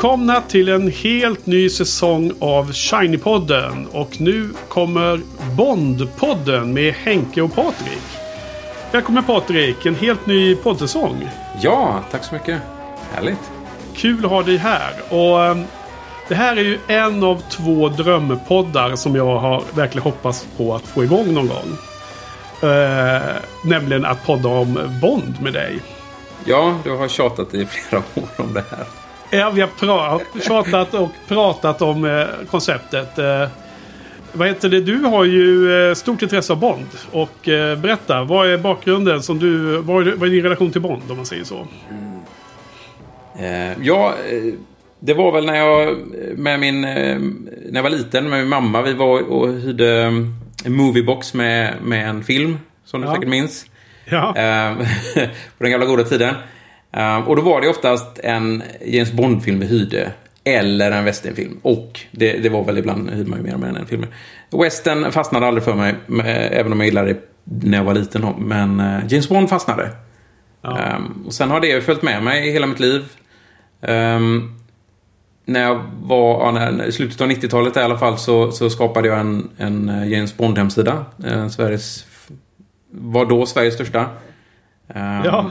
Välkomna 0.00 0.40
till 0.40 0.68
en 0.68 0.90
helt 0.90 1.46
ny 1.46 1.70
säsong 1.70 2.32
av 2.38 2.72
Shiny-podden. 2.72 3.86
Och 3.92 4.20
nu 4.20 4.50
kommer 4.68 5.20
Bond-podden 5.56 6.64
med 6.64 6.94
Henke 6.94 7.42
och 7.42 7.54
Patrik. 7.54 8.02
Välkommen 8.92 9.24
Patrik, 9.24 9.86
en 9.86 9.94
helt 9.94 10.26
ny 10.26 10.56
poddsäsong. 10.56 11.28
Ja, 11.62 12.00
tack 12.10 12.24
så 12.24 12.34
mycket. 12.34 12.60
Härligt. 13.14 13.50
Kul 13.94 14.24
att 14.24 14.30
ha 14.30 14.42
dig 14.42 14.56
här. 14.56 14.92
Och 15.08 15.44
eh, 15.44 15.56
det 16.28 16.34
här 16.34 16.56
är 16.56 16.64
ju 16.64 16.78
en 16.86 17.22
av 17.22 17.42
två 17.50 17.88
drömpoddar 17.88 18.96
som 18.96 19.16
jag 19.16 19.38
har 19.38 19.62
verkligen 19.74 20.04
hoppats 20.04 20.46
på 20.56 20.74
att 20.74 20.82
få 20.82 21.04
igång 21.04 21.34
någon 21.34 21.48
gång. 21.48 21.78
Eh, 22.70 23.22
nämligen 23.64 24.04
att 24.04 24.26
podda 24.26 24.48
om 24.48 24.98
Bond 25.00 25.40
med 25.40 25.52
dig. 25.52 25.80
Ja, 26.44 26.78
du 26.84 26.90
har 26.90 27.08
tjatat 27.08 27.54
i 27.54 27.66
flera 27.66 28.02
år 28.14 28.28
om 28.36 28.54
det 28.54 28.64
här. 28.70 28.99
Ja, 29.30 29.50
vi 29.50 29.60
har 29.60 29.68
pra- 29.68 30.20
tjatat 30.46 30.94
och 30.94 31.10
pratat 31.28 31.82
om 31.82 32.04
eh, 32.04 32.24
konceptet. 32.50 33.18
Eh, 33.18 33.48
vad 34.32 34.48
heter 34.48 34.68
det? 34.68 34.80
Du 34.80 34.96
har 34.96 35.24
ju 35.24 35.72
eh, 35.88 35.94
stort 35.94 36.22
intresse 36.22 36.52
av 36.52 36.58
Bond. 36.60 36.86
Och 37.12 37.48
eh, 37.48 37.78
berätta, 37.78 38.24
vad 38.24 38.48
är 38.48 38.58
bakgrunden 38.58 39.22
som 39.22 39.38
du... 39.38 39.76
Vad 39.78 40.08
är, 40.08 40.12
vad 40.12 40.28
är 40.28 40.32
din 40.32 40.42
relation 40.42 40.72
till 40.72 40.80
Bond 40.80 41.02
om 41.10 41.16
man 41.16 41.26
säger 41.26 41.44
så? 41.44 41.66
Eh, 43.38 43.72
ja, 43.82 44.14
eh, 44.30 44.54
det 45.00 45.14
var 45.14 45.32
väl 45.32 45.46
när 45.46 45.56
jag 45.56 45.96
med 46.36 46.60
min... 46.60 46.80
När 46.80 47.74
jag 47.74 47.82
var 47.82 47.90
liten 47.90 48.28
med 48.30 48.38
min 48.40 48.48
mamma. 48.48 48.82
Vi 48.82 48.92
var 48.94 49.30
och 49.30 49.48
hyrde 49.48 50.02
en 50.64 50.76
moviebox 50.76 51.34
med, 51.34 51.74
med 51.82 52.08
en 52.08 52.24
film. 52.24 52.58
Som 52.84 53.00
du 53.00 53.06
Ja. 53.06 53.14
säkert 53.14 53.28
minns. 53.28 53.66
Ja, 54.04 54.32
på 55.58 55.64
den 55.64 55.70
gamla 55.70 55.86
goda 55.86 56.04
tiden. 56.04 56.34
Eh, 56.92 57.28
och 57.28 57.36
då 57.36 57.42
var 57.42 57.60
det 57.60 57.68
oftast 57.68 58.18
en 58.18 58.62
James 58.86 59.12
Bond-film 59.12 59.60
vi 59.60 59.66
hyrde. 59.66 60.12
Eller 60.44 60.90
en 60.90 61.04
westernfilm. 61.04 61.58
Och 61.62 62.00
det, 62.10 62.32
det 62.32 62.48
var 62.48 62.64
väl 62.64 62.78
ibland 62.78 63.10
hyrde 63.10 63.30
man 63.30 63.38
ju 63.38 63.44
mer 63.44 63.68
än 63.68 63.76
en 63.76 63.86
film. 63.86 64.06
Western 64.50 65.12
fastnade 65.12 65.46
aldrig 65.46 65.64
för 65.64 65.74
mig. 65.74 65.94
Även 66.50 66.72
om 66.72 66.80
jag 66.80 66.86
gillade 66.86 67.12
det 67.12 67.20
när 67.44 67.78
jag 67.78 67.84
var 67.84 67.94
liten. 67.94 68.34
Men 68.38 68.80
eh, 68.80 69.00
James 69.08 69.28
Bond 69.28 69.48
fastnade. 69.48 69.90
ja. 70.62 70.78
Ehm, 70.78 71.24
och 71.26 71.32
sen 71.32 71.50
har 71.50 71.60
det 71.60 71.80
följt 71.80 72.02
med 72.02 72.22
mig 72.22 72.52
hela 72.52 72.66
mitt 72.66 72.80
liv. 72.80 73.04
Ehm, 73.82 74.56
när 75.44 75.60
jag 75.62 75.84
var, 76.02 76.44
ja, 76.44 76.50
när, 76.50 76.84
i 76.86 76.92
slutet 76.92 77.20
av 77.20 77.30
90-talet 77.30 77.76
i 77.76 77.80
alla 77.80 77.98
fall 77.98 78.18
så, 78.18 78.52
så 78.52 78.70
skapade 78.70 79.08
jag 79.08 79.20
en, 79.20 79.50
en 79.56 79.88
eh, 79.88 80.08
James 80.08 80.36
Bond-hemsida. 80.36 81.04
Eh, 81.24 81.48
Sveriges, 81.48 82.06
var 82.90 83.26
då 83.26 83.46
Sveriges 83.46 83.74
största. 83.74 84.06
Ehm, 84.88 85.24
ja. 85.24 85.50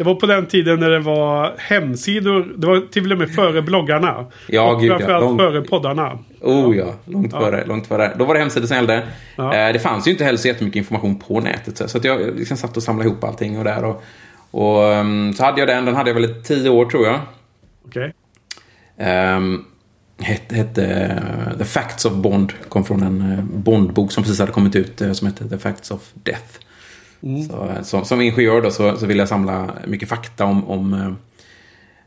Det 0.00 0.04
var 0.04 0.14
på 0.14 0.26
den 0.26 0.46
tiden 0.46 0.80
när 0.80 0.90
det 0.90 0.98
var 0.98 1.54
hemsidor. 1.58 2.52
Det 2.56 2.66
var 2.66 2.80
till 2.90 3.12
och 3.12 3.18
med 3.18 3.34
före 3.34 3.62
bloggarna. 3.62 4.26
Ja, 4.46 4.72
och 4.72 4.80
gud, 4.80 4.90
ja. 4.90 4.98
framförallt 4.98 5.24
Långt- 5.24 5.40
före 5.40 5.62
poddarna. 5.62 6.18
Oh 6.40 6.76
ja, 6.76 6.94
långt 7.04 7.30
före. 7.30 7.66
Långt 7.66 7.86
före. 7.86 8.12
Då 8.18 8.24
var 8.24 8.34
det 8.34 8.40
hemsidor 8.40 8.66
som 8.66 8.76
gällde. 8.76 9.02
Ja. 9.36 9.54
Eh, 9.54 9.72
det 9.72 9.78
fanns 9.78 10.06
ju 10.06 10.10
inte 10.10 10.24
heller 10.24 10.38
så 10.38 10.48
jättemycket 10.48 10.76
information 10.76 11.18
på 11.18 11.40
nätet. 11.40 11.76
Så, 11.76 11.88
så 11.88 11.98
att 11.98 12.04
jag 12.04 12.36
liksom 12.36 12.56
satt 12.56 12.76
och 12.76 12.82
samlade 12.82 13.08
ihop 13.10 13.24
allting 13.24 13.58
och 13.58 13.64
där. 13.64 13.84
Och, 13.84 14.02
och 14.50 14.84
ehm, 14.84 15.32
så 15.32 15.44
hade 15.44 15.60
jag 15.60 15.68
den. 15.68 15.84
Den 15.84 15.94
hade 15.94 16.10
jag 16.10 16.14
väl 16.14 16.24
i 16.24 16.34
tio 16.44 16.70
år 16.70 16.86
tror 16.86 17.06
jag. 17.06 17.20
Okej. 17.86 18.14
Um, 19.36 19.64
hette, 20.18 20.54
hette 20.54 20.84
eh, 20.84 21.58
The 21.58 21.64
Facts 21.64 22.04
of 22.04 22.12
Bond. 22.12 22.52
Kom 22.68 22.84
från 22.84 23.02
en 23.02 23.22
uh, 23.22 23.44
Bondbok 23.44 24.12
som 24.12 24.22
precis 24.22 24.38
hade 24.38 24.52
kommit 24.52 24.76
ut 24.76 25.00
eh, 25.00 25.12
som 25.12 25.26
hette 25.26 25.48
The 25.48 25.58
Facts 25.58 25.90
of 25.90 26.00
Death. 26.14 26.58
Mm. 27.22 27.48
Så, 27.48 27.64
eh, 27.64 27.82
som, 27.82 28.04
som 28.04 28.20
ingenjör 28.20 28.60
då 28.60 28.70
så, 28.70 28.96
så 28.96 29.06
ville 29.06 29.20
jag 29.20 29.28
samla 29.28 29.70
mycket 29.86 30.08
fakta 30.08 30.44
om, 30.44 30.70
om, 30.70 30.94
eh, 30.94 31.12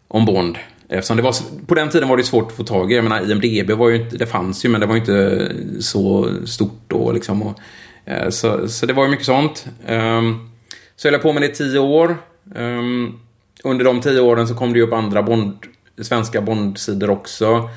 om 0.07 0.25
Bond. 0.25 0.57
Eftersom 0.89 1.17
det 1.17 1.23
var, 1.23 1.35
på 1.65 1.75
den 1.75 1.89
tiden 1.89 2.09
var 2.09 2.17
det 2.17 2.23
svårt 2.23 2.47
att 2.47 2.57
få 2.57 2.63
tag 2.63 2.91
i. 2.91 2.95
Jag 2.95 3.03
menar, 3.03 3.31
IMDB 3.31 3.71
var 3.71 3.89
ju 3.89 3.95
inte, 3.95 4.17
det 4.17 4.25
fanns 4.25 4.65
ju 4.65 4.69
men 4.69 4.81
det 4.81 4.87
var 4.87 4.95
ju 4.95 4.99
inte 4.99 5.51
så 5.79 6.29
stort 6.45 6.81
då 6.87 7.11
liksom. 7.11 7.43
Och, 7.43 7.59
eh, 8.05 8.29
så, 8.29 8.67
så 8.67 8.85
det 8.85 8.93
var 8.93 9.03
ju 9.03 9.09
mycket 9.09 9.25
sånt. 9.25 9.67
Ehm, 9.87 10.49
så 10.95 11.07
höll 11.07 11.13
jag 11.13 11.21
på 11.21 11.33
med 11.33 11.41
det 11.41 11.47
i 11.47 11.55
tio 11.55 11.79
år. 11.79 12.17
Ehm, 12.55 13.19
under 13.63 13.85
de 13.85 14.01
tio 14.01 14.21
åren 14.21 14.47
så 14.47 14.55
kom 14.55 14.73
det 14.73 14.79
ju 14.79 14.85
upp 14.85 14.93
andra 14.93 15.23
Bond, 15.23 15.53
svenska 16.01 16.41
Bond-sidor 16.41 17.09
också. 17.09 17.69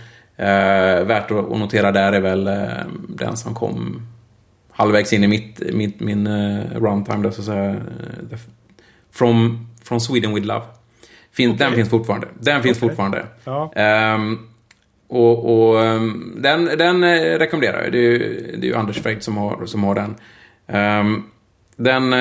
Värt 1.07 1.31
att 1.31 1.59
notera 1.59 1.93
där 1.93 2.13
är 2.13 2.21
väl 2.21 2.45
den 3.09 3.37
som 3.37 3.55
kom 3.55 4.03
halvvägs 4.77 5.13
in 5.13 5.25
i 5.25 5.29
mitt, 5.29 5.63
mitt, 5.75 6.01
min 6.01 6.27
uh, 6.27 6.61
runtime. 6.81 7.23
Där, 7.23 7.31
så 7.31 7.41
att 7.41 7.47
säga, 7.47 7.71
eh, 7.71 8.39
from, 9.13 9.67
from 9.85 10.01
Sweden 10.01 10.35
with 10.35 10.47
Love. 10.47 10.65
Fin, 11.33 11.57
Den 11.57 11.67
Okej. 11.67 11.77
finns 11.77 11.89
fortfarande. 11.91 12.27
Den 12.41 12.63
finns 12.63 12.77
Okej. 12.79 12.89
fortfarande. 12.89 13.27
Ja. 13.45 13.73
Ehm, 13.77 14.39
och 15.09 15.69
och 15.71 15.85
ehm, 15.85 16.35
den, 16.39 16.65
den 16.65 17.05
eh, 17.05 17.39
rekommenderar 17.39 17.83
jag. 17.83 17.93
Det 17.93 17.99
är, 17.99 18.03
ju- 18.03 18.57
det 18.61 18.67
är 18.67 18.71
ju 18.71 18.77
Anders 18.77 19.03
Freit 19.03 19.23
som 19.23 19.37
har, 19.37 19.67
som 19.67 19.85
har 19.85 19.95
den. 19.95 20.15
Ehm, 20.67 21.23
den 21.77 22.13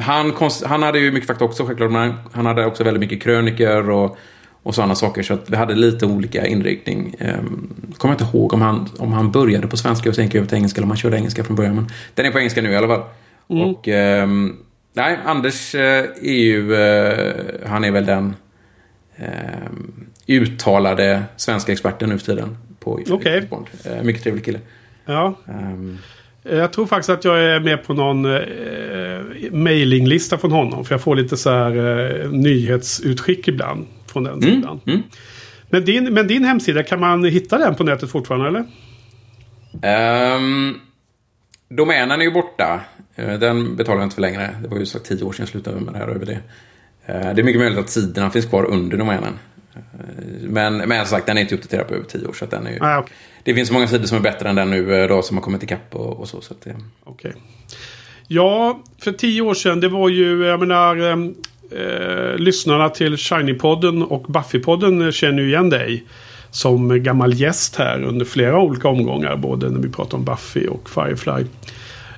han, 0.00 0.32
konst, 0.32 0.64
han 0.64 0.82
hade 0.82 0.98
ju 0.98 1.12
mycket 1.12 1.26
fakta 1.26 1.44
också 1.44 1.66
självklart, 1.66 1.90
men 1.92 2.00
han, 2.10 2.18
han 2.32 2.46
hade 2.46 2.66
också 2.66 2.84
väldigt 2.84 3.00
mycket 3.00 3.22
kröniker 3.22 3.90
och, 3.90 4.16
och 4.64 4.74
sådana 4.74 4.94
saker. 4.94 5.22
Så 5.22 5.34
att 5.34 5.50
vi 5.50 5.56
hade 5.56 5.74
lite 5.74 6.06
olika 6.06 6.46
inriktning. 6.46 7.14
Um, 7.20 7.74
kommer 7.98 8.14
jag 8.14 8.20
inte 8.22 8.36
ihåg 8.38 8.52
om 8.52 8.62
han, 8.62 8.88
om 8.98 9.12
han 9.12 9.32
började 9.32 9.66
på 9.66 9.76
svenska 9.76 10.08
och 10.08 10.14
sen 10.14 10.24
gick 10.24 10.34
över 10.34 10.46
till 10.46 10.56
engelska 10.56 10.78
eller 10.78 10.86
om 10.86 10.90
han 10.90 10.96
körde 10.98 11.16
engelska 11.16 11.44
från 11.44 11.56
början. 11.56 11.74
Men 11.74 11.86
den 12.14 12.26
är 12.26 12.30
på 12.30 12.38
engelska 12.38 12.62
nu 12.62 12.70
i 12.72 12.76
alla 12.76 12.88
fall. 12.88 13.02
Och 13.46 13.88
ehm, 13.88 14.56
nej, 14.92 15.18
Anders 15.24 15.74
eh, 15.74 16.04
är 16.22 16.42
ju, 16.42 16.74
eh, 16.74 17.34
han 17.66 17.84
är 17.84 17.90
väl 17.90 18.06
den 18.06 18.34
ehm, 19.16 20.06
uttalade 20.26 21.22
svenska 21.36 21.72
experten 21.72 22.08
nu 22.08 22.18
för 22.18 22.26
tiden 22.26 22.56
på 22.80 23.00
Okej. 23.10 23.46
Bond. 23.50 23.66
Eh, 23.84 24.02
mycket 24.02 24.22
trevlig 24.22 24.44
kille. 24.44 24.58
ja. 25.06 25.34
Ehm, 25.48 25.98
Jag 26.42 26.72
tror 26.72 26.86
faktiskt 26.86 27.10
att 27.10 27.24
jag 27.24 27.40
är 27.44 27.60
med 27.60 27.84
på 27.86 27.94
någon 27.94 28.24
eh, 28.24 28.40
mailinglista 29.52 30.38
från 30.38 30.52
honom. 30.52 30.84
För 30.84 30.94
jag 30.94 31.00
får 31.02 31.16
lite 31.16 31.36
så 31.36 31.50
här 31.50 31.76
eh, 32.24 32.30
nyhetsutskick 32.30 33.48
ibland 33.48 33.86
från 34.14 34.24
den 34.24 34.42
sidan. 34.42 34.80
mm. 34.86 35.02
Men, 35.70 35.84
din, 35.84 36.14
men 36.14 36.26
din 36.26 36.44
hemsida, 36.44 36.82
kan 36.82 37.00
man 37.00 37.24
hitta 37.24 37.58
den 37.58 37.74
på 37.74 37.84
nätet 37.84 38.10
fortfarande 38.10 38.48
eller? 38.48 38.64
Um, 40.36 40.80
domänen 41.68 42.20
är 42.20 42.24
ju 42.24 42.30
borta. 42.30 42.80
Eh, 43.14 43.38
Den 43.38 43.76
betalar 43.76 43.98
jag 43.98 44.06
inte 44.06 44.14
för 44.14 44.22
längre. 44.22 44.56
Det 44.62 44.68
var 44.68 44.78
ju 44.78 44.86
sagt 44.86 45.04
tio 45.06 45.24
år 45.24 45.32
sedan 45.32 45.42
jag 45.42 45.48
slutade 45.48 45.80
med 45.80 45.94
det 45.94 45.98
här 45.98 46.08
över 46.08 46.26
det. 46.26 46.38
Eh, 47.06 47.34
Det 47.34 47.40
är 47.40 47.44
mycket 47.44 47.60
möjligt 47.60 47.78
att 47.78 47.90
sidorna 47.90 48.30
finns 48.30 48.46
kvar 48.46 48.64
under 48.64 48.96
domänen. 48.96 49.38
Eh, 49.74 49.80
Men, 50.42 50.76
men 50.76 50.98
som 51.06 51.06
sagt, 51.16 51.26
den 51.26 51.36
är 51.36 51.40
inte 51.40 51.54
uppdaterad 51.54 51.88
på 51.88 51.94
över 51.94 52.04
tio 52.06 52.26
år. 52.26 52.32
Så 52.32 52.46
den 52.46 52.66
är 52.66 52.70
ju, 52.70 52.78
Nej, 52.80 52.98
okej. 52.98 53.12
Det 53.42 53.54
finns 53.54 53.70
många 53.70 53.86
sidor 53.88 54.04
som 54.06 54.18
är 54.18 54.22
bättre 54.22 54.48
än 54.48 54.54
den 54.54 54.70
nu 54.70 55.06
då, 55.08 55.22
som 55.22 55.36
har 55.36 55.42
kommit 55.44 55.62
ikapp 55.62 55.94
och, 55.94 56.20
och 56.20 56.28
så. 56.28 56.40
så 56.40 56.54
att 56.54 56.60
det, 56.60 56.76
Okej. 57.04 57.32
Ja, 58.28 58.82
för 58.98 59.12
tio 59.12 59.42
år 59.42 59.54
sedan, 59.54 59.80
det 59.80 59.88
var 59.88 60.08
ju, 60.08 60.44
jag 60.44 60.60
menar, 60.60 61.16
eh, 61.70 62.38
lyssnarna 62.38 62.88
till 62.88 63.16
Shiny-podden 63.16 64.02
och 64.02 64.26
Buffy-podden 64.26 65.10
känner 65.10 65.42
ju 65.42 65.48
igen 65.48 65.70
dig. 65.70 66.04
Som 66.50 67.02
gammal 67.02 67.34
gäst 67.34 67.76
här 67.76 68.02
under 68.02 68.24
flera 68.24 68.60
olika 68.60 68.88
omgångar. 68.88 69.36
Både 69.36 69.70
när 69.70 69.80
vi 69.80 69.88
pratar 69.88 70.18
om 70.18 70.24
Buffy 70.24 70.66
och 70.66 70.90
Firefly. 70.90 71.44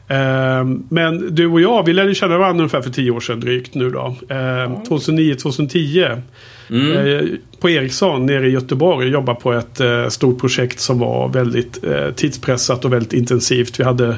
Eh, 0.09 0.65
men 0.89 1.35
du 1.35 1.47
och 1.47 1.61
jag, 1.61 1.87
vi 1.87 1.93
lärde 1.93 2.15
känna 2.15 2.39
varandra 2.39 2.63
ungefär 2.63 2.83
för 2.83 2.91
tio 2.91 3.11
år 3.11 3.21
sedan 3.21 3.41
drygt 3.41 3.75
nu 3.75 3.91
då. 3.91 4.17
Eh, 4.29 4.37
2009-2010. 4.37 6.23
Eh, 6.71 7.25
på 7.61 7.71
Ericsson 7.71 8.27
nere 8.27 8.47
i 8.47 8.51
Göteborg 8.51 9.09
jobbar 9.09 9.35
på 9.35 9.53
ett 9.53 9.81
stort 10.13 10.41
projekt 10.41 10.81
som 10.81 10.99
var 10.99 11.29
väldigt 11.29 11.85
tidspressat 12.17 12.85
och 12.85 12.93
väldigt 12.93 13.13
intensivt. 13.13 13.81
Vi 13.81 13.85
hade 13.85 14.17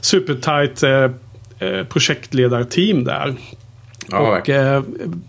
supertight 0.00 0.84
projektledarteam 1.88 3.04
där. 3.04 3.34
Ja, 4.10 4.38
och 4.38 4.48
eh, 4.48 4.82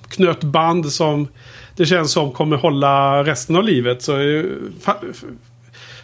knöt 0.09 0.43
band 0.43 0.91
som 0.91 1.27
det 1.75 1.85
känns 1.85 2.11
som 2.11 2.31
kommer 2.31 2.57
hålla 2.57 3.23
resten 3.23 3.55
av 3.55 3.63
livet. 3.63 4.01
Så 4.01 4.19
eh, 4.19 4.43
fa 4.81 4.95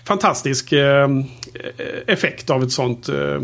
fantastisk 0.08 0.72
eh, 0.72 1.08
effekt 2.08 2.50
av 2.50 2.64
ett 2.64 2.72
sånt, 2.72 3.10
eh, 3.10 3.42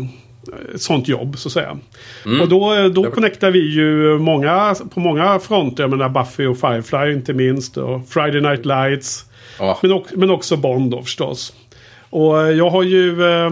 ett 0.74 0.82
sånt 0.82 1.08
jobb 1.08 1.38
så 1.38 1.48
att 1.48 1.52
säga. 1.52 1.78
Mm. 2.24 2.40
Och 2.40 2.48
då, 2.48 2.74
eh, 2.74 2.84
då 2.84 3.10
connectar 3.10 3.50
vi 3.50 3.74
ju 3.74 4.18
många, 4.18 4.74
på 4.94 5.00
många 5.00 5.38
fronter. 5.38 5.82
Jag 5.82 5.90
menar 5.90 6.08
Buffy 6.08 6.46
och 6.46 6.58
Firefly 6.58 7.12
inte 7.12 7.32
minst. 7.32 7.76
Och 7.76 8.08
Friday 8.08 8.40
Night 8.40 8.66
Lights. 8.66 9.24
Ja. 9.58 9.78
Men, 9.82 9.92
också, 9.92 10.18
men 10.18 10.30
också 10.30 10.56
Bond 10.56 10.90
då 10.90 11.02
förstås. 11.02 11.52
Och 12.10 12.42
eh, 12.42 12.50
jag 12.50 12.70
har 12.70 12.82
ju... 12.82 13.24
Eh, 13.24 13.50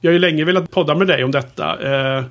jag 0.00 0.10
har 0.10 0.12
ju 0.12 0.18
länge 0.18 0.44
velat 0.44 0.70
podda 0.70 0.94
med 0.94 1.06
dig 1.06 1.24
om 1.24 1.30
detta. 1.30 1.94
Eh, 2.18 2.24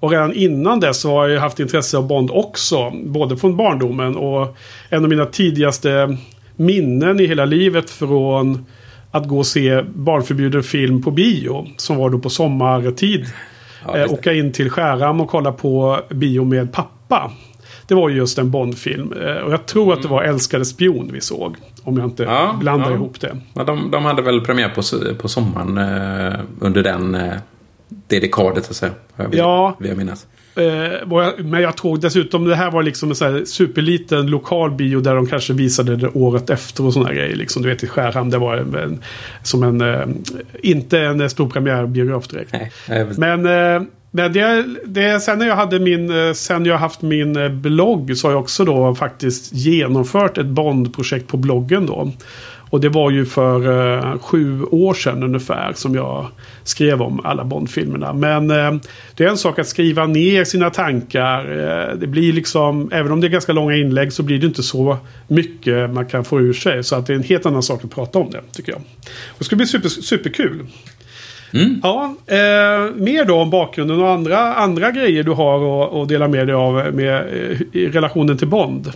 och 0.00 0.10
redan 0.10 0.34
innan 0.34 0.80
dess 0.80 1.00
så 1.00 1.10
har 1.10 1.28
jag 1.28 1.40
haft 1.40 1.60
intresse 1.60 1.96
av 1.96 2.06
Bond 2.06 2.30
också. 2.30 2.92
Både 3.04 3.36
från 3.36 3.56
barndomen 3.56 4.16
och 4.16 4.56
en 4.88 5.04
av 5.04 5.10
mina 5.10 5.26
tidigaste 5.26 6.16
minnen 6.56 7.20
i 7.20 7.26
hela 7.26 7.44
livet 7.44 7.90
från 7.90 8.66
att 9.10 9.28
gå 9.28 9.38
och 9.38 9.46
se 9.46 9.82
barnförbjuden 9.82 10.62
film 10.62 11.02
på 11.02 11.10
bio. 11.10 11.66
Som 11.76 11.96
var 11.96 12.10
då 12.10 12.18
på 12.18 12.30
sommartid. 12.30 13.26
Ja, 13.86 13.96
eh, 13.96 14.12
åka 14.12 14.32
in 14.32 14.52
till 14.52 14.70
Skärhamn 14.70 15.20
och 15.20 15.28
kolla 15.28 15.52
på 15.52 16.00
bio 16.10 16.44
med 16.44 16.72
pappa. 16.72 17.30
Det 17.86 17.94
var 17.94 18.08
just 18.08 18.38
en 18.38 18.50
Bond-film. 18.50 19.12
Eh, 19.12 19.36
och 19.36 19.52
jag 19.52 19.66
tror 19.66 19.92
att 19.92 20.02
det 20.02 20.08
var 20.08 20.22
Älskade 20.22 20.64
spion 20.64 21.10
vi 21.12 21.20
såg. 21.20 21.56
Om 21.82 21.96
jag 21.96 22.06
inte 22.06 22.22
Ja, 22.22 22.56
blandar 22.60 22.90
ja. 22.90 22.94
ihop 22.96 23.20
det. 23.20 23.36
Ja, 23.54 23.64
de, 23.64 23.90
de 23.90 24.04
hade 24.04 24.22
väl 24.22 24.40
premiär 24.40 24.68
på, 24.68 24.82
på 25.22 25.28
sommaren 25.28 25.78
eh, 25.78 26.40
under 26.60 26.82
den 26.82 27.14
eh, 27.14 27.32
det 28.06 28.20
dekadet, 28.20 28.64
så 28.64 28.70
att 28.70 28.76
säga. 28.76 28.92
vill, 29.16 29.38
Ja. 29.38 29.76
vill 29.80 29.88
jag 29.88 29.98
minnas. 29.98 30.26
Eh, 30.56 31.34
men 31.44 31.62
jag 31.62 31.76
tror 31.76 31.96
dessutom 31.98 32.44
det 32.44 32.54
här 32.56 32.70
var 32.70 32.82
liksom 32.82 33.08
en 33.10 33.14
så 33.16 33.24
här 33.24 33.44
superliten 33.44 34.26
lokal 34.26 34.70
bio 34.70 35.00
där 35.00 35.14
de 35.14 35.26
kanske 35.26 35.52
visade 35.52 35.96
det 35.96 36.08
året 36.08 36.50
efter 36.50 36.84
och 36.86 36.92
sådana 36.92 37.12
grejer. 37.14 37.36
Liksom, 37.36 37.62
du 37.62 37.68
vet 37.68 37.82
i 37.82 37.86
Skärhamn, 37.86 38.30
det 38.30 38.38
var 38.38 38.56
en, 38.56 39.02
som 39.42 39.62
en, 39.62 39.80
eh, 39.80 40.06
inte 40.62 40.98
en 41.00 41.20
eh, 41.20 41.28
stor 41.28 41.48
premiärbiograf 41.48 42.28
direkt. 42.28 42.52
Nej, 42.88 43.04
vet- 43.04 43.18
Men, 43.18 43.46
eh, 43.46 43.82
men 44.12 44.32
det, 44.32 44.64
det, 44.86 45.20
sen 45.20 45.38
när 45.38 45.46
jag 45.46 45.56
hade 45.56 45.78
min, 45.80 46.26
eh, 46.28 46.32
sen 46.32 46.64
jag 46.64 46.78
haft 46.78 47.02
min 47.02 47.36
eh, 47.36 47.48
blogg 47.48 48.16
så 48.16 48.26
har 48.28 48.32
jag 48.32 48.40
också 48.40 48.64
då 48.64 48.94
faktiskt 48.94 49.52
genomfört 49.54 50.38
ett 50.38 50.46
Bond-projekt 50.46 51.28
på 51.28 51.36
bloggen 51.36 51.86
då. 51.86 52.12
Och 52.70 52.80
det 52.80 52.88
var 52.88 53.10
ju 53.10 53.26
för 53.26 53.88
eh, 54.12 54.18
sju 54.18 54.62
år 54.64 54.94
sedan 54.94 55.22
ungefär 55.22 55.72
som 55.72 55.94
jag 55.94 56.26
skrev 56.64 57.02
om 57.02 57.20
alla 57.24 57.44
Bond-filmerna. 57.44 58.12
Men 58.12 58.50
eh, 58.50 58.74
det 59.14 59.24
är 59.24 59.28
en 59.28 59.36
sak 59.36 59.58
att 59.58 59.66
skriva 59.68 60.06
ner 60.06 60.44
sina 60.44 60.70
tankar. 60.70 61.40
Eh, 61.90 61.94
det 61.98 62.06
blir 62.06 62.32
liksom, 62.32 62.90
även 62.92 63.12
om 63.12 63.20
det 63.20 63.26
är 63.26 63.28
ganska 63.28 63.52
långa 63.52 63.76
inlägg 63.76 64.12
så 64.12 64.22
blir 64.22 64.38
det 64.38 64.46
inte 64.46 64.62
så 64.62 64.96
mycket 65.28 65.90
man 65.90 66.06
kan 66.06 66.24
få 66.24 66.40
ur 66.40 66.52
sig. 66.52 66.84
Så 66.84 66.96
att 66.96 67.06
det 67.06 67.12
är 67.12 67.16
en 67.16 67.22
helt 67.22 67.46
annan 67.46 67.62
sak 67.62 67.84
att 67.84 67.90
prata 67.90 68.18
om 68.18 68.30
det, 68.30 68.40
tycker 68.52 68.72
jag. 68.72 68.80
Och 69.28 69.36
det 69.38 69.44
ska 69.44 69.56
bli 69.56 69.66
super, 69.66 69.88
superkul. 69.88 70.66
Ja, 71.82 72.14
eh, 72.26 72.94
mer 72.94 73.24
då 73.24 73.34
om 73.36 73.50
bakgrunden 73.50 74.00
och 74.02 74.10
andra, 74.10 74.54
andra 74.54 74.90
grejer 74.90 75.22
du 75.22 75.30
har 75.30 75.84
att- 75.84 75.94
att 75.94 76.08
dela 76.08 76.28
med 76.28 76.46
dig 76.46 76.54
av 76.54 76.94
med, 76.94 77.16
eh, 77.16 77.60
i 77.72 77.88
relationen 77.88 78.38
till 78.38 78.48
Bond. 78.48 78.92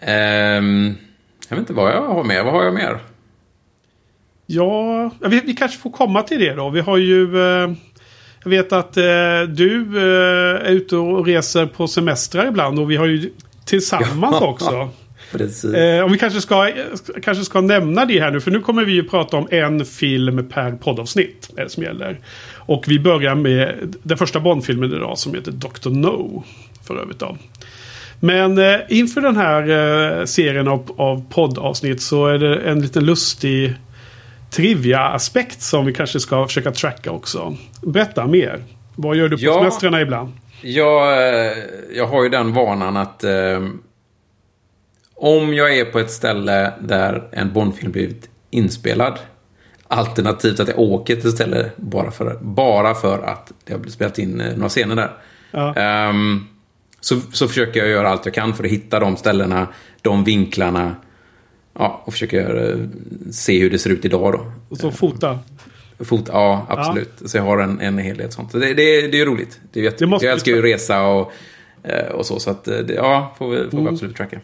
Ehm, 0.00 0.94
jag 1.48 1.56
vet 1.56 1.62
inte 1.62 1.72
vad 1.72 1.90
jag 1.90 2.02
har 2.02 2.24
mer. 2.24 2.44
Vad 2.44 2.52
har 2.52 2.64
jag 2.64 2.74
mer? 2.74 2.98
Ja, 4.46 5.10
vi, 5.20 5.40
vi 5.40 5.54
kanske 5.54 5.78
får 5.78 5.90
komma 5.90 6.22
till 6.22 6.40
det 6.40 6.54
då. 6.54 6.70
Vi 6.70 6.80
har 6.80 6.96
ju... 6.96 7.38
Eh, 7.38 7.72
jag 8.42 8.50
vet 8.50 8.72
att 8.72 8.96
eh, 8.96 9.02
du 9.48 9.98
eh, 9.98 10.66
är 10.66 10.70
ute 10.70 10.96
och 10.96 11.26
reser 11.26 11.66
på 11.66 11.88
semestrar 11.88 12.46
ibland 12.46 12.78
och 12.78 12.90
vi 12.90 12.96
har 12.96 13.06
ju 13.06 13.30
tillsammans 13.64 14.36
Ja. 14.40 14.46
också. 14.48 14.88
Precis. 15.32 15.74
Eh, 15.74 16.04
och 16.04 16.14
vi 16.14 16.18
kanske 16.18 16.40
ska, 16.40 16.70
kanske 17.22 17.44
ska 17.44 17.60
nämna 17.60 18.04
det 18.04 18.20
här 18.20 18.30
nu, 18.30 18.40
för 18.40 18.50
nu 18.50 18.60
kommer 18.60 18.84
vi 18.84 18.92
ju 18.92 19.04
prata 19.08 19.36
om 19.36 19.48
en 19.50 19.84
film 19.84 20.48
per 20.48 20.72
poddavsnitt. 20.72 21.50
Är 21.56 21.64
det 21.64 21.70
som 21.70 21.82
gäller. 21.82 22.20
Och 22.54 22.84
vi 22.86 22.98
börjar 22.98 23.34
med 23.34 23.94
den 24.02 24.18
första 24.18 24.40
Bond-filmen 24.40 24.92
idag 24.92 25.18
som 25.18 25.34
heter 25.34 25.52
Dr. 25.52 25.90
No. 25.90 26.44
För 26.86 26.96
övrigt 26.96 27.18
då. 27.18 27.36
Men 28.20 28.58
eh, 28.58 28.74
inför 28.88 29.20
den 29.20 29.36
här 29.36 29.62
eh, 30.20 30.24
serien 30.24 30.68
av, 30.68 30.94
av 30.96 31.24
poddavsnitt 31.30 32.02
så 32.02 32.26
är 32.26 32.38
det 32.38 32.56
en 32.60 32.80
liten 32.82 33.04
lustig 33.06 33.74
trivia-aspekt 34.50 35.62
som 35.62 35.86
vi 35.86 35.92
kanske 35.94 36.20
ska 36.20 36.46
försöka 36.46 36.72
tracka 36.72 37.10
också. 37.10 37.56
Berätta 37.82 38.26
mer. 38.26 38.62
Vad 38.94 39.16
gör 39.16 39.28
du 39.28 39.36
på 39.36 39.44
Ja. 39.44 39.54
semestrarna 39.54 40.00
ibland? 40.00 40.32
Jag, 40.62 41.12
eh, 41.12 41.52
jag 41.94 42.06
har 42.06 42.22
ju 42.22 42.28
den 42.28 42.52
vanan 42.54 42.96
att 42.96 43.24
eh, 43.24 43.62
om 45.14 45.54
jag 45.54 45.78
är 45.78 45.84
på 45.84 45.98
ett 45.98 46.10
ställe 46.10 46.72
där 46.80 47.22
en 47.32 47.52
Bondfilm 47.52 47.92
blivit 47.92 48.28
inspelad 48.50 49.18
alternativt 49.88 50.60
att 50.60 50.68
jag 50.68 50.78
åker 50.78 51.16
till 51.16 51.28
ett 51.28 51.34
ställe 51.34 51.70
bara 51.76 52.10
för, 52.10 52.38
bara 52.40 52.94
för 52.94 53.18
att 53.22 53.52
det 53.64 53.72
har 53.72 53.78
blivit 53.78 53.94
spelat 53.94 54.18
in 54.18 54.40
eh, 54.40 54.56
några 54.56 54.68
scener 54.68 54.96
där. 54.96 55.10
Ja. 55.50 55.74
Ehm, 55.74 56.46
så, 57.06 57.20
så 57.32 57.48
försöker 57.48 57.80
jag 57.80 57.88
göra 57.88 58.08
allt 58.08 58.24
jag 58.24 58.34
kan 58.34 58.54
för 58.54 58.64
att 58.64 58.70
hitta 58.70 59.00
de 59.00 59.16
ställena, 59.16 59.68
de 60.02 60.24
vinklarna. 60.24 60.96
Ja, 61.78 62.02
och 62.04 62.12
försöker 62.12 62.70
eh, 62.70 62.76
se 63.32 63.60
hur 63.60 63.70
det 63.70 63.78
ser 63.78 63.90
ut 63.90 64.04
idag 64.04 64.32
då. 64.32 64.52
Och 64.68 64.78
så 64.78 64.90
fota. 64.90 65.38
Fot, 65.98 66.28
ja, 66.32 66.66
absolut. 66.68 67.12
Så 67.24 67.36
jag 67.36 67.42
har 67.42 67.58
en, 67.58 67.80
en 67.80 67.98
hel 67.98 68.16
del 68.16 68.32
sånt. 68.32 68.52
Så 68.52 68.58
det, 68.58 68.74
det, 68.74 69.08
det 69.08 69.20
är 69.20 69.26
roligt. 69.26 69.60
Det 69.72 69.80
är 69.80 69.84
jätte, 69.84 69.96
Det 70.04 70.06
måste 70.06 70.26
jag 70.26 70.32
älskar 70.32 70.52
ju 70.52 70.62
resa 70.62 71.02
och, 71.02 71.32
eh, 71.82 72.06
och 72.08 72.26
så. 72.26 72.40
Så 72.40 72.50
att, 72.50 72.68
eh, 72.68 72.80
ja, 72.94 73.34
får 73.38 73.50
vi, 73.50 73.70
får 73.70 73.82
vi 73.82 73.88
absolut 73.88 74.16
tracka. 74.16 74.40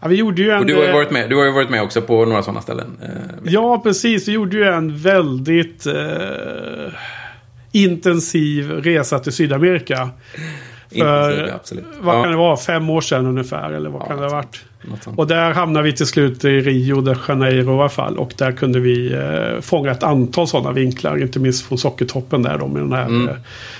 Ja, 0.00 0.08
vi 0.08 0.16
gjorde 0.16 0.42
ju 0.42 0.50
en... 0.50 0.58
Och 0.60 0.66
du 0.66 0.74
har 0.74 0.82
ju 0.82 0.88
eh, 0.88 0.94
varit 0.94 1.10
med, 1.10 1.30
du 1.30 1.36
har 1.36 1.50
varit 1.50 1.70
med 1.70 1.82
också 1.82 2.02
på 2.02 2.24
några 2.24 2.42
sådana 2.42 2.60
ställen. 2.62 2.98
Eh, 3.02 3.08
Ja, 3.44 3.80
precis. 3.82 4.28
Vi 4.28 4.32
gjorde 4.32 4.56
ju 4.56 4.64
en 4.64 4.98
väldigt 4.98 5.86
eh, 5.86 6.92
intensiv 7.72 8.70
resa 8.70 9.18
till 9.18 9.32
Sydamerika. 9.32 10.10
För, 11.00 11.52
absolut. 11.54 11.84
vad 12.00 12.16
Ja. 12.18 12.22
kan 12.22 12.30
det 12.32 12.36
vara? 12.38 12.56
Fem 12.56 12.90
år 12.90 13.00
sedan 13.00 13.26
ungefär? 13.26 13.72
Eller 13.72 13.90
vad 13.90 14.02
Ja, 14.02 14.06
kan 14.06 14.16
det 14.16 14.22
ha 14.24 14.30
varit? 14.30 14.64
Och 15.16 15.26
där 15.26 15.52
hamnade 15.52 15.84
vi 15.84 15.92
till 15.92 16.06
slut 16.06 16.44
i 16.44 16.60
Rio 16.60 17.00
de 17.00 17.14
Janeiro 17.28 17.76
i 17.76 17.78
alla 17.80 17.88
fall. 17.88 18.18
Och 18.18 18.32
där 18.38 18.52
kunde 18.52 18.80
vi 18.80 19.12
eh, 19.12 19.60
fånga 19.60 19.90
ett 19.90 20.02
antal 20.02 20.48
sådana 20.48 20.72
vinklar. 20.72 21.22
Inte 21.22 21.38
minst 21.38 21.66
från 21.66 21.78
Sockertoppen 21.78 22.42
där 22.42 22.58
då 22.58 22.66
med 22.66 22.82
den 22.82 22.92
här 22.92 23.04
Mm. 23.06 23.28
eh, 23.28 23.34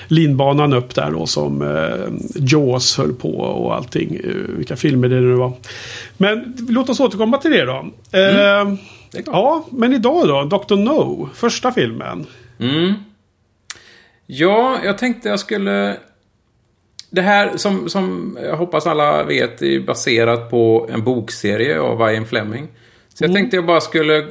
linbanan 0.06 0.72
upp 0.72 0.94
där 0.94 1.10
då 1.10 1.26
som 1.26 1.62
eh, 1.62 2.12
Jaws 2.34 2.98
höll 2.98 3.12
på 3.12 3.38
och 3.40 3.74
allting. 3.74 4.14
Eh, 4.24 4.30
vilka 4.56 4.76
filmer 4.76 5.08
det 5.08 5.20
nu 5.20 5.32
var. 5.34 5.52
Men 6.16 6.56
låt 6.68 6.88
oss 6.88 7.00
återkomma 7.00 7.38
till 7.38 7.50
det 7.50 7.64
då. 7.64 7.72
Eh, 7.72 7.82
Det 8.10 9.18
är 9.18 9.22
klart. 9.22 9.34
Ja, 9.36 9.66
men 9.70 9.92
idag 9.92 10.28
då? 10.28 10.42
Dr. 10.58 10.76
No, 10.76 11.28
första 11.34 11.72
filmen. 11.72 12.26
Mm. 12.60 12.92
Ja, 14.26 14.76
jag 14.84 14.98
tänkte 14.98 15.28
jag 15.28 15.40
skulle... 15.40 15.96
Det 17.14 17.22
här, 17.22 17.56
som, 17.56 17.88
som 17.88 18.38
jag 18.42 18.56
hoppas 18.56 18.86
alla 18.86 19.24
vet, 19.24 19.62
är 19.62 19.80
baserat 19.80 20.50
på 20.50 20.88
en 20.92 21.04
bokserie 21.04 21.80
av 21.80 22.12
Ian 22.12 22.26
Fleming. 22.26 22.68
Så 23.14 23.24
jag 23.24 23.34
tänkte 23.34 23.56
jag 23.56 23.66
bara 23.66 23.80
skulle 23.80 24.26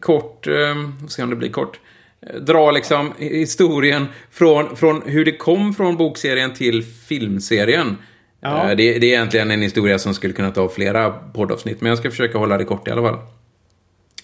kort, 0.00 0.46
eh, 0.46 0.74
se 1.08 1.22
om 1.22 1.30
det 1.30 1.36
blir 1.36 1.48
kort, 1.50 1.80
eh, 2.26 2.40
dra 2.40 2.70
liksom 2.70 3.12
historien 3.18 4.06
från, 4.30 4.76
från 4.76 5.02
hur 5.06 5.24
det 5.24 5.32
kom 5.32 5.74
från 5.74 5.96
bokserien 5.96 6.54
till 6.54 6.82
filmserien. 6.84 7.96
Ja. 8.40 8.70
Eh, 8.70 8.76
Det, 8.76 8.98
det 8.98 9.06
är 9.06 9.14
egentligen 9.14 9.50
en 9.50 9.62
historia 9.62 9.98
som 9.98 10.14
skulle 10.14 10.34
kunna 10.34 10.50
ta 10.50 10.68
flera 10.68 11.10
poddavsnitt, 11.10 11.80
men 11.80 11.88
jag 11.88 11.98
ska 11.98 12.10
försöka 12.10 12.38
hålla 12.38 12.58
det 12.58 12.64
kort 12.64 12.88
i 12.88 12.90
alla 12.90 13.02
fall. 13.02 13.18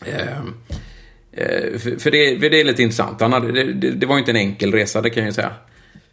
Eh, 0.05 0.38
eh, 1.33 1.79
för, 1.79 2.11
det, 2.11 2.41
för 2.41 2.50
det 2.50 2.61
är 2.61 2.65
lite 2.65 2.83
intressant. 2.83 3.21
Han 3.21 3.33
hade, 3.33 3.53
det, 3.53 3.73
det, 3.73 3.91
det 3.91 4.07
var 4.07 4.15
ju 4.15 4.19
inte 4.19 4.33
en 4.33 4.37
enkel 4.37 4.73
resa, 4.73 5.00
det 5.00 5.11
kan 5.11 5.23
jag 5.23 5.29
ju 5.29 5.35
säga. 5.35 5.53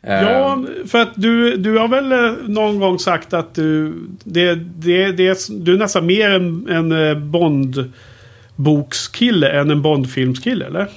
Ja, 0.08 0.64
för 0.88 1.02
att 1.02 1.12
du, 1.16 1.58
du 1.58 1.78
har 1.78 1.88
väl 1.88 2.12
eh, 2.12 2.34
någon 2.48 2.80
gång 2.80 3.00
sagt 3.00 3.34
att 3.34 3.56
du... 3.56 3.94
Det, 4.24 4.56
det, 4.56 5.12
det, 5.12 5.48
du 5.50 5.74
är 5.74 5.78
nästan 5.78 6.06
mer 6.06 6.30
en, 6.30 6.68
en 6.70 6.92
eh, 6.92 7.18
Bond-bokskille 7.18 9.50
än 9.50 9.72
en 9.72 9.82
Bond-filmskille, 9.82 10.66
eller? 10.66 10.88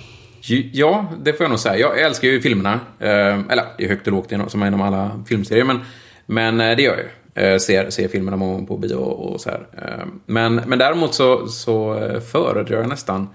Ja, 0.73 1.13
det 1.25 1.33
får 1.33 1.45
jag 1.45 1.51
nog 1.51 1.59
säga. 1.59 1.79
Jag 1.79 2.01
älskar 2.01 2.29
ju 2.29 2.41
filmerna. 2.41 2.81
Eh, 2.99 3.39
eller, 3.49 3.65
det 3.79 3.85
är 3.85 3.89
högt 3.89 4.07
och 4.07 4.13
lågt 4.13 4.33
som 4.49 4.65
inom 4.65 4.83
alla 4.83 5.25
filmserier, 5.29 5.65
men, 5.65 5.81
men 6.27 6.61
eh, 6.61 6.77
det 6.77 6.83
gör 6.83 6.97
jag 6.97 7.05
ju. 7.05 7.11
Ser, 7.59 7.91
ser 7.91 8.09
filmerna 8.09 8.39
på, 8.39 8.67
på 8.67 8.77
bio 8.77 8.95
och, 8.95 9.41
så 9.41 9.51
här. 9.51 9.67
Eh, 9.83 10.07
men, 10.27 10.55
men 10.55 10.79
däremot 10.79 11.15
så, 11.15 11.47
så 11.47 12.01
föredrar 12.33 12.77
jag 12.77 12.89
nästan 12.89 13.29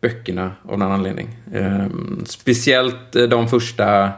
böckerna 0.00 0.52
av 0.68 0.78
någon 0.78 0.92
anledning. 0.92 1.28
Speciellt 2.24 3.12
de 3.12 3.48
första 3.48 4.12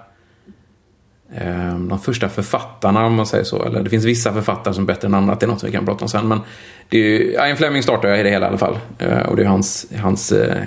de 1.88 1.98
första 2.02 2.28
författarna, 2.28 3.06
om 3.06 3.14
man 3.14 3.26
säger 3.26 3.44
så. 3.44 3.64
Eller 3.64 3.82
det 3.82 3.90
finns 3.90 4.04
vissa 4.04 4.32
författare 4.32 4.74
som 4.74 4.84
är 4.84 4.86
bättre 4.86 5.08
än 5.08 5.14
andra. 5.14 5.34
Det 5.34 5.46
är 5.46 5.48
något 5.48 5.64
vi 5.64 5.72
kan 5.72 5.86
prata 5.86 6.04
om 6.04 6.08
sen. 6.08 6.28
Men 6.28 6.40
det 6.88 6.98
är 6.98 7.02
ju, 7.02 7.32
Ian 7.32 7.56
Fleming 7.56 7.82
startar 7.82 8.08
jag 8.08 8.20
i 8.20 8.22
det 8.22 8.30
hela 8.30 8.46
i 8.46 8.48
alla 8.48 8.58
fall. 8.58 8.78
Eh, 8.98 9.18
och 9.18 9.36
det 9.36 9.42
är 9.42 9.46
hans, 9.46 9.86
hans 9.96 10.32
eh, 10.32 10.62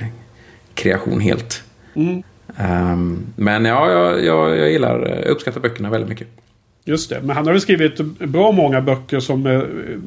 kreation 0.73 1.19
helt. 1.19 1.63
Ehm, 2.57 3.25
men 3.35 3.65
ja, 3.65 3.91
jag, 3.91 4.25
jag, 4.25 4.57
jag 4.57 4.71
gillar, 4.71 5.07
jag 5.07 5.25
uppskattar 5.25 5.61
böckerna 5.61 5.89
väldigt 5.89 6.09
mycket. 6.09 6.27
Just 6.85 7.09
det. 7.09 7.21
Men 7.21 7.35
han 7.35 7.45
har 7.45 7.53
väl 7.53 7.61
skrivit 7.61 7.97
bra 8.19 8.51
många 8.51 8.81
böcker 8.81 9.19
som 9.19 9.45
eh, 9.45 9.61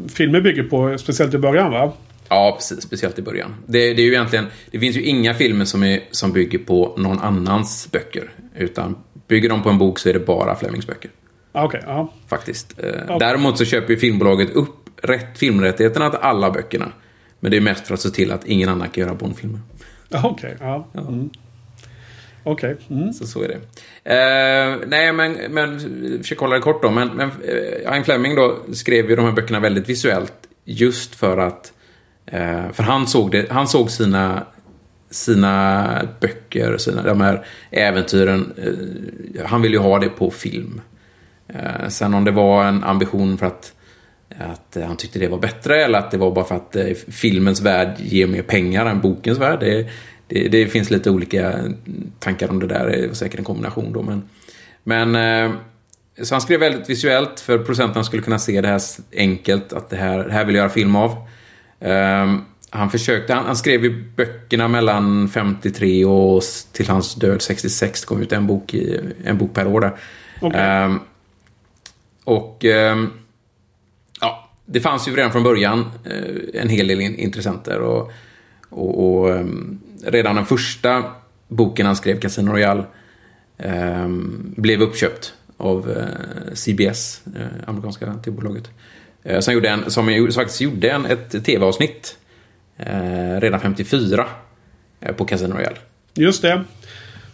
filmer 0.08 0.40
bygger 0.40 0.62
på, 0.62 0.98
speciellt 0.98 1.34
i 1.34 1.38
början, 1.38 1.70
va? 1.70 1.92
Ja, 2.28 2.54
precis. 2.58 2.82
Speciellt 2.82 3.18
i 3.18 3.22
början. 3.22 3.54
Det, 3.66 3.78
det 3.78 4.02
är 4.02 4.06
ju 4.06 4.12
egentligen, 4.12 4.46
det 4.70 4.78
finns 4.78 4.96
ju 4.96 5.02
inga 5.02 5.34
filmer 5.34 5.64
som, 5.64 5.82
är, 5.82 6.00
som 6.10 6.32
bygger 6.32 6.58
på 6.58 6.94
någon 6.96 7.18
annans 7.18 7.88
böcker. 7.92 8.30
Utan 8.58 8.96
bygger 9.28 9.48
de 9.48 9.62
på 9.62 9.68
en 9.70 9.78
bok 9.78 9.98
så 9.98 10.08
är 10.08 10.12
det 10.12 10.20
bara 10.20 10.56
Flemings 10.56 10.86
böcker. 10.86 11.10
Ah, 11.52 11.64
Okej, 11.64 11.82
ja. 11.86 12.12
Faktiskt. 12.28 12.78
Eh, 12.78 12.90
Ja. 13.08 13.18
Däremot 13.18 13.58
så 13.58 13.64
köper 13.64 13.90
ju 13.92 13.98
filmbolaget 13.98 14.50
upp 14.50 14.90
rätt 15.02 15.38
filmrättigheterna 15.38 16.10
till 16.10 16.18
alla 16.22 16.50
böckerna. 16.50 16.92
Men 17.40 17.50
det 17.50 17.56
är 17.56 17.60
mest 17.60 17.86
för 17.86 17.94
att 17.94 18.00
se 18.00 18.10
till 18.10 18.32
att 18.32 18.44
ingen 18.46 18.68
annan 18.68 18.88
kan 18.88 19.04
göra 19.04 19.14
Bondfilmer. 19.14 19.60
Ah, 20.10 20.28
Okej, 20.28 20.56
ja. 20.60 20.88
Mm. 20.94 21.30
Okej. 22.44 22.76
Mm. 22.90 23.12
Så, 23.12 23.26
så 23.26 23.42
är 23.42 23.48
det. 23.48 23.60
Eh, 24.14 24.78
nej, 24.86 25.12
men, 25.12 25.32
men 25.50 25.80
försök 26.18 26.38
hålla 26.38 26.54
det 26.54 26.60
kort 26.62 26.82
då. 26.82 26.90
Men, 26.90 27.08
men 27.08 27.30
eh, 27.94 28.02
Fleming 28.02 28.34
då 28.34 28.58
skrev 28.72 29.10
ju 29.10 29.16
de 29.16 29.24
här 29.24 29.32
böckerna 29.32 29.60
väldigt 29.60 29.88
visuellt. 29.88 30.32
Just 30.64 31.14
för 31.14 31.38
att... 31.38 31.72
Eh, 32.26 32.72
för 32.72 32.82
han 32.82 33.06
såg, 33.06 33.30
det, 33.30 33.50
han 33.50 33.68
såg 33.68 33.90
sina, 33.90 34.46
sina 35.14 36.08
böcker, 36.20 36.76
sina, 36.76 37.02
de 37.02 37.20
här 37.20 37.46
äventyren. 37.70 38.52
Eh, 38.56 39.46
han 39.46 39.62
ville 39.62 39.76
ju 39.76 39.82
ha 39.82 39.98
det 39.98 40.08
på 40.08 40.30
film. 40.30 40.80
Eh, 41.48 41.88
sen 41.88 42.14
om 42.14 42.24
det 42.24 42.30
var 42.30 42.64
en 42.64 42.84
ambition 42.84 43.38
för 43.38 43.46
att, 43.46 43.72
att 44.38 44.76
han 44.86 44.96
tyckte 44.96 45.18
det 45.18 45.28
var 45.28 45.38
bättre 45.38 45.84
eller 45.84 45.98
att 45.98 46.10
det 46.10 46.18
var 46.18 46.30
bara 46.30 46.44
för 46.44 46.54
att 46.54 46.76
eh, 46.76 46.94
filmens 46.94 47.60
värld 47.60 47.94
ger 47.98 48.26
mer 48.26 48.42
pengar 48.42 48.86
än 48.86 49.00
bokens 49.00 49.38
värld. 49.38 49.60
Det, 49.60 49.88
det, 50.28 50.48
det 50.48 50.66
finns 50.66 50.90
lite 50.90 51.10
olika 51.10 51.54
tankar 52.18 52.50
om 52.50 52.60
det 52.60 52.66
där. 52.66 52.86
Det 52.86 53.06
var 53.06 53.14
säkert 53.14 53.38
en 53.38 53.44
kombination 53.44 53.92
då. 53.92 54.02
Men, 54.02 54.28
men 54.84 55.16
eh, 55.16 55.56
så 56.22 56.34
han 56.34 56.40
skrev 56.40 56.60
väldigt 56.60 56.90
visuellt 56.90 57.40
för 57.40 57.58
producenterna 57.58 58.04
skulle 58.04 58.22
kunna 58.22 58.38
se 58.38 58.60
det 58.60 58.68
här 58.68 58.80
enkelt. 59.16 59.72
Att 59.72 59.90
det 59.90 59.96
här, 59.96 60.18
det 60.18 60.32
här 60.32 60.44
vill 60.44 60.54
jag 60.54 60.62
göra 60.62 60.72
film 60.72 60.96
av. 60.96 61.16
Um, 61.80 62.44
han 62.74 62.90
försökte, 62.90 63.34
han, 63.34 63.44
han, 63.44 63.56
skrev 63.56 63.84
ju 63.84 64.04
böckerna 64.16 64.68
mellan 64.68 65.28
53 65.28 66.04
och 66.04 66.42
till 66.72 66.88
hans 66.88 67.14
död 67.14 67.42
66. 67.42 68.00
Det 68.00 68.06
kom 68.06 68.22
ut 68.22 68.32
en 68.32 68.46
bok, 68.46 68.74
i, 68.74 69.00
en 69.24 69.38
bok 69.38 69.54
per 69.54 69.66
år 69.66 69.80
där. 69.80 69.92
Okay. 70.40 70.84
Um, 70.84 71.00
och 72.24 72.64
um, 72.64 73.12
ja, 74.20 74.50
det 74.66 74.80
fanns 74.80 75.08
ju 75.08 75.16
redan 75.16 75.32
från 75.32 75.42
början 75.42 75.90
uh, 76.06 76.60
en 76.60 76.68
hel 76.68 76.86
del 76.88 77.00
intressenter. 77.00 77.80
Och, 77.80 78.12
och, 78.70 79.04
och 79.04 79.30
um, 79.30 79.80
redan 80.04 80.36
den 80.36 80.46
första 80.46 81.04
boken 81.48 81.86
han 81.86 81.96
skrev, 81.96 82.20
Casino 82.20 82.52
Royale, 82.52 82.84
blev 84.56 84.82
uppköpt 84.82 85.34
av 85.56 85.88
uh, 85.88 86.54
CBS, 86.54 87.22
uh, 87.36 87.42
amerikanska 87.66 88.14
tv-bolaget. 88.24 88.70
Som, 89.40 89.54
gjorde 89.54 89.68
en, 89.68 89.90
som, 89.90 90.30
faktiskt 90.34 90.60
gjorde 90.60 90.90
en, 90.90 91.06
ett 91.06 91.44
tv-avsnitt 91.44 92.16
eh, 92.18 92.23
redan 93.40 93.60
54 93.60 94.26
eh, 95.00 95.14
på 95.14 95.24
Casino 95.24 95.54
Royale. 95.54 95.76
Just 96.14 96.42
det. 96.42 96.64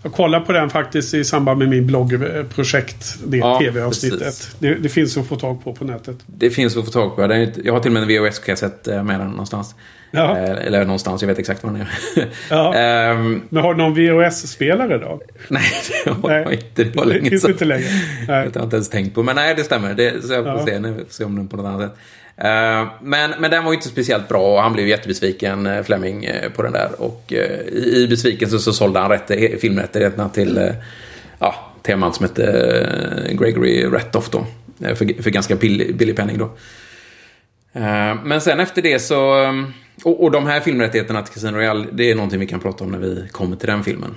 Jag 0.02 0.12
kollade 0.12 0.44
på 0.44 0.52
den 0.52 0.70
faktiskt 0.70 1.14
i 1.14 1.24
samband 1.24 1.58
med 1.58 1.68
min 1.68 1.86
bloggprojekt. 1.86 3.16
Det 3.26 3.36
ja, 3.36 3.58
tv-avsnittet. 3.58 4.56
Det, 4.58 4.74
det, 4.74 4.88
finns 4.88 5.16
att 5.16 5.26
få 5.26 5.36
tag 5.36 5.64
på 5.64 5.74
på 5.74 5.84
nätet. 5.84 6.16
Det 6.26 6.50
finns 6.50 6.76
att 6.76 6.84
få 6.84 6.90
tag 6.90 7.16
på. 7.16 7.22
Jag 7.64 7.72
har 7.72 7.80
till 7.80 7.88
och 7.88 7.92
med 7.92 8.02
en 8.02 8.08
VHS-kassett 8.08 8.88
eh, 8.88 9.04
med 9.04 9.20
den 9.20 9.30
någonstans. 9.30 9.74
Ja. 10.10 10.38
Eh, 10.38 10.66
eller 10.66 10.84
någonstans, 10.84 11.22
jag 11.22 11.28
vet 11.28 11.38
exakt 11.38 11.64
var 11.64 11.70
den 11.70 11.80
är. 11.80 11.88
Ja. 12.50 13.12
um, 13.12 13.42
Men 13.48 13.62
har 13.62 13.74
du 13.74 13.78
någon 13.78 13.94
VHS-spelare 13.94 14.98
då? 14.98 15.20
Nej, 15.48 15.62
det 16.04 16.10
har 16.10 16.34
jag 16.34 16.52
inte. 16.52 16.84
Det 16.84 16.96
var 16.96 17.04
länge 17.04 17.38
sedan. 17.38 17.50
inte 17.50 17.64
längre. 17.64 17.88
Nej. 18.28 18.50
Jag 18.54 18.60
har 18.60 18.64
inte 18.64 18.76
ens 18.76 18.88
tänkt 18.88 19.14
på. 19.14 19.22
Men 19.22 19.36
nej, 19.36 19.54
det 19.54 19.64
stämmer. 19.64 19.94
Det, 19.94 20.24
så 20.24 20.32
jag 20.32 20.44
får 20.44 20.54
ja. 20.54 20.66
se, 20.66 20.78
nu, 20.78 21.04
se 21.08 21.24
om 21.24 21.36
den 21.36 21.48
på 21.48 21.56
något 21.56 21.66
annat 21.66 21.90
sätt. 21.90 21.98
Uh, 22.44 22.88
men, 23.02 23.30
men 23.38 23.50
den 23.50 23.64
var 23.64 23.72
ju 23.72 23.76
inte 23.76 23.88
speciellt 23.88 24.28
bra 24.28 24.54
och 24.54 24.62
han 24.62 24.72
blev 24.72 24.88
jättebesviken, 24.88 25.66
uh, 25.66 25.82
Fleming, 25.82 26.28
uh, 26.28 26.50
på 26.56 26.62
den 26.62 26.72
där. 26.72 27.00
Och 27.00 27.32
i, 27.32 27.96
i 27.96 28.06
besvikelse 28.10 28.58
så 28.58 28.72
sålde 28.72 29.00
han 29.00 29.10
rätt, 29.10 29.60
filmrättigheterna 29.60 30.28
till 30.28 30.72
ja, 31.38 31.72
teman 31.82 32.12
som 32.12 32.26
hette 32.26 33.30
Gregory 33.32 33.84
Ratoff 33.84 34.30
då. 34.30 34.46
För, 34.78 35.22
för 35.22 35.30
ganska 35.30 35.54
billig, 35.54 35.96
billig 35.96 36.16
penning 36.16 36.38
då. 36.38 36.50
Men 38.24 38.40
sen 38.40 38.60
efter 38.60 38.82
det 38.82 38.98
så... 38.98 39.34
Och, 40.04 40.22
och 40.22 40.30
de 40.30 40.46
här 40.46 40.60
filmrättigheterna 40.60 41.22
till 41.22 41.34
Casino 41.34 41.56
Royale, 41.56 41.86
det 41.92 42.10
är 42.10 42.14
någonting 42.14 42.40
vi 42.40 42.46
kan 42.46 42.60
prata 42.60 42.84
om 42.84 42.90
när 42.90 42.98
vi 42.98 43.28
kommer 43.30 43.56
till 43.56 43.68
den 43.68 43.84
filmen. 43.84 44.14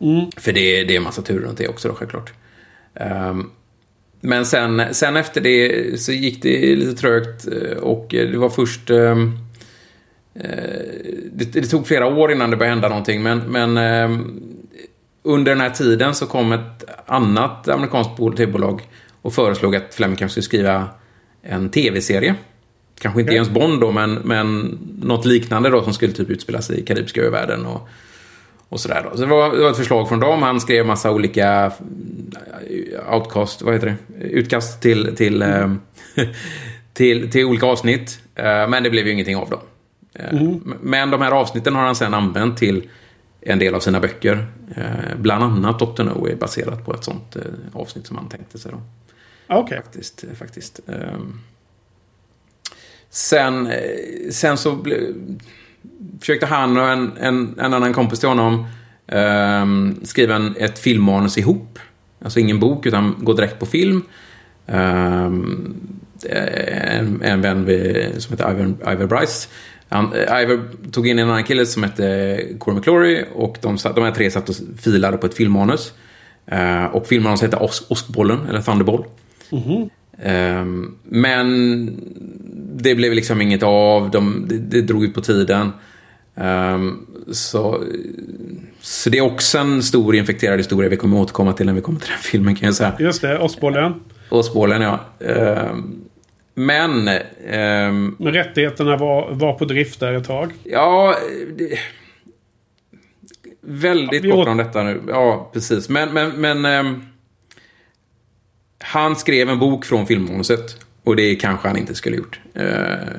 Mm. 0.00 0.30
För 0.36 0.52
det, 0.52 0.84
det 0.84 0.94
är 0.94 0.96
en 0.96 1.02
massa 1.02 1.22
turer 1.22 1.46
runt 1.46 1.58
det 1.58 1.68
också 1.68 1.88
då, 1.88 1.94
självklart. 1.94 2.32
Men 4.24 4.46
sen, 4.46 4.82
sen 4.94 5.16
efter 5.16 5.40
det 5.40 6.00
så 6.00 6.12
gick 6.12 6.42
det 6.42 6.76
lite 6.76 7.00
trögt 7.00 7.48
eh, 7.48 7.76
och 7.76 8.06
det 8.10 8.36
var 8.36 8.50
först... 8.50 8.90
Um, 8.90 9.38
det, 11.32 11.44
det, 11.52 11.66
tog 11.66 11.86
flera 11.86 12.06
år 12.06 12.32
innan 12.32 12.50
det 12.50 12.56
började 12.56 12.74
hända 12.74 12.88
någonting 12.88 13.22
men, 13.22 13.38
men 13.38 13.78
under 15.22 15.52
den 15.52 15.60
här 15.60 15.70
tiden 15.70 16.14
så 16.14 16.26
kom 16.26 16.52
ett 16.52 16.84
annat 17.06 17.68
amerikanskt 17.68 18.16
tv-bolag 18.16 18.82
och 19.22 19.34
föreslog 19.34 19.76
att 19.76 19.94
Fleming 19.94 20.16
kanske 20.16 20.42
skulle 20.42 20.62
skriva 20.62 20.88
en 21.42 21.70
tv-serie 21.70 22.34
Kanske 23.02 23.20
inte 23.20 23.30
okay. 23.30 23.36
James 23.36 23.50
Bond 23.50 23.80
då, 23.80 23.92
men, 23.92 24.14
men 24.14 24.78
något 25.02 25.24
liknande 25.24 25.70
då 25.70 25.82
som 25.82 25.94
skulle 25.94 26.12
typ 26.12 26.30
utspela 26.30 26.62
sig 26.62 26.80
i 26.80 26.82
Karibiska 26.82 27.20
övärlden 27.20 27.66
och, 27.66 27.88
och 28.72 28.80
sådär 28.80 29.06
då. 29.10 29.16
Så 29.16 29.22
det 29.22 29.28
var, 29.28 29.56
det 29.56 29.62
var 29.62 29.70
ett 29.70 29.76
förslag 29.76 30.08
från 30.08 30.20
dem. 30.20 30.42
Han 30.42 30.60
skrev 30.60 30.86
massa 30.86 31.10
olika 31.10 31.72
eh, 32.70 33.14
outcast, 33.14 33.62
vad 33.62 33.74
heter 33.74 33.86
det? 33.86 34.24
Utkast 34.24 34.82
till, 34.82 35.16
till, 35.16 35.42
mm. 35.42 35.80
till, 36.92 37.30
till 37.30 37.44
olika 37.44 37.66
avsnitt. 37.66 38.20
Eh, 38.34 38.68
men 38.68 38.82
det 38.82 38.90
blev 38.90 39.06
ju 39.06 39.12
ingenting 39.12 39.36
av 39.36 39.50
dem. 39.50 39.60
Mm. 40.14 40.74
Men 40.80 41.10
de 41.10 41.20
här 41.20 41.32
avsnitten 41.32 41.74
har 41.74 41.82
han 41.82 41.94
sedan 41.94 42.14
använt 42.14 42.58
till 42.58 42.88
en 43.40 43.58
del 43.58 43.74
av 43.74 43.80
sina 43.80 44.00
böcker. 44.00 44.46
Bland 45.16 45.44
annat 45.44 45.78
Dr. 45.78 46.02
No 46.02 46.28
är 46.28 46.36
baserat 46.36 46.84
på 46.84 46.94
ett 46.94 47.04
sånt 47.04 47.36
avsnitt 47.72 48.06
som 48.06 48.16
han 48.16 48.28
tänkte 48.28 48.58
sig. 48.58 48.72
Då. 48.72 49.56
Okay. 49.56 49.76
Faktiskt. 49.76 50.24
faktiskt. 50.38 50.80
Sen, 53.10 53.66
eh, 53.66 54.30
sen 54.30 54.58
så 54.58 54.86
försökte 56.20 56.46
han 56.46 56.76
och 56.76 56.88
en, 56.88 57.12
en, 57.20 57.54
en 57.58 57.74
annan 57.74 57.92
kompis 57.92 58.20
till 58.20 58.28
honom 58.28 58.66
um, 59.06 60.00
skriva 60.02 60.34
en, 60.34 60.54
ett 60.58 60.78
filmmanus 60.78 61.38
ihop. 61.38 61.78
Alltså 62.24 62.40
ingen 62.40 62.60
bok 62.60 62.86
utan 62.86 63.16
gå 63.18 63.32
direkt 63.32 63.58
på 63.58 63.66
film. 63.66 64.02
Um, 64.66 65.76
en, 66.28 67.22
en 67.22 67.40
vän 67.40 67.66
som 68.18 68.32
heter 68.32 68.50
Ivar, 68.50 68.92
Ivar 68.92 69.06
Bryce. 69.06 69.48
Han, 69.88 70.12
eh, 70.12 70.42
Ivar 70.42 70.60
tog 70.92 71.08
in 71.08 71.18
en 71.18 71.28
annan 71.28 71.44
kille 71.44 71.66
som 71.66 71.82
hette 71.82 72.38
Corey 72.58 72.76
McClory 72.76 73.24
och 73.34 73.56
de, 73.60 73.78
de 73.94 74.04
här 74.04 74.10
tre 74.10 74.30
satt 74.30 74.48
och 74.48 74.54
filade 74.80 75.16
på 75.16 75.26
ett 75.26 75.34
filmmanus. 75.34 75.92
Uh, 76.52 76.84
och 76.84 77.06
filmmanuset 77.06 77.52
hette 77.52 77.64
Osk, 77.64 77.84
Oskbollen, 77.88 78.46
eller 78.48 78.60
Thunderball. 78.60 79.04
Mm 79.52 79.64
-hmm 79.64 79.90
um, 80.24 80.98
men 81.04 81.96
det 82.74 82.94
blev 82.94 83.12
liksom 83.12 83.40
inget 83.40 83.62
av. 83.62 84.10
De, 84.10 84.44
det, 84.48 84.58
det 84.58 84.80
drog 84.80 85.04
ut 85.04 85.14
på 85.14 85.20
tiden. 85.20 85.72
Um, 86.34 87.06
så, 87.32 87.84
så 88.80 89.10
det 89.10 89.18
är 89.18 89.22
också 89.22 89.58
en 89.58 89.82
stor 89.82 90.14
infekterad 90.14 90.58
historia 90.58 90.88
vi 90.88 90.96
kommer 90.96 91.20
återkomma 91.20 91.52
till 91.52 91.66
när 91.66 91.72
vi 91.72 91.80
kommer 91.80 92.00
till 92.00 92.10
den 92.10 92.18
filmen 92.22 92.54
kan 92.54 92.66
jag 92.66 92.74
säga. 92.74 92.96
Just 92.98 93.22
det, 93.22 93.38
Åsbollen. 93.38 93.94
Åsbollen 94.30 94.82
ja. 94.82 95.00
Um, 95.18 96.04
men... 96.54 96.90
Um, 97.08 98.16
men 98.18 98.32
rättigheterna 98.32 98.96
var, 98.96 99.30
var 99.30 99.52
på 99.52 99.64
drift 99.64 100.00
där 100.00 100.12
ett 100.12 100.26
tag? 100.26 100.52
Ja... 100.64 101.16
Det, 101.56 101.78
väldigt 103.60 104.24
ja, 104.24 104.34
kort 104.34 104.48
om 104.48 104.56
detta 104.56 104.82
nu. 104.82 105.02
Ja, 105.08 105.50
precis. 105.52 105.88
Men, 105.88 106.12
men, 106.12 106.30
men 106.30 106.64
han 108.92 109.16
skrev 109.16 109.48
en 109.48 109.58
bok 109.58 109.84
från 109.84 110.06
filmmanuset. 110.06 110.76
Och 111.04 111.16
det 111.16 111.34
kanske 111.34 111.68
han 111.68 111.76
inte 111.76 111.94
skulle 111.94 112.16
gjort. 112.16 112.40
Eh, 112.54 112.64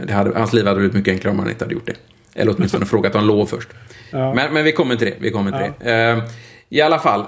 det 0.08 0.14
hade, 0.14 0.40
hans 0.40 0.54
liv 0.54 0.66
hade 0.66 0.80
blivit 0.80 0.96
mycket 0.96 1.12
enklare 1.12 1.32
om 1.34 1.40
han 1.40 1.50
inte 1.50 1.66
hade 1.66 1.74
gjort 1.74 1.86
det. 1.86 1.96
Eller 2.36 2.56
åtminstone 2.56 2.86
frågat 2.86 3.16
om 3.16 3.26
lov 3.26 3.46
först. 3.46 3.70
Ja. 4.12 4.34
Men, 4.34 4.54
men, 4.54 4.64
vi 4.64 4.72
kommer 4.72 4.96
till 4.96 5.08
det. 5.08 5.16
Vi 5.20 5.32
kommer 5.32 5.52
till 5.52 5.72
ja. 5.80 5.92
det. 5.92 6.12
Eh, 6.12 6.24
I 6.70 6.82
alla 6.82 7.00
fall. 7.00 7.20
Eh, 7.22 7.26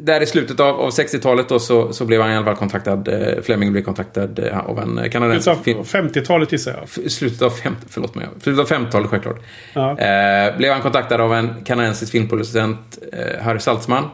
där 0.00 0.20
i 0.20 0.26
slutet 0.26 0.60
av, 0.60 0.80
av 0.80 0.90
60-talet 0.90 1.48
då 1.48 1.58
så, 1.58 1.92
så 1.92 2.04
blev 2.04 2.20
han 2.20 2.30
i 2.30 2.36
alla 2.36 2.44
fall 2.44 2.56
kontaktad. 2.56 3.08
Fleming 3.42 3.72
blev 3.72 3.82
kontaktad 3.82 4.38
av 4.52 4.78
en 4.78 5.10
kanadensisk... 5.10 5.58
50-talet 5.66 6.52
gissar 6.52 6.76
jag. 6.78 7.10
Slutet 7.10 7.42
av 7.42 7.50
50, 7.50 7.86
förlåt 7.88 8.14
mig. 8.14 8.26
Slutet 8.42 8.72
av 8.72 8.78
50-talet 8.78 9.10
självklart. 9.10 9.42
Ja. 9.72 9.98
Eh, 9.98 10.56
blev 10.56 10.72
han 10.72 10.82
kontaktad 10.82 11.20
av 11.20 11.34
en 11.34 11.64
kanadensisk 11.64 12.12
filmproducent, 12.12 12.98
Harry 13.40 13.58
Saltzman. 13.58 14.04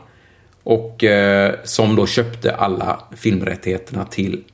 Och 0.66 1.04
eh, 1.04 1.54
som 1.64 1.96
då 1.96 2.06
köpte 2.06 2.54
alla 2.54 3.00
filmrättigheterna 3.16 4.04
till 4.04 4.44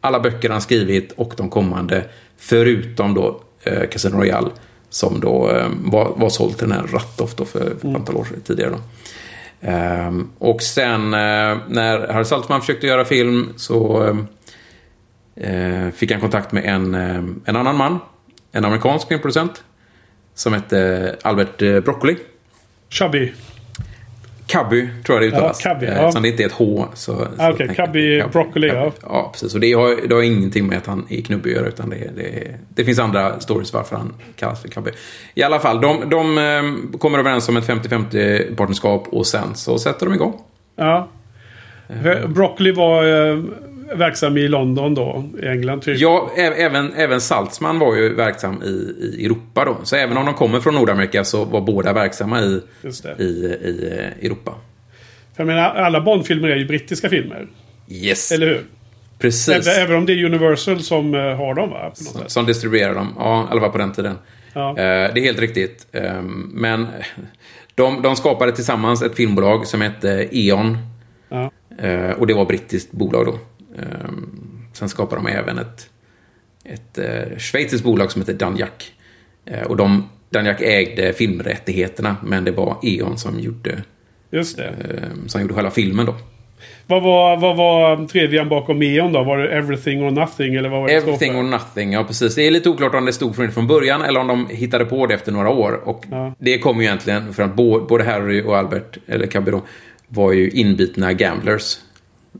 alla 0.00 0.20
böcker 0.20 0.50
han 0.50 0.60
skrivit 0.60 1.12
och 1.12 1.34
de 1.36 1.50
kommande. 1.50 2.04
Förutom 2.36 3.14
då 3.14 3.40
eh, 3.62 3.88
Casino 3.88 4.16
Royale 4.16 4.50
som 4.88 5.20
då 5.20 5.50
eh, 5.50 5.68
var, 5.78 6.12
var 6.16 6.28
såld 6.28 6.58
till 6.58 6.68
den 6.68 6.78
här 6.78 6.86
Rattoff 6.86 7.36
då 7.36 7.44
för, 7.44 7.60
för 7.60 7.70
ett 7.70 7.84
mm. 7.84 7.96
antal 7.96 8.16
år 8.16 8.26
tidigare. 8.44 8.70
Då. 8.70 8.78
Um, 9.70 10.30
och 10.38 10.62
sen 10.62 11.04
uh, 11.04 11.58
när 11.68 12.12
Harry 12.12 12.24
Saltzman 12.24 12.60
försökte 12.60 12.86
göra 12.86 13.04
film 13.04 13.52
så 13.56 14.02
uh, 15.44 15.90
fick 15.90 16.10
han 16.12 16.20
kontakt 16.20 16.52
med 16.52 16.64
en, 16.64 16.94
en 17.44 17.56
annan 17.56 17.76
man. 17.76 17.98
En 18.52 18.64
amerikansk 18.64 19.08
filmproducent. 19.08 19.64
Som 20.34 20.52
hette 20.52 21.16
Albert 21.22 21.58
Broccoli. 21.58 22.16
Chubby. 22.88 23.32
Cubby 24.46 24.88
tror 25.06 25.22
jag 25.22 25.22
det 25.22 25.36
uttalas. 25.36 25.64
Ja, 25.64 25.72
Cubby, 25.72 25.86
ja. 25.86 25.92
Eftersom 25.92 26.22
det 26.22 26.28
inte 26.28 26.42
är 26.42 26.46
ett 26.46 26.52
H. 26.52 26.88
Så, 26.94 27.12
ah, 27.12 27.50
Okej, 27.50 27.70
okay, 27.70 27.86
Cubby 27.86 28.22
Broccoli. 28.32 28.68
Ja. 28.68 28.92
ja, 29.02 29.30
precis. 29.32 29.54
Och 29.54 29.60
det 29.60 29.72
har, 29.72 30.08
det 30.08 30.14
har 30.14 30.22
ingenting 30.22 30.66
med 30.66 30.78
att 30.78 30.86
han 30.86 31.06
är 31.08 31.22
knubbig 31.22 31.50
att 31.50 31.56
göra. 31.56 31.68
Utan 31.68 31.90
det, 31.90 32.10
det, 32.16 32.54
det 32.68 32.84
finns 32.84 32.98
andra 32.98 33.40
stories 33.40 33.72
varför 33.72 33.96
han 33.96 34.14
kallas 34.36 34.62
för 34.62 34.68
Cubby. 34.68 34.90
I 35.34 35.42
alla 35.42 35.58
fall, 35.58 35.80
de, 35.80 36.10
de 36.10 36.38
um, 36.38 36.94
kommer 36.98 37.18
överens 37.18 37.48
om 37.48 37.56
ett 37.56 37.68
50-50 37.68 38.56
partnerskap 38.56 39.08
och 39.08 39.26
sen 39.26 39.54
så 39.54 39.78
sätter 39.78 40.06
de 40.06 40.14
igång. 40.14 40.40
Ja. 40.76 41.08
Broccoli 42.26 42.72
var 42.72 43.04
verksam 43.94 44.36
i 44.36 44.48
London 44.48 44.94
då, 44.94 45.24
i 45.42 45.46
England 45.46 45.80
typ. 45.82 45.98
Ja, 45.98 46.30
även, 46.36 46.92
även 46.92 47.20
Saltzman 47.20 47.78
var 47.78 47.96
ju 47.96 48.14
verksam 48.14 48.62
i, 48.62 48.66
i 49.16 49.24
Europa 49.26 49.64
då. 49.64 49.76
Så 49.84 49.96
även 49.96 50.16
om 50.16 50.24
de 50.26 50.34
kommer 50.34 50.60
från 50.60 50.74
Nordamerika 50.74 51.24
så 51.24 51.44
var 51.44 51.60
båda 51.60 51.92
verksamma 51.92 52.40
i, 52.40 52.60
i, 53.18 53.22
i 53.22 54.26
Europa. 54.26 54.54
För 55.36 55.42
jag 55.42 55.46
menar, 55.46 55.62
alla 55.74 56.00
Bondfilmer 56.00 56.48
är 56.48 56.56
ju 56.56 56.64
brittiska 56.66 57.08
filmer. 57.08 57.46
Yes. 57.88 58.32
Eller 58.32 58.46
hur? 58.46 58.60
Precis. 59.18 59.66
Även, 59.68 59.82
även 59.84 59.96
om 59.96 60.06
det 60.06 60.12
är 60.12 60.24
Universal 60.24 60.80
som 60.80 61.14
eh, 61.14 61.20
har 61.20 61.54
dem 61.54 61.70
va? 61.70 61.90
Som, 61.94 62.20
som 62.26 62.46
distribuerar 62.46 62.94
dem. 62.94 63.14
Ja, 63.18 63.42
i 63.42 63.46
alla 63.50 63.60
fall 63.60 63.70
på 63.72 63.78
den 63.78 63.92
tiden. 63.92 64.14
Ja. 64.52 64.68
Eh, 64.70 64.74
Det 65.14 65.20
är 65.20 65.24
helt 65.24 65.40
riktigt. 65.40 65.86
Ehm, 65.92 66.50
Men 66.54 66.86
de, 67.74 68.02
de 68.02 68.16
skapade 68.16 68.52
tillsammans 68.52 69.02
ett 69.02 69.14
filmbolag 69.14 69.66
som 69.66 69.80
hette 69.80 70.28
E.ON. 70.32 70.78
Ja. 71.28 71.50
Eh, 71.78 72.10
Och 72.10 72.26
det 72.26 72.34
var 72.34 72.42
ett 72.42 72.48
brittiskt 72.48 72.92
bolag 72.92 73.26
då. 73.26 73.38
Ehm, 73.78 74.42
Sen 74.72 74.88
skapade 74.88 75.22
de 75.22 75.28
även 75.32 75.58
ett, 75.58 75.90
ett 76.64 76.98
eh, 76.98 77.38
schweiziskt 77.38 77.84
bolag 77.84 78.12
som 78.12 78.22
heter 78.22 78.34
Danjaq. 78.34 78.92
Eh, 79.46 79.62
Och 79.62 79.76
de, 79.76 80.08
Danjaq 80.30 80.60
ägde 80.60 81.12
filmrättigheterna, 81.12 82.16
men 82.24 82.44
det 82.44 82.50
var 82.50 82.76
E.ON 82.82 83.18
som 83.18 83.40
gjorde, 83.40 83.82
Just 84.30 84.56
det. 84.56 84.64
eh, 84.66 85.26
som 85.26 85.40
gjorde 85.40 85.54
själva 85.54 85.70
filmen 85.70 86.06
då. 86.06 86.14
Vad 86.86 87.02
var, 87.02 87.36
vad 87.36 87.56
var 87.56 88.06
tredjan 88.06 88.48
bakom 88.48 88.82
Eon 88.82 89.12
då? 89.12 89.22
Var 89.24 89.38
det 89.38 89.48
Everything 89.48 90.02
or 90.04 90.10
Nothing? 90.10 90.54
Eller 90.54 90.68
vad 90.68 90.80
var 90.80 90.88
det 90.88 90.94
Everything 90.94 91.36
or 91.36 91.42
nothing, 91.42 91.92
ja 91.92 92.04
precis. 92.04 92.34
Det 92.34 92.42
är 92.46 92.50
lite 92.50 92.68
oklart 92.68 92.94
om 92.94 93.04
det 93.04 93.12
stod 93.12 93.36
från, 93.36 93.52
från 93.52 93.66
början 93.66 94.02
eller 94.02 94.20
om 94.20 94.26
de 94.26 94.48
hittade 94.48 94.84
på 94.84 95.06
det 95.06 95.14
efter 95.14 95.32
några 95.32 95.48
år. 95.50 95.80
Och 95.88 96.04
Ja. 96.10 96.34
det 96.38 96.58
kom 96.58 96.78
ju 96.80 96.86
egentligen 96.86 97.34
för 97.34 97.42
att 97.42 97.54
både 97.88 98.04
Harry 98.04 98.42
och 98.42 98.56
Albert, 98.56 98.98
eller 99.06 99.50
då, 99.50 99.62
var 100.08 100.32
ju 100.32 100.50
inbitna 100.50 101.12
gamblers. 101.12 101.78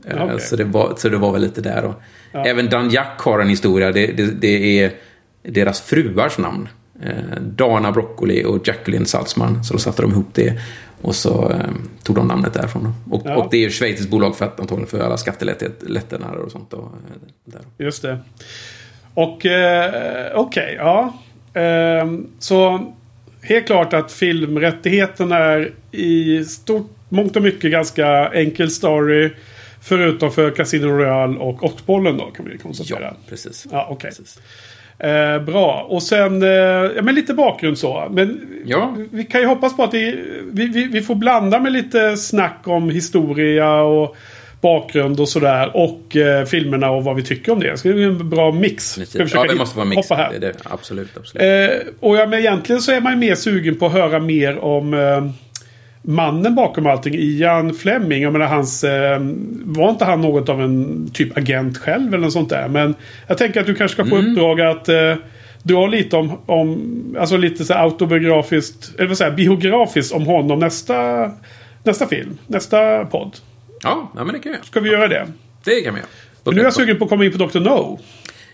Eh, 0.05 0.23
Okej. 0.23 0.39
Så, 0.39 0.55
det 0.55 0.63
var, 0.63 0.93
så 0.97 1.09
det 1.09 1.17
var 1.17 1.31
väl 1.31 1.41
lite 1.41 1.61
där. 1.61 1.85
Och 1.85 1.93
Ja. 2.31 2.45
Även 2.45 2.69
Danjaq 2.69 3.19
har 3.19 3.39
en 3.39 3.49
historia. 3.49 3.91
Det, 3.91 4.07
det, 4.07 4.25
det 4.41 4.79
är 4.83 4.91
deras 5.43 5.81
fruars 5.81 6.37
namn. 6.37 6.69
Eh, 7.03 7.41
Dana 7.41 7.91
Broccoli 7.91 8.43
och 8.45 8.67
Jacqueline 8.67 9.05
Salzman. 9.05 9.63
Så 9.63 9.73
då 9.73 9.79
satte 9.79 10.01
de 10.01 10.11
ihop 10.11 10.27
det. 10.33 10.59
Och 11.01 11.15
så 11.15 11.51
eh, 11.51 11.57
tog 12.03 12.15
de 12.15 12.27
namnet 12.27 12.53
därifrån. 12.53 12.83
Då. 13.05 13.15
Och, 13.15 13.21
Ja. 13.25 13.35
och 13.35 13.47
det 13.51 13.57
är 13.57 13.61
ju 13.61 13.69
schweiziskt 13.69 14.11
bolag 14.11 14.37
för 14.37 14.45
att 14.45 14.59
antagligen 14.59 14.87
för 14.89 14.99
alla 14.99 15.17
skattelättnader 15.17 16.37
och 16.37 16.51
sånt. 16.51 16.71
Då, 16.71 16.77
eh, 16.77 17.21
där. 17.45 17.61
Just 17.85 18.01
det. 18.01 18.17
Och 19.13 19.45
eh, 19.45 20.31
okej, 20.35 20.75
ja. 20.79 21.13
Ehm, 21.53 22.27
så 22.39 22.93
helt 23.41 23.65
klart 23.65 23.93
att 23.93 24.11
filmrättigheten 24.11 25.31
är 25.31 25.71
i 25.91 26.45
stort 26.45 26.91
mångt 27.09 27.35
och 27.35 27.41
mycket 27.41 27.71
ganska 27.71 28.29
enkel 28.33 28.71
story. 28.71 29.29
Förutom 29.81 30.31
för 30.31 30.51
Casino 30.51 30.85
Royale 30.87 31.37
och 31.37 31.63
Ottbollen 31.63 32.17
då 32.17 32.25
kan 32.25 32.45
vi 32.51 32.57
konstatera. 32.57 32.99
Ja, 33.01 33.13
precis. 33.29 33.67
Ja, 33.71 33.87
okej. 33.89 34.09
precis. 34.09 34.39
Eh, 34.99 35.39
bra. 35.43 35.85
Och 35.89 36.03
sen, 36.03 36.43
eh, 36.43 36.49
ja 36.95 37.01
men 37.01 37.15
lite 37.15 37.33
bakgrund 37.33 37.77
så. 37.77 38.07
Men 38.11 38.47
Ja. 38.65 38.95
vi 39.11 39.23
kan 39.23 39.41
ju 39.41 39.47
hoppas 39.47 39.75
på 39.77 39.83
att 39.83 39.93
vi, 39.93 40.19
vi, 40.51 40.67
vi 40.91 41.01
får 41.01 41.15
blanda 41.15 41.59
med 41.59 41.71
lite 41.71 42.17
snack 42.17 42.59
om 42.63 42.89
historia 42.89 43.73
och 43.81 44.15
bakgrund 44.61 45.19
och 45.19 45.29
sådär. 45.29 45.71
Och 45.77 46.15
eh, 46.15 46.45
filmerna 46.45 46.89
och 46.89 47.03
vad 47.03 47.15
vi 47.15 47.23
tycker 47.23 47.51
om 47.51 47.59
det. 47.59 47.71
Det 47.71 47.77
ska 47.77 47.89
bli 47.89 48.03
en 48.03 48.29
bra 48.29 48.51
mix. 48.51 48.89
Ska 49.05 49.23
vi 49.23 49.29
Ja, 49.33 49.43
det 49.43 49.55
måste 49.55 49.77
vara 49.77 49.87
mix. 49.87 49.95
hoppa 50.09 50.21
här. 50.21 50.31
Det, 50.31 50.39
det, 50.39 50.53
absolut, 50.63 51.17
absolut. 51.17 51.43
Eh, 51.71 51.93
och 51.99 52.17
ja, 52.17 52.25
men 52.27 52.39
egentligen 52.39 52.81
så 52.81 52.91
är 52.91 53.01
man 53.01 53.11
ju 53.13 53.17
mer 53.19 53.35
sugen 53.35 53.75
på 53.77 53.85
att 53.85 53.91
höra 53.91 54.19
mer 54.19 54.57
om 54.59 54.93
eh, 54.93 55.29
mannen 56.07 56.55
bakom 56.55 56.85
allting. 56.87 57.13
Ian 57.15 57.73
Fleming. 57.73 58.21
Jag 58.21 58.33
menar 58.33 58.45
hans... 58.45 58.83
Eh, 58.83 59.19
var 59.65 59.89
inte 59.89 60.05
han 60.05 60.21
något 60.21 60.49
av 60.49 60.61
en 60.61 61.09
typ 61.13 61.37
agent 61.37 61.77
själv 61.77 62.07
eller 62.13 62.23
något 62.23 62.33
sånt 62.33 62.49
där? 62.49 62.67
Men 62.67 62.95
jag 63.27 63.37
tänker 63.37 63.59
att 63.59 63.65
du 63.65 63.75
kanske 63.75 63.95
ska 63.95 64.09
få 64.09 64.15
Mm. 64.15 64.31
uppdrag 64.31 64.61
att 64.61 64.89
eh, 64.89 65.15
dra 65.63 65.87
lite 65.87 66.15
om, 66.17 66.31
om... 66.45 67.15
Alltså 67.19 67.37
lite 67.37 67.65
så 67.65 67.73
autobiografiskt... 67.73 68.91
Eller 68.97 69.07
vad 69.07 69.17
säger 69.17 69.31
biografiskt 69.31 70.13
om 70.13 70.25
honom 70.25 70.59
nästa... 70.59 71.31
Nästa 71.83 72.07
film. 72.07 72.37
Nästa 72.47 73.05
podd. 73.05 73.35
ja, 73.83 74.11
ja, 74.15 74.23
men 74.23 74.33
det 74.33 74.39
kan 74.39 74.51
vi 74.51 74.55
göra. 74.55 74.65
Ska 74.65 74.79
vi 74.79 74.89
göra 74.91 75.07
det? 75.07 75.27
Det 75.63 75.81
kan 75.81 75.93
vi 75.93 75.99
göra. 75.99 76.09
Men 76.43 76.55
nu 76.55 76.61
är 76.61 76.65
jag 76.65 76.73
sugen 76.73 76.97
på 76.97 77.03
att 77.03 77.09
komma 77.09 77.25
in 77.25 77.31
på 77.31 77.37
Dr. 77.37 77.59
No. 77.59 77.99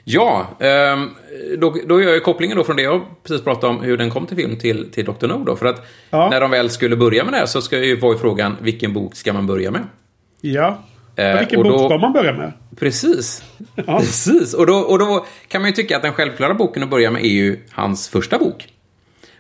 Ja, 0.04 0.48
ehm, 0.60 1.10
då, 1.58 1.76
då 1.88 2.02
gör 2.02 2.14
jag 2.14 2.24
kopplingen 2.24 2.58
då 2.58 2.64
från 2.64 2.76
det 2.76 2.82
jag 2.82 3.02
precis 3.24 3.44
pratade 3.44 3.74
om, 3.74 3.82
hur 3.82 3.98
den 3.98 4.10
kom 4.10 4.26
till 4.26 4.38
film, 4.38 4.58
till, 4.60 4.92
till 4.92 5.06
Dr. 5.06 5.28
No 5.28 5.44
då. 5.46 5.56
För 5.56 5.66
att 5.66 5.86
Ja. 6.10 6.30
när 6.30 6.42
de 6.42 6.52
väl 6.52 6.70
skulle 6.70 6.96
börja 6.96 7.24
med 7.24 7.34
det 7.34 7.38
här 7.38 7.46
så 7.46 7.62
ska 7.62 7.78
ju 7.80 7.96
vara 8.00 8.18
frågan, 8.18 8.58
vilken 8.62 8.94
bok 8.94 9.16
ska 9.16 9.34
man 9.34 9.48
börja 9.48 9.72
med? 9.72 9.82
Ja. 10.42 10.78
Eh, 11.16 11.26
Ja, 11.26 11.40
vilken 11.40 11.60
och 11.60 11.64
bok 11.66 11.74
då- 11.82 11.88
ska 11.90 11.98
man 11.98 12.14
börja 12.14 12.34
med? 12.34 12.54
Precis. 12.80 13.44
Ja. 13.76 13.84
Precis. 14.00 14.54
Och 14.54 14.66
då, 14.68 14.76
och 14.76 15.00
då 15.00 15.26
kan 15.48 15.62
man 15.62 15.70
ju 15.70 15.76
tycka 15.76 15.96
att 15.96 16.02
den 16.04 16.14
självklara 16.14 16.54
boken 16.54 16.84
att 16.84 16.90
börja 16.90 17.12
med 17.12 17.24
är 17.24 17.30
ju 17.30 17.60
hans 17.72 18.10
första 18.10 18.38
bok. 18.40 18.68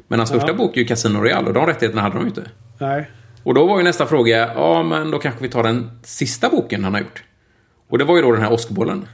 Men 0.07 0.19
hans 0.19 0.31
första 0.31 0.53
bok 0.53 0.75
är 0.77 0.81
ju 0.81 0.85
Casino 0.87 1.17
Royale 1.19 1.47
och 1.47 1.53
de 1.53 1.65
rättigheterna 1.65 2.01
hade 2.01 2.15
de 2.15 2.21
ju 2.21 2.27
inte. 2.27 2.43
Nej. 2.79 3.09
Och 3.43 3.53
då 3.53 3.65
var 3.65 3.77
ju 3.77 3.83
nästa 3.83 4.05
fråga, 4.05 4.51
ja 4.55 4.83
men 4.83 5.11
då 5.11 5.19
kanske 5.19 5.41
vi 5.43 5.49
tar 5.49 5.63
den 5.63 5.91
sista 6.03 6.49
boken 6.49 6.83
han 6.83 6.93
har 6.93 7.01
gjort. 7.01 7.23
Och 7.89 7.97
det 7.97 8.03
var 8.03 8.15
ju 8.15 8.21
då 8.21 8.31
den 8.31 8.41
här 8.41 8.53
Oscarbollen. 8.53 9.07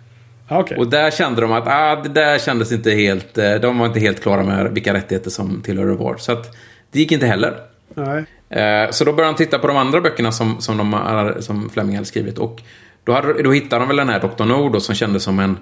Ja, 0.49 0.59
Okej. 0.59 0.77
Och 0.77 0.87
där 0.87 1.11
kände 1.11 1.41
de 1.41 1.51
att 1.51 1.67
ah, 1.67 1.95
det 1.95 2.09
där 2.09 2.39
kändes 2.39 2.71
inte 2.71 2.91
helt, 2.91 3.37
eh, 3.37 3.55
de 3.55 3.77
var 3.77 3.85
inte 3.85 3.99
helt 3.99 4.21
klara 4.21 4.43
med 4.43 4.71
vilka 4.73 4.93
rättigheter 4.93 5.29
som 5.29 5.61
tillhörde 5.61 5.93
var. 5.93 6.17
Så 6.17 6.31
att 6.31 6.55
det 6.91 6.99
gick 6.99 7.11
inte 7.11 7.25
heller. 7.25 7.53
Nej. 7.95 8.25
Eh, 8.49 8.89
Så 8.91 9.03
då 9.05 9.11
började 9.11 9.27
han 9.27 9.35
titta 9.35 9.59
på 9.59 9.67
de 9.67 9.77
andra 9.77 10.01
böckerna 10.01 10.31
som, 10.31 10.61
som, 10.61 10.77
de, 10.77 11.33
som 11.39 11.69
Fleming 11.69 11.95
hade 11.95 12.05
skrivit. 12.05 12.37
Och 12.37 12.61
då, 13.03 13.11
hade, 13.13 13.43
då 13.43 13.51
hittade 13.51 13.81
de 13.81 13.87
väl 13.87 13.97
den 13.97 14.09
här 14.09 14.19
Dr. 14.19 14.45
No 14.45 14.69
då, 14.69 14.79
som 14.79 14.95
kändes 14.95 15.23
som 15.23 15.39
en... 15.39 15.57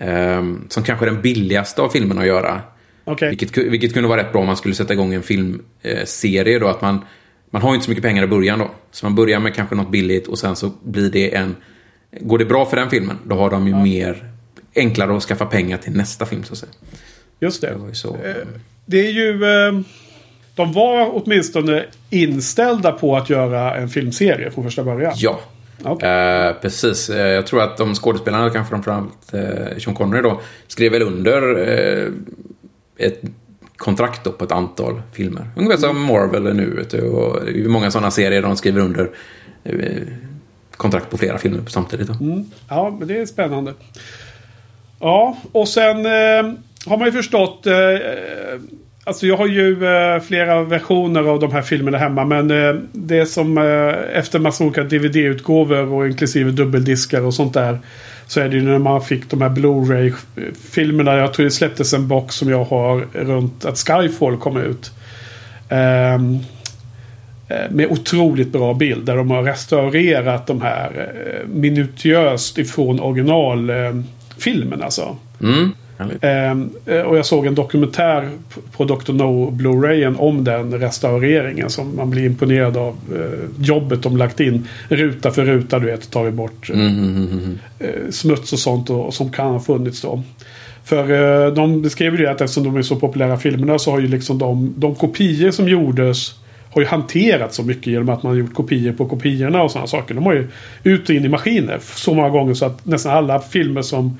ehm, 0.00 0.64
som 0.68 0.82
kanske 0.82 1.04
den 1.04 1.22
billigaste 1.22 1.82
av 1.82 1.88
filmerna 1.88 2.20
att 2.20 2.26
göra. 2.26 2.60
Okej. 3.04 3.28
Vilket, 3.28 3.56
vilket 3.56 3.94
kunde 3.94 4.08
vara 4.08 4.20
rätt 4.20 4.32
bra 4.32 4.40
om 4.40 4.46
man 4.46 4.56
skulle 4.56 4.74
sätta 4.74 4.92
igång 4.92 5.14
en 5.14 5.22
filmserie 5.22 6.58
då. 6.58 6.68
Att 6.68 6.80
man, 6.80 7.04
man 7.50 7.62
har 7.62 7.70
ju 7.70 7.74
inte 7.74 7.84
så 7.84 7.90
mycket 7.90 8.04
pengar 8.04 8.24
i 8.24 8.26
början 8.26 8.58
då. 8.58 8.70
Så 8.90 9.06
man 9.06 9.14
börjar 9.14 9.40
med 9.40 9.54
kanske 9.54 9.74
något 9.74 9.90
billigt 9.90 10.26
och 10.26 10.38
sen 10.38 10.56
så 10.56 10.72
blir 10.82 11.10
det 11.10 11.34
en... 11.34 11.56
Går 12.20 12.38
det 12.38 12.44
bra 12.44 12.66
för 12.66 12.76
den 12.76 12.90
filmen, 12.90 13.18
då 13.24 13.36
har 13.36 13.50
de 13.50 13.66
ju 13.66 13.74
mer... 13.74 14.30
Enklare 14.78 15.16
att 15.16 15.22
skaffa 15.22 15.46
pengar 15.46 15.78
till 15.78 15.92
nästa 15.92 16.26
film 16.26 16.44
så 16.44 16.52
att 16.52 16.58
säga. 16.58 16.72
Just 17.40 17.60
det. 17.60 17.74
Det 17.88 17.94
så. 17.94 18.16
Det 18.86 19.06
är 19.06 19.10
ju... 19.10 19.44
Eh, 19.44 19.80
de 20.54 20.72
var 20.72 21.10
åtminstone 21.12 21.84
inställda 22.10 22.92
på 22.92 23.16
att 23.16 23.30
göra 23.30 23.76
en 23.76 23.88
filmserie 23.88 24.50
från 24.50 24.64
första 24.64 24.84
början. 24.84 25.12
Ja. 25.16 25.40
Okej. 25.82 26.08
Eh, 26.08 26.52
precis. 26.52 27.10
Eh, 27.10 27.28
jag 27.28 27.46
tror 27.46 27.62
att 27.62 27.76
de 27.76 27.94
skådespelarna, 27.94 28.50
kanske 28.50 28.70
framförallt 28.70 29.34
Sean 29.82 29.94
Connery 29.94 30.22
då, 30.22 30.40
skrev 30.66 30.92
väl 30.92 31.02
under 31.02 31.68
eh, 31.68 32.12
ett 32.96 33.20
kontrakt 33.76 34.24
då 34.24 34.32
på 34.32 34.44
ett 34.44 34.52
antal 34.52 35.02
filmer. 35.12 35.50
Ungefär 35.56 35.76
som 35.76 36.02
Marvel 36.02 36.46
är 36.46 36.54
nu. 36.54 36.86
Och 37.02 37.44
det 37.44 37.60
är 37.60 37.68
många 37.68 37.90
sådana 37.90 38.10
serier 38.10 38.42
de 38.42 38.56
skriver 38.56 38.80
under 38.80 39.10
eh, 39.64 40.02
kontrakt 40.76 41.10
på 41.10 41.18
flera 41.18 41.38
filmer 41.38 41.62
samtidigt. 41.66 42.08
Då. 42.08 42.14
Mm. 42.24 42.44
Ja, 42.68 42.96
men 42.98 43.08
det 43.08 43.20
är 43.20 43.26
spännande. 43.26 43.74
Ja, 45.00 45.36
och 45.52 45.68
sen 45.68 46.06
eh, 46.06 46.52
har 46.86 46.96
man 46.96 47.06
ju 47.06 47.12
förstått... 47.12 47.66
Eh, 47.66 47.74
eh, 47.74 48.60
alltså 49.04 49.26
jag 49.26 49.36
har 49.36 49.46
ju 49.46 49.86
eh, 49.86 50.20
flera 50.20 50.62
versioner 50.62 51.22
av 51.22 51.40
de 51.40 51.52
här 51.52 51.62
filmerna 51.62 51.98
hemma. 51.98 52.24
Men 52.24 52.50
eh, 52.50 52.74
det 52.92 53.26
som 53.26 53.58
eh, 53.58 54.18
efter 54.18 54.38
massa 54.38 54.64
olika 54.64 54.82
DVD-utgåvor 54.82 55.92
och 55.92 56.06
inklusive 56.06 56.50
dubbeldiskar 56.50 57.20
och 57.20 57.34
sånt 57.34 57.54
där. 57.54 57.78
Så 58.26 58.40
är 58.40 58.48
det 58.48 58.56
ju 58.56 58.62
när 58.62 58.78
man 58.78 59.02
fick 59.02 59.30
de 59.30 59.42
här 59.42 59.48
Blu-ray-filmerna. 59.48 61.16
Jag 61.16 61.34
tror 61.34 61.44
det 61.44 61.50
släpptes 61.50 61.92
en 61.92 62.08
box 62.08 62.34
som 62.34 62.48
jag 62.50 62.64
har 62.64 63.06
runt 63.12 63.64
att 63.64 63.78
Skyfall 63.78 64.36
kom 64.36 64.56
ut. 64.56 64.90
Eh, 65.68 66.18
med 67.70 67.86
otroligt 67.90 68.52
bra 68.52 68.74
bild. 68.74 69.06
Där 69.06 69.16
de 69.16 69.30
har 69.30 69.42
restaurerat 69.42 70.46
de 70.46 70.62
här 70.62 71.08
eh, 71.16 71.48
minutiöst 71.48 72.58
ifrån 72.58 73.00
originalfilmen. 73.00 74.82
Alltså. 74.82 75.16
Mm. 75.42 75.72
Ehm, 76.20 76.70
eh, 76.86 77.00
och 77.00 77.18
jag 77.18 77.26
såg 77.26 77.46
en 77.46 77.54
dokumentär 77.54 78.28
på 78.72 78.84
Dr. 78.84 79.12
No 79.12 79.50
Blu-rayen 79.50 80.16
om 80.16 80.44
den 80.44 80.80
restaureringen. 80.80 81.70
Som 81.70 81.96
man 81.96 82.10
blir 82.10 82.26
imponerad 82.26 82.76
av 82.76 82.96
eh, 83.14 83.64
jobbet 83.64 84.02
de 84.02 84.16
lagt 84.16 84.40
in. 84.40 84.68
Ruta 84.88 85.30
för 85.30 85.44
ruta, 85.44 85.78
du 85.78 85.86
vet. 85.86 86.10
Tagit 86.10 86.34
bort 86.34 86.70
eh, 86.70 86.76
Mm, 86.76 86.98
mm, 86.98 87.16
mm, 87.16 87.28
mm. 87.28 87.58
eh, 87.78 88.10
smuts 88.10 88.52
och 88.52 88.58
sånt 88.58 88.90
och, 88.90 89.14
som 89.14 89.32
kan 89.32 89.52
ha 89.52 89.60
funnits 89.60 90.02
då. 90.02 90.22
För 90.84 91.44
eh, 91.46 91.52
de 91.52 91.82
beskrev 91.82 92.12
ju 92.12 92.24
det 92.24 92.30
att 92.30 92.40
eftersom 92.40 92.64
de 92.64 92.76
är 92.76 92.82
så 92.82 92.96
populära 92.96 93.36
filmerna 93.36 93.78
så 93.78 93.90
har 93.90 94.00
ju 94.00 94.08
liksom 94.08 94.38
de, 94.38 94.74
de 94.76 94.94
kopior 94.94 95.50
som 95.50 95.68
gjordes 95.68 96.34
har 96.76 96.82
ju 96.82 96.88
hanterats 96.88 97.56
så 97.56 97.62
mycket 97.62 97.86
genom 97.86 98.08
att 98.08 98.22
man 98.22 98.32
har 98.32 98.38
gjort 98.38 98.54
kopior 98.54 98.92
på 98.92 99.06
kopiorna 99.06 99.62
och 99.62 99.70
sådana 99.70 99.86
saker. 99.86 100.14
De 100.14 100.26
har 100.26 100.32
ju 100.32 100.48
ut 100.82 101.08
och 101.08 101.14
in 101.14 101.24
i 101.24 101.28
maskiner 101.28 101.78
så 101.82 102.14
många 102.14 102.28
gånger 102.28 102.54
så 102.54 102.66
att 102.66 102.86
nästan 102.86 103.12
alla 103.12 103.40
filmer 103.40 103.82
som 103.82 104.18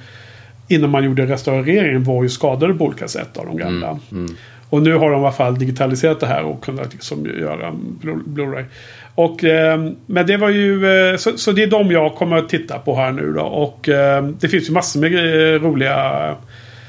innan 0.69 0.91
man 0.91 1.05
gjorde 1.05 1.27
restaureringen 1.27 2.05
var 2.05 2.23
ju 2.23 2.29
skadade 2.29 2.75
på 2.75 2.85
olika 2.85 3.09
sätt 3.09 3.37
av 3.37 3.47
de 3.47 3.57
gamla. 3.57 3.99
Och 4.71 4.83
nu 4.83 4.95
har 4.95 5.11
de 5.11 5.21
i 5.21 5.25
alla 5.25 5.33
fall 5.33 5.59
digitaliserat 5.59 6.21
det 6.21 6.27
här 6.27 6.45
och 6.45 6.65
kunnat 6.65 6.93
liksom 6.93 7.27
göra 7.27 7.73
Blu-ray. 8.27 8.65
Och, 9.15 9.45
eh, 9.45 9.91
men 10.07 10.27
det 10.27 10.37
var 10.37 10.51
ju, 10.51 10.99
eh, 11.11 11.17
så, 11.17 11.39
så 11.39 11.53
det 11.53 11.63
är 11.63 11.67
de 11.67 11.91
jag 11.91 12.15
kommer 12.15 12.37
att 12.37 12.49
titta 12.49 12.79
på 12.79 12.97
här 12.97 13.13
nu 13.13 13.33
då. 13.33 13.43
Och 13.43 13.89
eh, 13.89 14.25
det 14.25 14.49
finns 14.49 14.69
ju 14.69 14.73
massor 14.73 15.01
med 15.01 15.15
eh, 15.15 15.61
roliga 15.61 16.35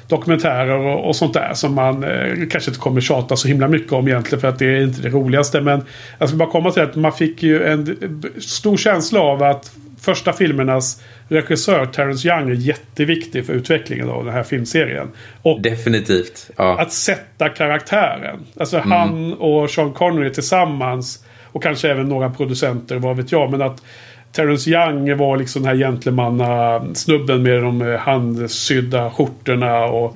dokumentärer 0.08 0.78
och, 0.80 1.08
och 1.08 1.15
sånt 1.15 1.34
där 1.34 1.54
som 1.54 1.74
man 1.74 2.04
eh, 2.04 2.48
kanske 2.50 2.72
inte 2.72 2.80
kommer 2.80 3.02
tjata 3.02 3.36
så 3.36 3.48
himla 3.48 3.67
mycket 3.67 3.93
om 3.93 4.08
egentligen 4.08 4.41
för 4.41 4.48
att 4.48 4.60
det 4.60 4.65
är 4.65 4.82
inte 4.82 5.02
det 5.02 5.10
roligaste. 5.10 5.62
Men 5.62 5.84
jag 6.20 6.30
ska 6.30 6.38
bara 6.38 6.50
komma 6.50 6.72
till 6.72 6.84
att 6.84 6.96
man 6.96 7.13
fick 7.13 7.43
ju 7.43 7.63
en 7.63 7.98
stor 8.39 8.78
känsla 8.78 9.20
av 9.20 9.43
att 9.43 9.72
första 10.02 10.34
filmernas 10.34 11.02
regissör 11.28 11.86
Terrence 11.86 12.28
Young 12.28 12.50
är 12.50 12.54
jätteviktig 12.54 13.46
för 13.46 13.54
utvecklingen 13.54 14.10
av 14.10 14.26
den 14.26 14.34
här 14.34 14.43
filmserien. 14.43 15.08
Och 15.41 15.62
Definitivt. 15.62 16.50
Ja. 16.58 16.80
att 16.80 16.93
sätta 16.93 17.50
karaktären. 17.50 18.39
Alltså 18.60 18.78
han 18.78 19.34
och 19.34 19.70
Sean 19.70 19.93
Connery 19.93 20.34
tillsammans. 20.34 21.24
Och 21.52 21.63
kanske 21.63 21.91
även 21.91 22.10
några 22.10 22.30
producenter, 22.30 22.96
vad 22.96 23.17
vet 23.17 23.32
jag. 23.32 23.52
Men 23.52 23.62
att 23.62 23.82
Terrence 24.38 24.69
Young 24.69 25.17
var 25.17 25.38
liksom 25.38 25.62
den 25.63 25.69
här 25.69 25.78
gentlemanna-snubben 25.86 27.43
med 27.43 27.63
de 27.63 27.82
eh, 27.82 28.00
handsydda 28.00 29.12
skjortorna 29.12 29.86
och 29.86 30.15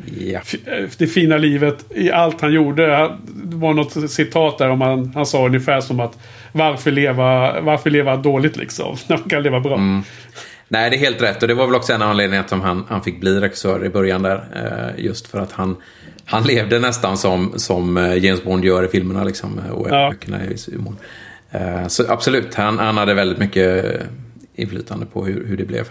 eh, 0.66 0.90
det 0.98 1.08
fina 1.08 1.38
livet 1.38 1.86
i 1.96 2.12
allt 2.12 2.42
han 2.42 2.54
gjorde. 2.54 2.88
Det 3.34 3.56
var 3.56 3.74
något 3.74 4.12
citat 4.12 4.58
där 4.58 4.70
om 4.70 4.82
han, 4.82 5.12
han 5.16 5.26
sa 5.26 5.46
ungefär 5.46 5.82
som 5.82 6.00
att 6.00 6.18
varför 6.52 6.92
leva, 6.92 7.62
varför 7.62 7.90
leva 7.90 8.18
dåligt 8.18 8.58
liksom? 8.58 8.96
När 9.08 9.18
man 9.18 9.30
kan 9.30 9.44
leva 9.44 9.60
bra. 9.60 9.78
Nej, 10.68 10.90
det 10.90 10.96
är 10.96 11.00
helt 11.00 11.22
rätt. 11.22 11.42
Och 11.42 11.48
det 11.48 11.54
var 11.54 11.66
väl 11.66 11.76
också 11.76 11.94
en 11.94 12.18
till 12.18 12.40
att 12.58 12.64
han, 12.64 12.86
han 12.90 13.02
fick 13.02 13.20
bli 13.20 13.40
regissör 13.40 13.86
i 13.86 13.90
början 13.90 14.22
där. 14.22 14.44
Eh, 14.56 15.06
just 15.06 15.28
för 15.28 15.40
att 15.40 15.52
han, 15.52 15.76
han 16.26 16.44
levde 16.44 16.80
nästan 16.80 17.18
som, 17.18 17.54
som 17.56 17.98
eh, 17.98 18.18
James 18.26 18.44
Bond 18.44 18.66
gör 18.66 18.84
i 18.86 18.88
filmerna 18.88 19.24
liksom. 19.24 19.62
Och 19.72 19.88
Ja. 19.90 20.10
böckerna 20.12 20.46
i 20.46 20.48
viss 20.48 20.70
mån. 20.78 20.98
Eh, 21.52 21.88
så 21.88 22.12
absolut, 22.12 22.56
han, 22.56 22.80
han 22.80 22.98
hade 22.98 23.14
väldigt 23.14 23.38
mycket 23.38 24.02
inflytande 24.56 25.06
på 25.06 25.26
hur, 25.26 25.48
hur 25.48 25.58
det 25.58 25.66
blev. 25.66 25.88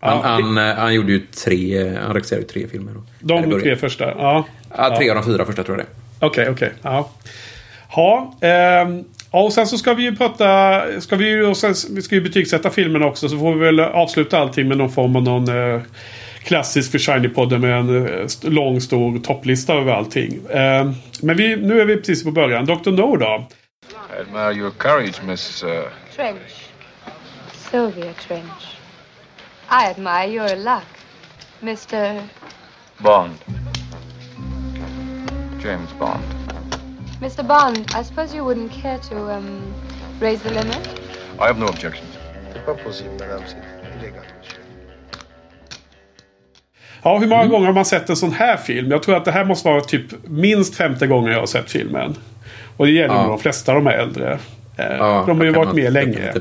Han, 0.00 0.16
Ja, 0.16 0.22
han, 0.22 0.58
eh, 0.58 0.74
han 0.74 0.94
gjorde 0.94 1.12
ju 1.12 1.18
tre, 1.44 1.96
han 1.96 2.14
regisserade 2.14 2.42
ju 2.42 2.48
tre 2.48 2.68
filmer. 2.68 2.92
Då. 2.92 3.02
De 3.20 3.60
tre 3.60 3.76
första. 3.76 4.04
Ja. 4.04 4.46
Ja, 4.76 4.96
tre 4.96 5.10
av 5.10 5.16
de 5.16 5.24
fyra 5.24 5.44
första 5.44 5.62
tror 5.62 5.78
jag 5.78 5.86
det. 5.86 6.26
Okej, 6.26 6.50
okej. 6.50 6.72
Ja. 6.82 7.10
Ja, 7.96 8.34
ehm, 8.40 9.04
ja, 9.32 9.42
och 9.42 9.52
sen 9.52 9.66
så 9.66 9.78
ska 9.78 9.94
vi 9.94 10.02
ju 10.02 10.16
prata... 10.16 10.80
Ska 11.00 11.16
vi, 11.16 11.28
ju, 11.28 11.46
och 11.46 11.56
sen, 11.56 11.74
vi 11.90 12.02
ska 12.02 12.14
ju 12.14 12.20
betygsätta 12.20 12.70
filmen 12.70 13.02
också. 13.02 13.28
Så 13.28 13.38
får 13.38 13.54
vi 13.54 13.60
väl 13.60 13.80
avsluta 13.80 14.38
allting 14.38 14.68
med 14.68 14.78
någon 14.78 14.90
form 14.90 15.16
av 15.16 15.22
någon 15.22 15.48
eh, 15.74 15.80
klassisk 16.42 16.90
för 16.90 16.98
Shiny-podden 16.98 17.58
med 17.58 17.78
en 17.78 18.06
eh, 18.06 18.26
lång 18.42 18.80
stor 18.80 19.18
topplista 19.18 19.74
över 19.74 19.92
allting. 19.92 20.38
Ehm, 20.50 20.94
men 21.22 21.36
vi, 21.36 21.56
nu 21.56 21.80
är 21.80 21.84
vi 21.84 21.96
precis 21.96 22.24
på 22.24 22.30
början. 22.30 22.66
Dr. 22.66 22.90
No 22.90 23.16
då? 23.16 23.48
I 24.10 24.16
admire 24.20 24.52
your 24.52 24.70
courage, 24.70 25.20
Miss. 25.22 25.62
Uh, 25.62 25.90
Trench. 26.14 26.68
Sylvia 27.52 28.14
Trench. 28.14 28.76
I 29.68 29.86
admire 29.90 30.28
your 30.28 30.54
luck, 30.56 30.84
Mr. 31.62 32.22
Bond. 33.02 33.36
James 35.60 35.92
Bond. 35.98 36.22
Mr. 37.20 37.42
Bond. 37.46 37.90
I 37.94 38.02
suppose 38.04 38.32
you 38.34 38.44
wouldn't 38.44 38.70
care 38.70 38.98
to 38.98 39.16
um, 39.32 39.74
raise 40.20 40.40
the 40.42 40.50
limit. 40.50 40.88
I 41.40 41.46
have 41.46 41.58
no 41.58 41.66
objections. 41.66 42.08
C'est 42.52 42.64
pas 42.64 42.74
possible, 42.84 43.10
madame. 43.18 43.42
C'est 43.46 43.56
illégal, 43.98 44.22
monsieur. 44.38 44.60
Ja, 47.02 47.18
hur 47.18 47.26
många 47.26 47.42
Mm. 47.42 47.50
gånger 47.50 47.66
har 47.66 47.72
man 47.74 47.84
sett 47.84 48.10
en 48.10 48.16
sån 48.16 48.32
här 48.32 48.56
film? 48.56 48.90
Jag 48.90 49.02
tror 49.02 49.16
att 49.16 49.24
det 49.24 49.32
här 49.32 49.44
måste 49.44 49.68
vara 49.68 49.80
typ 49.80 50.06
minst 50.28 50.74
femte 50.76 51.06
gången 51.06 51.32
jag 51.32 51.40
har 51.40 51.46
sett 51.46 51.70
filmen. 51.70 52.16
Och 52.76 52.86
det 52.86 52.92
gäller 52.92 53.14
Ja. 53.14 53.26
de 53.28 53.38
flesta 53.38 53.72
av 53.72 53.84
de 53.84 53.90
här 53.90 53.98
äldre. 53.98 54.38
Eh, 54.76 54.96
Ja, 54.98 55.24
de 55.26 55.38
har 55.38 55.44
ju 55.44 55.52
varit 55.52 55.74
med 55.74 55.92
länge. 55.92 56.32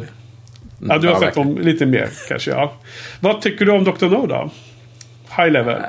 Ja, 0.80 0.98
du 0.98 1.08
har 1.08 1.14
Ja, 1.14 1.20
sett 1.20 1.34
dem 1.36 1.58
lite 1.58 1.86
mer 1.86 2.10
kanske, 2.28 2.52
ja. 2.52 2.74
Vad 3.20 3.42
tycker 3.42 3.66
du 3.66 3.72
om 3.72 3.84
Dr. 3.84 4.06
No 4.06 4.26
då? 4.28 4.50
High 5.38 5.52
level? 5.52 5.82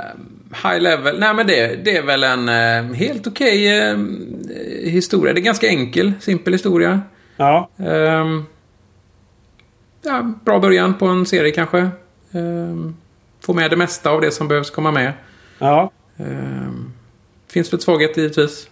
High 0.63 0.81
level. 0.81 1.19
Nej 1.21 1.35
men 1.35 1.47
det, 1.47 1.85
det 1.85 1.97
är 1.97 2.03
väl 2.03 2.25
en 2.25 2.49
eh, 2.49 2.95
helt 2.97 3.27
okej 3.27 3.79
eh, 3.89 3.97
historia. 4.91 5.33
Det 5.33 5.41
är 5.41 5.43
ganska 5.43 5.69
enkel, 5.69 6.13
simpel 6.21 6.53
historia. 6.53 7.01
Ja. 7.37 7.71
Ehm, 7.79 8.45
ja, 10.05 10.33
bra 10.45 10.59
början 10.59 10.95
på 10.95 11.07
en 11.07 11.27
serie 11.27 11.51
kanske. 11.53 11.89
Ehm, 12.33 12.97
få 13.41 13.53
med 13.55 13.71
det 13.71 13.77
mesta 13.77 14.11
av 14.11 14.21
det 14.21 14.31
som 14.31 14.49
behövs 14.49 14.71
komma 14.71 14.91
med. 14.91 15.13
Ja, 15.59 15.91
Ehm, 16.19 16.93
finns 17.53 17.73
lite 17.73 17.85
svaghet 17.85 18.17
givetvis. 18.17 18.69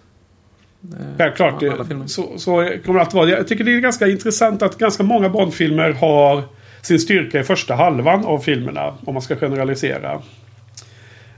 Självklart. 1.18 1.60
Filmer. 1.60 2.02
Det, 2.02 2.08
så, 2.08 2.38
så 2.38 2.50
kommer 2.84 2.98
det 2.98 3.00
alltid 3.00 3.14
vara. 3.14 3.28
Jag 3.30 3.48
tycker 3.48 3.64
det 3.64 3.74
är 3.74 3.80
ganska 3.80 4.06
intressant 4.06 4.62
att 4.62 4.78
ganska 4.78 5.02
många 5.02 5.28
Bondfilmer 5.28 5.92
har 5.92 6.42
sin 6.82 6.98
styrka 6.98 7.40
i 7.40 7.42
första 7.42 7.74
halvan 7.74 8.24
av 8.24 8.38
filmerna. 8.38 8.94
Om 9.04 9.14
man 9.14 9.22
ska 9.22 9.36
generalisera. 9.36 10.12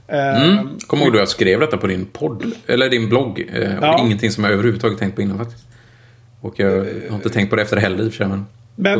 Eh, 0.07 0.43
Mm. 0.43 0.67
Kom 0.87 0.99
ihåg 0.99 1.13
du 1.13 1.19
jag 1.19 1.27
skrev 1.27 1.59
detta 1.59 1.77
på 1.77 1.87
din 1.87 2.05
podd, 2.05 2.51
eller 2.67 2.89
din 2.89 3.09
blogg. 3.09 3.49
Eh, 3.53 3.77
och 3.77 3.83
Ja. 3.83 3.99
Ingenting 4.05 4.31
som 4.31 4.43
jag 4.43 4.53
överhuvudtaget 4.53 4.99
tänkt 4.99 5.15
på 5.15 5.21
innan 5.21 5.37
faktiskt. 5.37 5.67
Och 6.41 6.53
jag 6.59 6.71
har 7.09 7.15
inte 7.15 7.29
tänkt 7.29 7.49
på 7.49 7.55
det 7.55 7.61
efter 7.61 7.75
det 7.75 7.81
heller 7.81 8.03
i 8.03 8.07
och 8.07 8.13
för 8.13 8.17
sig. 8.17 8.27
Men, 8.27 8.45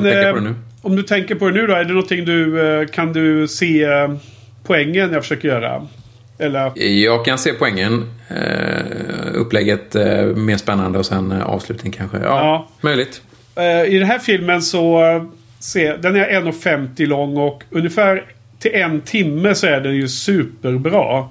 Men 0.04 0.46
eh, 0.48 0.54
om 0.82 0.96
du 0.96 1.04
tänker 1.04 1.36
på 1.36 1.46
det 1.50 1.54
nu 1.54 1.68
då. 1.68 1.74
Är 1.74 1.84
det 1.84 1.94
någonting 1.94 2.26
du 2.26 2.68
eh, 2.82 2.88
kan 2.88 3.14
du 3.14 3.48
se 3.48 3.84
eh, 3.84 4.16
poängen 4.64 5.12
jag 5.14 5.22
försöker 5.22 5.48
göra? 5.48 5.88
Eller? 6.40 6.72
Jag 7.04 7.26
kan 7.26 7.38
se 7.38 7.54
poängen. 7.54 8.12
Eh, 8.30 9.34
upplägget 9.34 9.96
eh, 9.96 10.26
mer 10.26 10.58
spännande 10.58 11.00
och 11.00 11.06
sen 11.06 11.32
eh, 11.32 11.46
avslutning 11.46 11.92
kanske. 11.94 12.18
Ja, 12.18 12.24
Ja. 12.24 12.68
möjligt. 12.82 13.22
I 13.88 13.98
den 13.98 14.08
här 14.08 14.20
filmen 14.20 14.62
så 14.62 15.02
se, 15.60 15.96
den 15.98 16.16
är 16.16 16.26
1,50 16.42 17.06
lång 17.06 17.38
och 17.38 17.64
ungefär 17.72 18.24
till 18.60 18.72
en 18.76 19.02
timme 19.02 19.56
så 19.56 19.68
är 19.68 19.82
den 19.82 19.96
ju 19.96 20.08
superbra. 20.08 21.26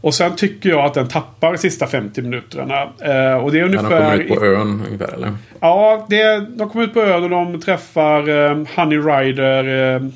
Och 0.00 0.14
sen 0.14 0.36
tycker 0.36 0.68
jag 0.70 0.84
att 0.84 0.94
den 0.94 1.08
tappar 1.08 1.52
de 1.52 1.58
sista 1.58 1.86
50 1.86 2.22
minuterna. 2.22 2.82
Och 2.84 3.52
det 3.52 3.58
är 3.58 3.62
Ja, 3.62 3.68
de 3.68 3.76
ungefär... 3.78 3.88
kommer 4.00 4.18
ut 4.20 4.28
på 4.28 4.44
ön 4.44 4.82
ungefär, 4.86 5.14
eller? 5.14 5.32
Ja, 5.60 6.06
det, 6.10 6.46
de 6.56 6.70
kommer 6.70 6.84
ut 6.84 6.94
på 6.94 7.00
ön 7.00 7.22
och 7.22 7.30
de 7.30 7.60
träffar 7.60 8.22
Honey 8.80 8.98
Rider. 8.98 10.10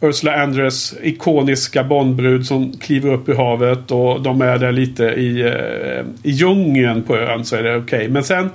Ursula 0.00 0.42
Andress 0.42 0.94
ikoniska 1.02 1.84
Bondbrud 1.84 2.46
som 2.46 2.72
kliver 2.72 3.12
upp 3.12 3.28
i 3.28 3.34
havet. 3.34 3.90
Och 3.90 4.22
de 4.22 4.40
är 4.40 4.58
där 4.58 4.72
lite 4.72 5.04
i, 5.04 5.40
eh, 5.40 6.04
i 6.22 6.30
djungeln 6.30 7.02
på 7.02 7.16
ön 7.16 7.44
så 7.44 7.56
är 7.56 7.62
det 7.62 7.76
okej. 7.76 8.08
Men 8.08 8.24
sen 8.24 8.50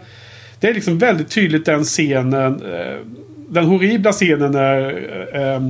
det 0.59 0.67
är 0.69 0.73
liksom 0.73 0.97
väldigt 0.97 1.29
tydligt 1.29 1.65
den 1.65 1.83
scenen. 1.83 2.61
Eh, 2.73 2.95
den 3.49 3.65
horribla 3.65 4.11
scenen 4.11 4.51
när 4.51 4.89
eh, 5.33 5.61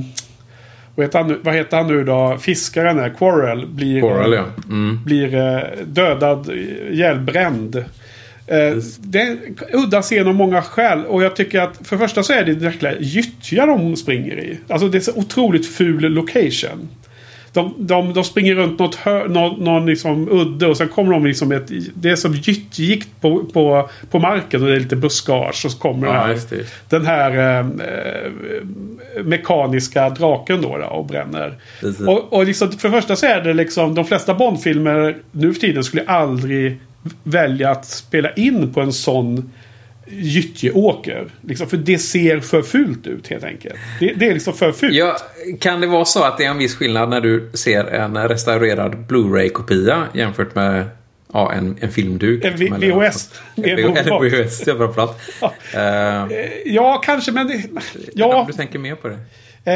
vad, 0.94 1.06
heter 1.06 1.18
han, 1.18 1.28
nu- 1.28 1.38
vad 1.42 1.54
heter 1.54 1.76
han 1.76 1.86
nu 1.86 2.04
då? 2.04 2.36
Fiskaren 2.40 2.96
där, 2.96 3.08
Quarrel. 3.18 3.66
Blir, 3.66 4.00
Coral, 4.00 4.32
ja. 4.34 4.44
Mm. 4.68 4.98
blir 5.04 5.64
dödad, 5.86 6.50
ihjälbränd. 6.90 7.84
Eh, 8.46 8.76
det 8.98 9.20
är 9.20 9.30
en 9.30 9.38
udda 9.72 10.02
scen 10.02 10.28
av 10.28 10.34
många 10.34 10.62
skäl. 10.62 11.04
Och 11.06 11.22
jag 11.22 11.36
tycker 11.36 11.60
att 11.60 11.86
för 11.86 11.96
det 11.96 12.02
första 12.02 12.22
så 12.22 12.32
är 12.32 12.44
det 12.44 12.52
verkligen 12.52 12.96
gyttja 13.00 13.66
de 13.66 13.96
springer 13.96 14.38
i. 14.38 14.58
Alltså 14.68 14.88
det 14.88 14.98
är 14.98 15.00
så 15.00 15.12
otroligt 15.14 15.66
ful 15.66 16.12
location. 16.12 16.88
De, 17.52 17.74
de, 17.78 18.12
de 18.12 18.24
springer 18.24 18.54
runt 18.54 18.78
något 18.78 18.94
hör, 18.94 19.28
någon, 19.28 19.64
någon 19.64 19.86
liksom 19.86 20.28
udde 20.30 20.66
och 20.66 20.76
sen 20.76 20.88
kommer 20.88 21.12
de 21.12 21.26
liksom 21.26 21.52
ett... 21.52 21.70
Det 21.94 22.10
är 22.10 22.16
som 22.16 22.34
gyttjikt 22.34 23.08
på, 23.20 23.44
på, 23.44 23.88
på 24.10 24.18
marken 24.18 24.62
och 24.62 24.68
det 24.68 24.74
är 24.76 24.80
lite 24.80 24.96
buskage. 24.96 25.62
Och 25.64 25.72
så 25.72 25.78
kommer 25.78 26.06
den 26.06 26.16
Ja, 26.16 26.22
här, 26.22 26.28
det. 26.50 26.56
just 26.56 26.90
den 26.90 27.06
här 27.06 27.58
eh, 27.60 27.66
mekaniska 29.24 30.10
draken 30.10 30.62
då, 30.62 30.78
då 30.78 30.86
och 30.86 31.06
bränner. 31.06 31.54
Och, 32.06 32.32
och 32.32 32.46
liksom, 32.46 32.72
för 32.72 32.88
det 32.88 32.94
första 33.00 33.16
så 33.16 33.26
är 33.26 33.40
det 33.40 33.52
liksom 33.54 33.94
de 33.94 34.04
flesta 34.04 34.34
Bondfilmer 34.34 35.16
nu 35.30 35.52
för 35.54 35.60
tiden 35.60 35.84
skulle 35.84 36.04
aldrig 36.06 36.78
välja 37.24 37.70
att 37.70 37.86
spela 37.86 38.32
in 38.32 38.72
på 38.72 38.80
en 38.80 38.92
sån 38.92 39.52
gyttjeåker. 40.06 41.26
Liksom, 41.40 41.68
för 41.68 41.76
det 41.76 41.98
ser 41.98 42.40
för 42.40 42.62
fult 42.62 43.06
ut 43.06 43.28
helt 43.28 43.44
enkelt. 43.44 43.74
Det, 44.00 44.12
det 44.16 44.26
är 44.28 44.34
liksom 44.34 44.54
för 44.54 44.72
fult. 44.72 44.94
Ja, 44.94 45.16
kan 45.60 45.80
det 45.80 45.86
vara 45.86 46.04
så 46.04 46.22
att 46.24 46.38
det 46.38 46.44
är 46.44 46.50
en 46.50 46.58
viss 46.58 46.74
skillnad 46.74 47.08
när 47.08 47.20
du 47.20 47.50
ser 47.54 47.84
en 47.84 48.28
restaurerad 48.28 48.98
Blu-ray-kopia 48.98 50.04
jämfört 50.14 50.54
med 50.54 50.88
ja, 51.32 51.52
en, 51.52 51.76
en 51.80 51.90
filmduk? 51.90 52.44
En 52.44 52.56
liksom, 52.56 52.80
V- 52.80 52.90
VHS. 52.90 53.30
Eller 53.56 54.42
VHS, 54.44 54.62
ja. 55.40 55.52
Eh, 55.74 56.26
Ja, 56.66 57.02
kanske 57.04 57.32
men... 57.32 57.46
Det, 57.46 57.54
Om 57.54 57.80
ja, 58.14 58.44
du 58.46 58.52
tänker 58.52 58.78
mer 58.78 58.94
på 58.94 59.08
det. 59.08 59.18
Eh, 59.64 59.72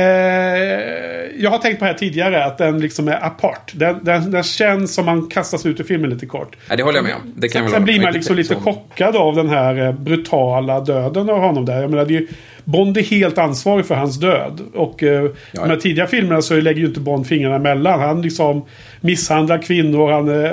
jag 1.38 1.50
har 1.50 1.58
tänkt 1.58 1.78
på 1.78 1.84
det 1.84 1.90
här 1.90 1.98
tidigare 1.98 2.44
att 2.44 2.58
den 2.58 2.80
liksom 2.80 3.08
är 3.08 3.24
apart. 3.26 3.72
Den, 3.74 4.04
den, 4.04 4.30
den 4.30 4.42
känns 4.42 4.94
som 4.94 5.06
man 5.06 5.28
kastas 5.28 5.66
ut 5.66 5.80
ur 5.80 5.84
filmen 5.84 6.10
lite 6.10 6.26
kort. 6.26 6.56
Ja, 6.70 6.76
det 6.76 6.82
håller 6.82 6.98
jag 6.98 7.04
med 7.04 7.14
om. 7.14 7.32
Det 7.36 7.48
kan 7.48 7.62
Sen, 7.62 7.70
sen 7.70 7.84
blir 7.84 8.02
man 8.02 8.12
liksom 8.12 8.36
lite 8.36 8.54
chockad 8.54 9.16
av 9.16 9.36
den 9.36 9.48
här 9.48 9.86
eh, 9.86 9.92
brutala 9.92 10.80
döden 10.80 11.30
av 11.30 11.38
honom 11.38 11.64
där. 11.64 11.80
Jag 11.80 11.90
menar, 11.90 12.04
det 12.04 12.16
är, 12.16 12.20
ju- 12.20 12.28
Bond 12.64 12.96
är 12.98 13.02
helt 13.02 13.38
ansvarig 13.38 13.86
för 13.86 13.94
hans 13.94 14.20
död. 14.20 14.60
Och 14.74 15.02
eh, 15.02 15.30
de 15.52 15.70
här 15.70 15.76
tidiga 15.76 16.06
filmerna 16.06 16.42
så 16.42 16.54
lägger 16.54 16.80
ju 16.80 16.86
inte 16.86 17.00
Bond 17.00 17.26
fingrarna 17.26 17.56
emellan. 17.56 18.00
Han 18.00 18.22
liksom 18.22 18.64
misshandlar 19.00 19.62
kvinnor. 19.62 20.10
Han, 20.12 20.44
eh, 20.44 20.50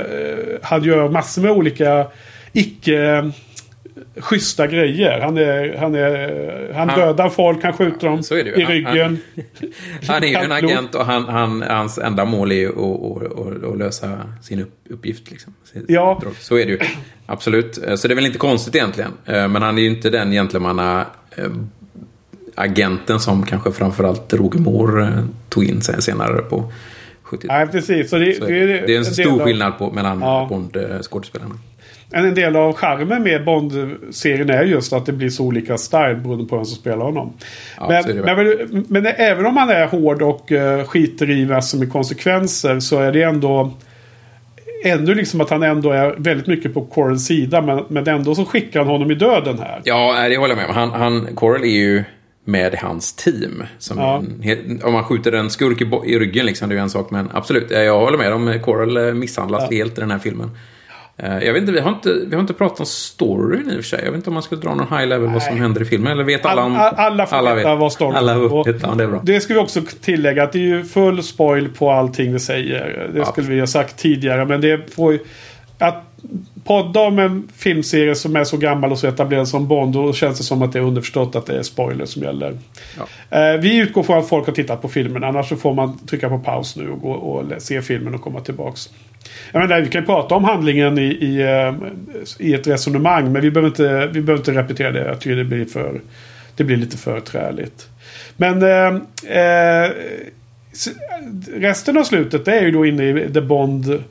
han 0.62 0.84
gör 0.84 1.10
massor 1.10 1.42
med 1.42 1.52
olika 1.52 2.06
icke 2.54 3.04
eh, 3.04 3.26
schyssta 4.18 4.68
grejer. 4.68 5.20
Han, 5.20 5.38
är, 5.38 5.78
han, 5.78 5.96
är, 5.96 6.74
han 6.74 6.90
Han- 6.90 7.00
dödar 7.00 7.30
folk, 7.30 7.64
han 7.64 7.74
skjuter 7.74 8.08
dem 8.08 8.22
ju. 8.32 8.38
i 8.38 8.62
Han- 8.64 8.72
ryggen. 8.72 9.20
Han 10.08 10.24
är 10.24 10.28
ju 10.28 10.36
en 10.36 10.52
agent 10.52 10.96
och 10.96 11.06
han, 11.06 11.26
han, 11.26 11.62
hans 11.62 11.98
enda 11.98 12.26
mål 12.26 12.52
är 12.52 12.56
ju 12.56 12.70
att, 12.70 13.24
att, 13.40 13.64
att, 13.64 13.78
lösa 13.78 14.20
sin 14.42 14.60
upp, 14.60 14.72
uppgift. 14.90 15.32
Liksom. 15.32 15.54
Sin 15.74 15.86
Ja. 15.88 16.14
uppdrag. 16.18 16.34
Så 16.40 16.58
är 16.58 16.66
det 16.66 16.72
ju. 16.72 16.80
Absolut. 17.26 17.76
Så 17.96 18.08
det 18.08 18.14
är 18.14 18.16
väl 18.16 18.26
inte 18.26 18.38
konstigt 18.38 18.76
egentligen. 18.76 19.12
Eh, 19.26 19.48
Men 19.48 19.62
han 19.62 19.78
är 19.78 19.82
ju 19.82 19.88
inte 19.90 20.10
den 20.10 20.32
gentlemanna 20.32 21.06
eh, 21.38 21.46
agenten 22.56 23.20
som 23.20 23.46
kanske 23.46 23.72
framförallt 23.72 24.34
Roger 24.34 24.60
Moore 24.60 25.04
eh, 25.08 25.24
tog 25.50 25.64
in 25.64 25.82
sen 25.82 26.02
senare 26.02 26.42
på 26.42 26.72
70-talet. 27.24 27.44
Nej, 27.48 27.68
precis. 27.68 28.10
Så 28.10 28.18
det, 28.18 28.34
Så 28.34 28.46
det, 28.46 28.66
det 28.66 28.94
är 28.94 28.98
en 28.98 29.06
stor 29.06 29.44
skillnad 29.44 29.78
på, 29.78 29.92
mellan 29.92 30.20
Ja. 30.22 30.48
Bond-skådespelarna. 30.50 31.56
En 32.16 32.36
del 32.36 32.56
av 32.56 32.74
charmen 32.74 33.24
med 33.24 33.46
Bond-serien 33.46 34.50
är 34.50 34.64
just 34.64 34.94
att 34.94 35.06
det 35.06 35.12
blir 35.12 35.30
så 35.30 35.44
olika 35.44 35.78
style 35.78 36.16
beroende 36.16 36.46
på 36.46 36.56
vem 36.56 36.66
som 36.66 36.78
spelar 36.78 37.06
honom. 37.06 37.34
Ja, 37.78 38.04
men, 38.06 38.18
men, 38.18 38.86
men, 38.90 39.06
även 39.06 39.46
om 39.46 39.56
man 39.56 39.70
är 39.70 39.88
hård 39.88 40.22
och 40.22 40.52
uh, 40.52 40.84
skiter 40.84 41.30
i 41.30 41.46
massor 41.46 41.78
med 41.78 41.92
konsekvenser 41.92 42.80
så 42.80 43.00
är 43.00 43.12
det 43.12 43.24
ändå 43.24 43.72
ändå 44.84 45.14
liksom 45.14 45.42
att 45.42 45.50
han 45.50 45.64
ändå 45.64 45.92
är 45.92 46.16
väldigt 46.18 46.48
mycket 46.48 46.74
på 46.74 46.82
Corals 46.82 47.26
sida. 47.26 47.62
Men, 47.62 47.86
men 47.88 48.08
ändå 48.08 48.36
så 48.36 48.46
skickar 48.46 48.80
han 48.80 48.90
honom 48.90 49.12
i 49.12 49.16
döden 49.16 49.60
här. 49.60 49.82
Ja, 49.84 50.28
det 50.30 50.38
håller 50.38 50.56
jag 50.56 50.58
med 50.58 50.70
om. 50.70 50.76
Han, 50.76 50.92
han, 50.92 51.36
Coral 51.36 51.64
är 51.64 51.68
ju 51.68 52.04
med 52.46 52.76
hans 52.76 53.14
team. 53.14 53.64
Ja. 53.96 54.24
en, 54.44 54.82
om 54.84 54.94
man 54.94 55.04
skjuter 55.04 55.32
en 55.32 55.50
skurk 55.50 55.82
i, 55.82 56.14
i 56.14 56.20
ryggen, 56.20 56.46
liksom, 56.46 56.70
det 56.70 56.76
är 56.76 56.78
ju 56.78 56.82
en 56.82 56.90
sak. 56.90 57.12
Men 57.12 57.30
absolut, 57.34 57.72
eh, 57.72 57.82
jag 57.82 58.00
håller 58.00 58.18
med 58.18 58.34
om 58.34 58.60
Coral 58.64 58.98
eh, 58.98 59.14
misshandlas 59.14 59.72
helt 59.72 59.98
i 59.98 60.02
den 60.02 60.12
här 60.12 60.20
filmen. 60.20 60.52
Eh, 61.18 61.38
Jag 61.40 61.54
vet 61.54 61.62
inte 61.62 61.72
vi, 61.72 61.80
har 61.80 61.90
inte, 61.90 62.14
vi 62.28 62.36
har 62.36 62.42
inte 62.42 62.54
pratat 62.54 62.80
om 62.80 62.86
storyn 62.86 63.68
i 63.70 63.72
och 63.72 63.76
för 63.76 63.82
sig. 63.84 64.00
Jag 64.04 64.12
vet 64.12 64.16
inte 64.18 64.30
om 64.30 64.34
man 64.34 64.44
skulle 64.44 64.62
dra 64.62 64.76
någon 64.76 64.98
high 64.98 65.08
level 65.08 65.30
vad 65.30 65.44
som 65.44 65.54
Nej. 65.54 65.62
händer 65.62 65.82
i 65.82 65.86
filmen. 65.86 66.12
Eller 66.12 66.24
vet 66.24 66.46
alla 66.46 66.64
om... 66.64 66.76
All- 66.76 66.94
alla 66.96 67.26
får 67.26 67.56
veta 67.56 67.76
vad 67.76 67.92
storyn 67.94 68.16
Alla. 68.16 68.38
Och 68.38 68.68
vet, 68.68 68.82
ja, 68.82 68.94
det 68.98 69.04
är 69.04 69.08
bra. 69.08 69.22
Det 69.24 69.40
ska 69.42 69.54
vi 69.54 69.60
också 69.60 69.82
tillägga 70.02 70.44
att 70.44 70.52
det 70.52 70.60
är 70.60 70.64
ju 70.64 70.84
full 70.84 71.24
spoil 71.24 71.70
på 71.70 71.92
allting 71.92 72.34
vi 72.34 72.40
säger. 72.40 73.10
Det 73.14 73.20
Ja. 73.20 73.26
skulle 73.26 73.48
vi 73.48 73.60
ha 73.60 73.68
sagt 73.68 73.98
tidigare. 73.98 74.46
Men 74.46 74.62
det 74.62 74.94
får 74.96 75.14
ju... 75.14 75.20
Att 75.78 76.04
podda 76.64 77.00
om 77.00 77.20
en 77.20 77.48
filmserie 77.58 78.16
som 78.16 78.36
är 78.36 78.44
så 78.44 78.58
gammal 78.58 78.92
och 78.92 78.98
så 79.00 79.08
etablerad 79.08 79.48
som 79.48 79.68
Bond. 79.68 79.94
Då 79.94 80.14
känns 80.14 80.38
det 80.38 80.44
som 80.44 80.62
att 80.62 80.74
det 80.74 80.80
är 80.80 80.84
underförstått 80.84 81.36
att 81.36 81.46
det 81.46 81.58
är 81.60 81.64
spoiler 81.64 82.06
som 82.06 82.24
gäller. 82.24 82.58
Eh, 83.30 83.54
vi 83.62 83.78
utgår 83.78 84.04
från 84.04 84.18
att 84.20 84.30
folk 84.30 84.46
har 84.46 84.54
tittat 84.54 84.82
på 84.82 84.88
filmen. 84.90 85.24
Annars 85.24 85.50
så 85.50 85.56
får 85.56 85.74
man 85.74 85.98
trycka 86.08 86.30
på 86.30 86.40
paus 86.40 86.76
nu 86.76 86.90
och 86.90 87.02
gå 87.02 87.12
och 87.12 87.62
se 87.62 87.82
filmen 87.82 88.16
och 88.16 88.22
komma 88.22 88.40
tillbaks. 88.40 88.90
Jag 89.52 89.62
menar, 89.62 89.82
vi 89.82 89.90
kan 89.90 90.02
ju 90.02 90.06
prata 90.06 90.36
om 90.36 90.44
handlingen 90.44 90.98
i, 90.98 91.02
i, 91.04 91.42
eh, 91.42 91.74
i 92.40 92.54
ett 92.54 92.68
resonemang. 92.68 93.32
Men 93.32 93.42
vi 93.42 93.52
behöver, 93.52 93.68
inte, 93.70 94.10
vi 94.14 94.22
behöver 94.22 94.42
inte 94.42 94.52
repetera 94.62 94.92
det. 94.92 95.06
Jag 95.06 95.20
tycker 95.20 95.36
det 95.36 95.44
blir, 95.44 95.66
för, 95.66 96.02
det 96.56 96.64
blir 96.64 96.78
lite 96.78 96.98
för 96.98 97.20
träligt. 97.20 97.88
Men 98.38 98.62
eh, 98.64 99.02
eh, 99.38 99.92
resten 101.56 101.98
av 101.98 102.04
slutet 102.04 102.48
är 102.48 102.62
ju 102.62 102.72
då 102.72 102.86
inne 102.86 103.04
i 103.10 103.34
The 103.34 103.42
Bond 103.42 104.04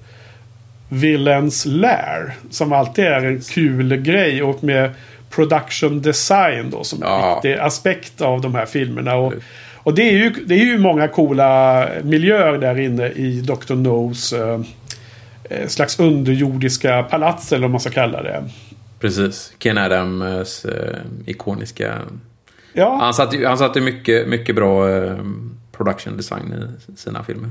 Villains 0.89 1.67
Lair. 1.67 2.33
Som 2.51 2.73
alltid 2.73 3.05
är 3.05 3.25
en 3.25 3.41
kul 3.41 3.97
grej. 3.97 4.43
Och 4.43 4.65
med 4.65 4.91
production 5.31 6.03
design 6.03 6.71
då 6.71 6.85
som 6.85 7.03
är 7.03 7.07
en 7.07 7.13
Ja. 7.13 7.35
viktig 7.35 7.53
aspekt 7.61 8.21
av 8.21 8.41
de 8.41 8.55
här 8.55 8.67
filmerna. 8.67 9.15
Och, 9.17 9.33
och 9.77 9.95
det, 9.95 10.03
är 10.03 10.13
ju, 10.13 10.31
det 10.47 10.55
är 10.55 10.65
ju 10.65 10.79
många 10.79 11.09
coola 11.09 11.89
miljöer 12.03 12.59
där 12.59 12.79
inne 12.81 13.09
i 13.09 13.41
Dr. 13.41 13.75
No's 13.75 14.53
eh, 14.55 14.61
slags 15.69 15.99
underjordiska 16.01 17.03
palats 17.03 17.53
eller 17.53 17.63
vad 17.63 17.71
man 17.71 17.81
ska 17.81 17.91
kalla 17.91 18.23
det. 18.23 18.45
Precis. 19.01 19.53
Ken 19.59 19.79
Adams 19.79 20.65
eh, 20.65 20.97
ikoniska... 21.27 21.99
Ja, 22.73 22.99
Han 23.01 23.15
satte, 23.15 23.47
han 23.47 23.59
satte 23.59 23.81
mycket, 23.81 24.29
mycket 24.29 24.55
bra 24.55 24.91
eh, 24.91 25.17
production 25.77 26.17
design 26.17 26.55
i 26.89 26.97
sina 26.99 27.25
filmer. 27.25 27.51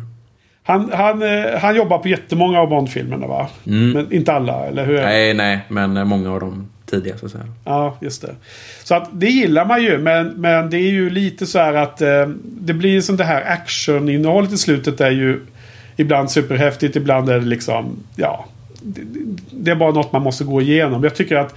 han, 0.64 0.92
han, 0.94 1.22
eh, 1.22 1.60
han 1.60 1.76
jobbar 1.76 1.98
på 1.98 2.08
jättemånga 2.08 2.60
av 2.60 2.70
Bond-filmerna 2.70 3.28
va? 3.28 3.50
Men 3.64 4.14
inte 4.14 4.34
alla, 4.34 4.66
eller 4.66 4.86
hur? 4.86 5.02
Nej, 5.02 5.34
nej, 5.34 5.60
men 5.68 5.98
eh, 5.98 6.04
många 6.04 6.32
av 6.32 6.40
de 6.40 6.68
tidiga 6.86 7.18
så 7.18 7.26
att 7.26 7.32
säga. 7.32 7.44
Ja, 7.66 7.98
just 8.02 8.22
det. 8.22 8.36
Så 8.84 8.96
att 8.96 9.10
det 9.14 9.30
gillar 9.30 9.66
man 9.66 9.84
ju. 9.84 9.98
Men, 9.98 10.28
men 10.28 10.70
det 10.70 10.78
är 10.78 10.92
ju 10.92 11.10
lite 11.10 11.46
så 11.46 11.60
här 11.60 11.74
att 11.74 12.02
eh, 12.02 12.28
det 12.44 12.74
blir 12.74 13.02
som 13.02 13.18
det 13.18 13.24
här 13.24 13.42
actioninnehållet 13.52 14.52
i 14.52 14.58
slutet 14.58 15.02
är 15.02 15.12
ju 15.12 15.40
ibland 15.96 16.32
superhäftigt. 16.32 16.96
Ibland 16.96 17.30
är 17.30 17.40
det 17.40 17.46
liksom, 17.46 18.04
ja. 18.16 18.46
Det, 18.82 19.02
det 19.52 19.72
är 19.72 19.76
bara 19.76 19.92
något 19.92 20.12
man 20.12 20.22
måste 20.22 20.44
gå 20.44 20.62
igenom. 20.62 21.04
Jag 21.04 21.16
tycker 21.16 21.36
att 21.36 21.56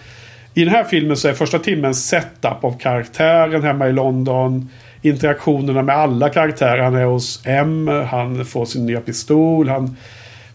i 0.55 0.64
den 0.64 0.75
här 0.75 0.85
filmen 0.85 1.16
så 1.16 1.29
är 1.29 1.33
första 1.33 1.59
timmen 1.59 1.94
setup 1.94 2.64
av 2.64 2.79
karaktären 2.79 3.62
hemma 3.62 3.88
i 3.88 3.92
London. 3.92 4.68
Interaktionerna 5.03 5.83
med 5.83 5.97
alla 5.97 6.29
karaktärer. 6.29 6.83
Han 6.83 6.94
är 6.94 7.05
hos 7.05 7.42
M. 7.44 7.90
Han 8.11 8.44
får 8.44 8.64
sin 8.64 8.87
nya 8.87 9.01
pistol. 9.01 9.68
Han 9.68 9.97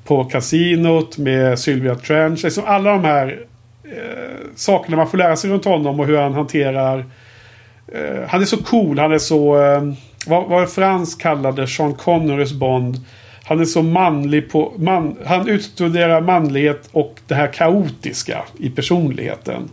på 0.04 0.24
kasinot 0.24 1.18
med 1.18 1.60
Sylvia 1.60 1.96
Trench. 1.96 2.44
Liksom 2.44 2.64
alla 2.68 2.92
de 2.92 3.04
här 3.04 3.40
eh, 3.84 4.48
sakerna 4.56 4.98
man 4.98 5.10
får 5.10 5.18
lära 5.18 5.36
sig 5.36 5.50
runt 5.50 5.66
honom 5.66 6.00
och 6.00 6.06
hur 6.08 6.18
han 6.18 6.34
hanterar... 6.34 7.06
eh, 7.94 8.28
han 8.28 8.42
är 8.42 8.46
så 8.46 8.58
cool. 8.58 9.00
Han 9.00 9.12
är 9.12 9.18
så... 9.18 9.62
eh, 9.62 9.82
vad, 10.28 10.50
vad 10.50 10.70
Frans 10.70 11.16
kallade 11.16 11.68
Sean 11.68 11.94
Connerys 11.94 12.54
Bond. 12.54 12.98
Han 13.50 13.60
är 13.60 13.66
så 13.66 13.82
manlig 13.82 14.52
på... 14.52 14.74
Man, 14.78 15.18
han 15.26 15.48
utstuderar 15.50 16.22
manlighet 16.22 16.90
och 16.92 17.20
det 17.28 17.36
här 17.36 17.48
kaotiska 17.48 18.44
i 18.60 18.70
personligheten. 18.70 19.70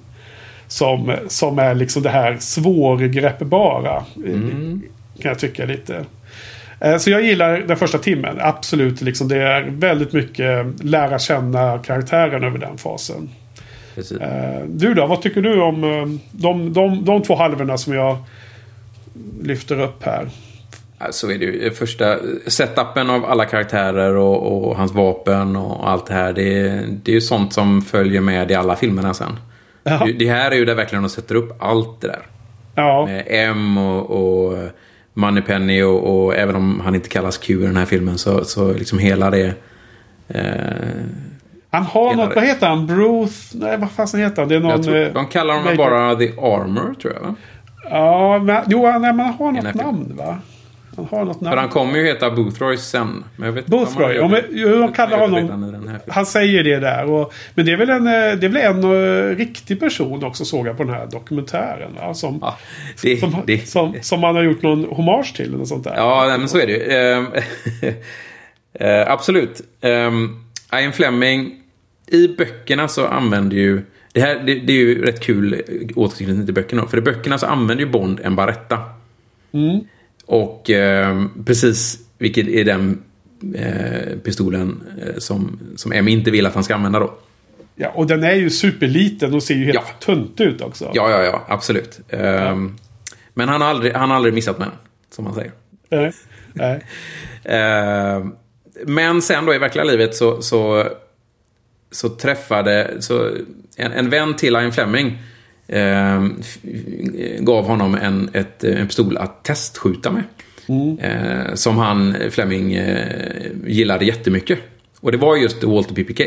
Som, 0.68 1.14
som 1.28 1.58
är 1.58 1.74
liksom 1.74 2.02
det 2.02 2.10
här 2.10 2.36
svårgreppbara. 2.40 4.04
Mm. 4.16 4.82
Kan 5.20 5.28
jag 5.28 5.38
tycka 5.38 5.64
lite. 5.64 6.04
Eh, 6.80 6.96
Så 6.96 7.10
jag 7.10 7.22
gillar 7.22 7.58
den 7.58 7.76
första 7.76 7.98
timmen. 7.98 8.36
Absolut. 8.40 9.00
Liksom 9.00 9.28
det 9.28 9.36
är 9.42 9.62
väldigt 9.62 10.12
mycket 10.12 10.66
lära 10.84 11.18
känna 11.18 11.78
karaktären 11.78 12.44
över 12.44 12.58
den 12.58 12.78
fasen. 12.78 13.28
Precis. 13.94 14.20
Eh, 14.20 14.62
Du 14.68 14.94
då? 14.94 15.06
Vad 15.06 15.22
tycker 15.22 15.42
du 15.42 15.60
om 15.62 15.84
eh, 15.84 16.06
de, 16.30 16.72
de, 16.72 17.04
de 17.04 17.22
två 17.22 17.34
halvorna 17.36 17.78
som 17.78 17.94
jag 17.94 18.16
lyfter 19.42 19.80
upp 19.80 20.04
här? 20.04 20.28
Så 21.10 21.30
är 21.30 21.38
det 21.38 21.44
ju. 21.44 21.70
Första 21.70 22.16
setupen 22.46 23.10
av 23.10 23.24
alla 23.24 23.44
karaktärer 23.44 24.16
och, 24.16 24.66
och 24.68 24.76
hans 24.76 24.92
vapen 24.92 25.56
och 25.56 25.90
allt 25.90 26.06
det 26.06 26.14
här. 26.14 26.32
Det 26.32 26.58
är, 26.60 26.86
det 27.02 27.10
är 27.10 27.14
ju 27.14 27.20
sånt 27.20 27.52
som 27.52 27.82
följer 27.82 28.20
med 28.20 28.50
i 28.50 28.54
alla 28.54 28.76
filmerna 28.76 29.14
sen. 29.14 29.38
Ja. 29.84 30.06
Det- 30.18 30.28
här 30.28 30.50
är 30.50 30.54
ju 30.56 30.64
där 30.64 30.74
verkligen 30.74 31.02
de 31.02 31.08
sätter 31.08 31.34
upp 31.34 31.62
allt 31.62 32.00
det 32.00 32.06
där. 32.08 32.22
Ja, 32.74 33.06
Med 33.06 33.24
M 33.28 33.78
och, 33.78 34.10
och 34.10 34.58
Moneypenny 35.14 35.82
och, 35.82 36.24
och 36.24 36.34
även 36.34 36.56
om 36.56 36.80
han 36.84 36.94
inte 36.94 37.08
kallas 37.08 37.38
Q 37.38 37.62
i 37.62 37.66
den 37.66 37.76
här 37.76 37.84
filmen 37.84 38.18
så, 38.18 38.44
så 38.44 38.72
liksom 38.72 38.98
hela 38.98 39.30
det... 39.30 39.54
Eh, 40.28 40.42
han 41.70 41.82
har 41.82 42.14
något. 42.14 42.28
det. 42.28 42.34
Vad 42.34 42.44
heter 42.44 42.66
han? 42.68 42.86
Bruce? 42.86 43.58
Nej, 43.58 43.78
vad 43.78 43.90
fasen 43.90 44.20
heter 44.20 44.42
han? 44.42 44.48
Det 44.48 44.56
är 44.56 44.60
någon... 44.60 44.82
tror, 44.82 44.96
eh, 44.96 45.08
de 45.12 45.26
kallar 45.26 45.54
honom 45.54 45.68
make- 45.72 45.76
bara 45.76 46.14
The 46.16 46.28
Armor 46.28 46.94
tror 47.02 47.14
jag 47.14 47.20
va? 47.20 47.34
Ja, 47.90 48.38
men, 48.38 48.62
jo, 48.66 48.82
nej, 48.82 49.00
men 49.00 49.20
han 49.20 49.34
har 49.34 49.52
något 49.52 49.74
namn 49.74 50.12
va? 50.16 50.38
Han 50.96 51.06
har 51.10 51.24
något 51.24 51.40
namn. 51.40 51.52
För 51.52 51.56
han 51.56 51.68
kommer 51.68 51.98
ju 51.98 52.06
heta 52.06 52.30
Boothroyd 52.30 52.78
sen. 52.78 53.24
Men 53.36 53.46
jag 53.46 53.52
vet 53.52 53.68
gör 53.72 54.12
Ja, 54.12 54.28
men, 54.28 54.42
jo, 54.50 54.68
de 54.68 54.92
kallar 54.92 55.18
honom... 55.18 55.98
Han 56.08 56.26
säger 56.26 56.64
det 56.64 56.78
där. 56.78 57.10
Och, 57.10 57.32
men 57.54 57.66
det 57.66 57.72
är 57.72 57.76
väl 57.76 57.90
en, 57.90 58.06
eh, 58.06 58.12
det 58.12 58.46
är 58.46 58.48
väl 58.48 58.56
en 58.56 58.84
eh, 58.84 59.36
riktig 59.36 59.80
person 59.80 60.24
också 60.24 60.44
såg 60.44 60.66
jag 60.66 60.76
på 60.76 60.84
den 60.84 60.94
här 60.94 61.06
dokumentären. 61.06 61.94
Va? 61.94 62.14
Som, 62.14 62.38
Ja, 62.42 62.58
det, 63.02 63.20
som, 63.20 63.42
det, 63.46 63.68
som, 63.68 63.94
som 64.02 64.20
man 64.20 64.36
har 64.36 64.42
gjort 64.42 64.62
någon 64.62 64.84
hommage 64.84 65.36
till. 65.36 65.54
Eller 65.54 65.64
sånt 65.64 65.84
där. 65.84 65.94
Ja, 65.96 66.24
nej, 66.28 66.38
men 66.38 66.48
så 66.48 66.58
är 66.58 66.66
det 66.66 66.72
ju. 66.72 67.94
Eh, 68.78 69.10
absolut. 69.10 69.60
Um, 69.80 70.44
Ian 70.72 70.92
Fleming, 70.92 71.62
i 72.06 72.28
böckerna 72.28 72.88
så 72.88 73.06
använder 73.06 73.56
ju... 73.56 73.82
Det, 74.12 74.20
här, 74.20 74.34
det, 74.34 74.54
det 74.54 74.72
är 74.72 74.76
ju 74.76 75.04
rätt 75.04 75.20
kul 75.20 75.62
återknytning 75.96 76.46
till 76.46 76.54
böckerna. 76.54 76.86
För 76.86 76.98
i 76.98 77.00
böckerna 77.00 77.38
så 77.38 77.46
använder 77.46 77.84
ju 77.84 77.90
Bond 77.90 78.20
en 78.24 78.36
Baretta. 78.36 78.78
Och 80.26 80.70
ehm, 80.70 81.44
precis 81.46 81.98
vilket 82.18 82.48
är 82.48 82.64
den 82.64 83.02
eh, 83.54 84.18
pistolen 84.24 84.82
eh, 85.02 85.18
som, 85.18 85.58
som 85.76 85.92
M 85.92 86.08
inte 86.08 86.30
vill 86.30 86.46
att 86.46 86.54
han 86.54 86.64
ska 86.64 86.74
använda 86.74 86.98
då. 86.98 87.14
Ja, 87.74 87.88
och 87.94 88.06
den 88.06 88.24
är 88.24 88.34
ju 88.34 88.50
superliten 88.50 89.34
och 89.34 89.42
ser 89.42 89.54
ju 89.54 89.64
helt 89.64 89.74
Ja. 89.74 89.84
tunt 90.06 90.40
ut 90.40 90.60
också. 90.60 90.90
Ja, 90.94 91.10
ja, 91.10 91.22
ja, 91.24 91.44
absolut. 91.48 92.00
Ehm, 92.10 92.76
Men 93.34 93.48
han 93.48 93.60
har, 93.60 93.68
aldrig, 93.68 93.92
han 93.92 94.08
har 94.10 94.16
aldrig 94.16 94.34
missat 94.34 94.58
med 94.58 94.68
den, 94.68 94.74
som 95.10 95.24
man 95.24 95.34
säger. 95.34 95.52
Nej. 95.90 96.12
Nej. 96.52 96.80
Eh, 97.44 98.26
men 98.86 99.22
sen 99.22 99.46
då 99.46 99.54
i 99.54 99.58
verkliga 99.58 99.84
livet 99.84 100.14
så, 100.16 100.42
så, 100.42 100.86
så 101.90 102.08
träffade 102.08 102.96
så 103.00 103.30
en, 103.76 103.92
en 103.92 104.10
vän 104.10 104.34
till 104.36 104.54
Ian 104.54 104.72
Fleming 104.72 105.18
eh, 105.68 106.26
gav 107.38 107.66
honom 107.66 107.94
en, 107.94 108.30
ett, 108.32 108.64
en 108.64 108.86
pistol 108.86 109.16
att 109.16 109.44
testskjuta 109.44 110.10
med. 110.10 110.22
Eh, 111.00 111.54
som 111.54 111.78
han, 111.78 112.16
Fleming, 112.30 112.72
eh, 112.72 113.46
gillade 113.66 114.04
jättemycket. 114.04 114.58
Och 115.00 115.12
det 115.12 115.18
var 115.18 115.36
just 115.36 115.64
Walter 115.64 115.94
PPK. 115.94 116.22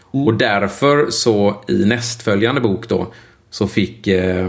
Och 0.00 0.34
därför 0.34 1.10
så 1.10 1.64
i 1.68 1.84
nästföljande 1.84 2.60
bok 2.60 2.88
då 2.88 3.12
så 3.50 3.68
fick, 3.68 4.06
eh, 4.06 4.48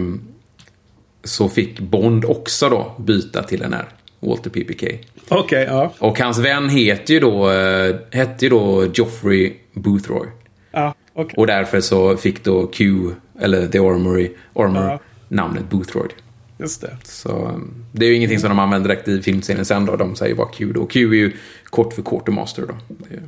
så 1.24 1.50
fick 1.50 1.80
Bond 1.80 2.26
också 2.26 2.70
då 2.70 2.96
byta 3.00 3.44
till 3.44 3.60
den 3.60 3.74
här 3.74 3.86
Walter 4.20 4.50
PPK. 4.50 5.00
Okej, 5.30 5.66
ja. 5.70 5.94
Och 6.00 6.20
hans 6.20 6.40
vän 6.40 6.70
heter 6.70 7.14
ju 7.14 7.20
då, 7.20 7.52
eh, 7.52 7.96
hette 8.12 8.46
ju 8.46 8.50
då 8.50 8.86
Joffrey 8.94 9.54
Boothroyd. 9.74 10.30
ja 10.72 10.94
okej. 11.14 11.36
Och 11.38 11.48
därför 11.48 11.82
så 11.82 12.18
fick 12.18 12.44
då 12.44 12.68
Q, 12.68 13.10
eller 13.42 13.68
The 13.68 13.80
Armory, 13.80 14.32
Armor, 14.56 14.84
Ja. 14.84 15.00
namnet 15.28 15.70
Boothroyd. 15.70 16.12
Just 16.58 16.82
det. 16.82 16.98
Så 17.04 17.30
eh, 17.30 17.56
det 17.92 18.06
är 18.06 18.10
ju 18.10 18.16
ingenting 18.16 18.40
som 18.40 18.50
de 18.50 18.60
använder 18.60 18.90
direkt 18.90 19.08
i 19.08 19.22
filmserien 19.22 19.66
sen 19.66 19.86
då. 19.86 19.96
De 19.96 20.16
säger 20.16 20.36
bara 20.36 20.48
Q 20.48 20.72
då. 20.76 20.86
Q 20.86 21.10
är 21.12 21.16
ju 21.16 21.32
kort 21.66 21.94
för 21.94 22.02
Quartermaster 22.02 22.64
då. 22.68 22.74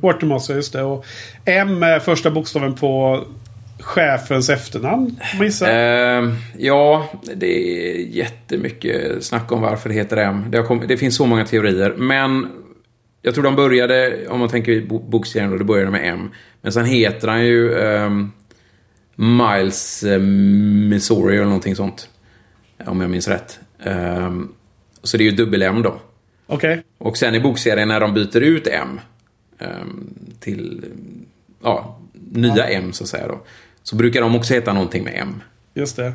Quartermaster, 0.00 0.54
just 0.54 0.72
det. 0.72 0.82
Och 0.82 1.04
M 1.44 1.82
är 1.82 1.98
första 2.00 2.30
bokstaven 2.30 2.74
på 2.74 3.24
chefens 3.80 4.50
efternamn, 4.50 5.16
gissa. 5.40 5.72
Eh, 5.72 6.32
ja, 6.58 7.08
det 7.34 7.46
är 7.46 7.98
jättemycket 8.06 9.24
snack 9.24 9.52
om 9.52 9.60
varför 9.60 9.88
det 9.88 9.94
heter 9.94 10.16
M. 10.16 10.44
Det, 10.48 10.62
kommit, 10.62 10.88
det 10.88 10.96
finns 10.96 11.16
så 11.16 11.26
många 11.26 11.44
teorier. 11.46 11.94
Men 11.98 12.46
jag 13.22 13.34
tror 13.34 13.44
de 13.44 13.56
började, 13.56 14.28
om 14.28 14.40
man 14.40 14.48
tänker 14.48 14.72
i 14.72 14.80
bo- 14.86 14.98
bokserien 15.08 15.50
då, 15.50 15.56
det 15.56 15.64
började 15.64 15.90
med 15.90 16.08
M. 16.12 16.30
Men 16.62 16.72
sen 16.72 16.84
heter 16.84 17.28
han 17.28 17.44
ju 17.44 17.78
ehm, 17.78 18.32
Miles 19.16 20.02
eh, 20.02 20.18
Missouri 20.18 21.36
eller 21.36 21.44
någonting 21.44 21.76
sånt. 21.76 22.08
Om 22.86 23.00
jag 23.00 23.10
minns 23.10 23.28
rätt. 23.28 23.58
Ehm, 23.84 24.48
så 25.02 25.16
det 25.16 25.24
är 25.24 25.30
ju 25.30 25.36
dubbel-M 25.36 25.82
då. 25.82 26.00
Okej. 26.46 26.82
Och 26.98 27.16
sen 27.16 27.34
i 27.34 27.40
bokserien 27.40 27.88
när 27.88 28.00
de 28.00 28.14
byter 28.14 28.40
ut 28.40 28.66
M 28.66 29.00
ehm, 29.58 30.14
till 30.40 30.84
ja, 31.62 31.98
nya 32.32 32.68
M 32.68 32.92
så 32.92 33.04
att 33.04 33.08
säga 33.08 33.28
då. 33.28 33.40
Så 33.82 33.96
brukar 33.96 34.20
de 34.20 34.36
också 34.36 34.54
heta 34.54 34.72
någonting 34.72 35.04
med 35.04 35.14
M. 35.16 35.42
Just 35.74 35.96
det. 35.96 36.12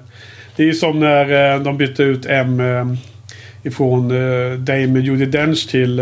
Det 0.55 0.63
är 0.63 0.67
ju 0.67 0.73
som 0.73 0.99
när 0.99 1.53
eh, 1.55 1.61
de 1.61 1.77
bytte 1.77 2.03
ut 2.03 2.25
M 2.25 2.59
eh, 2.59 2.93
ifrån 3.63 4.11
eh, 4.11 4.59
Dame 4.59 4.99
Judi 4.99 5.25
Dench 5.25 5.69
till... 5.69 6.01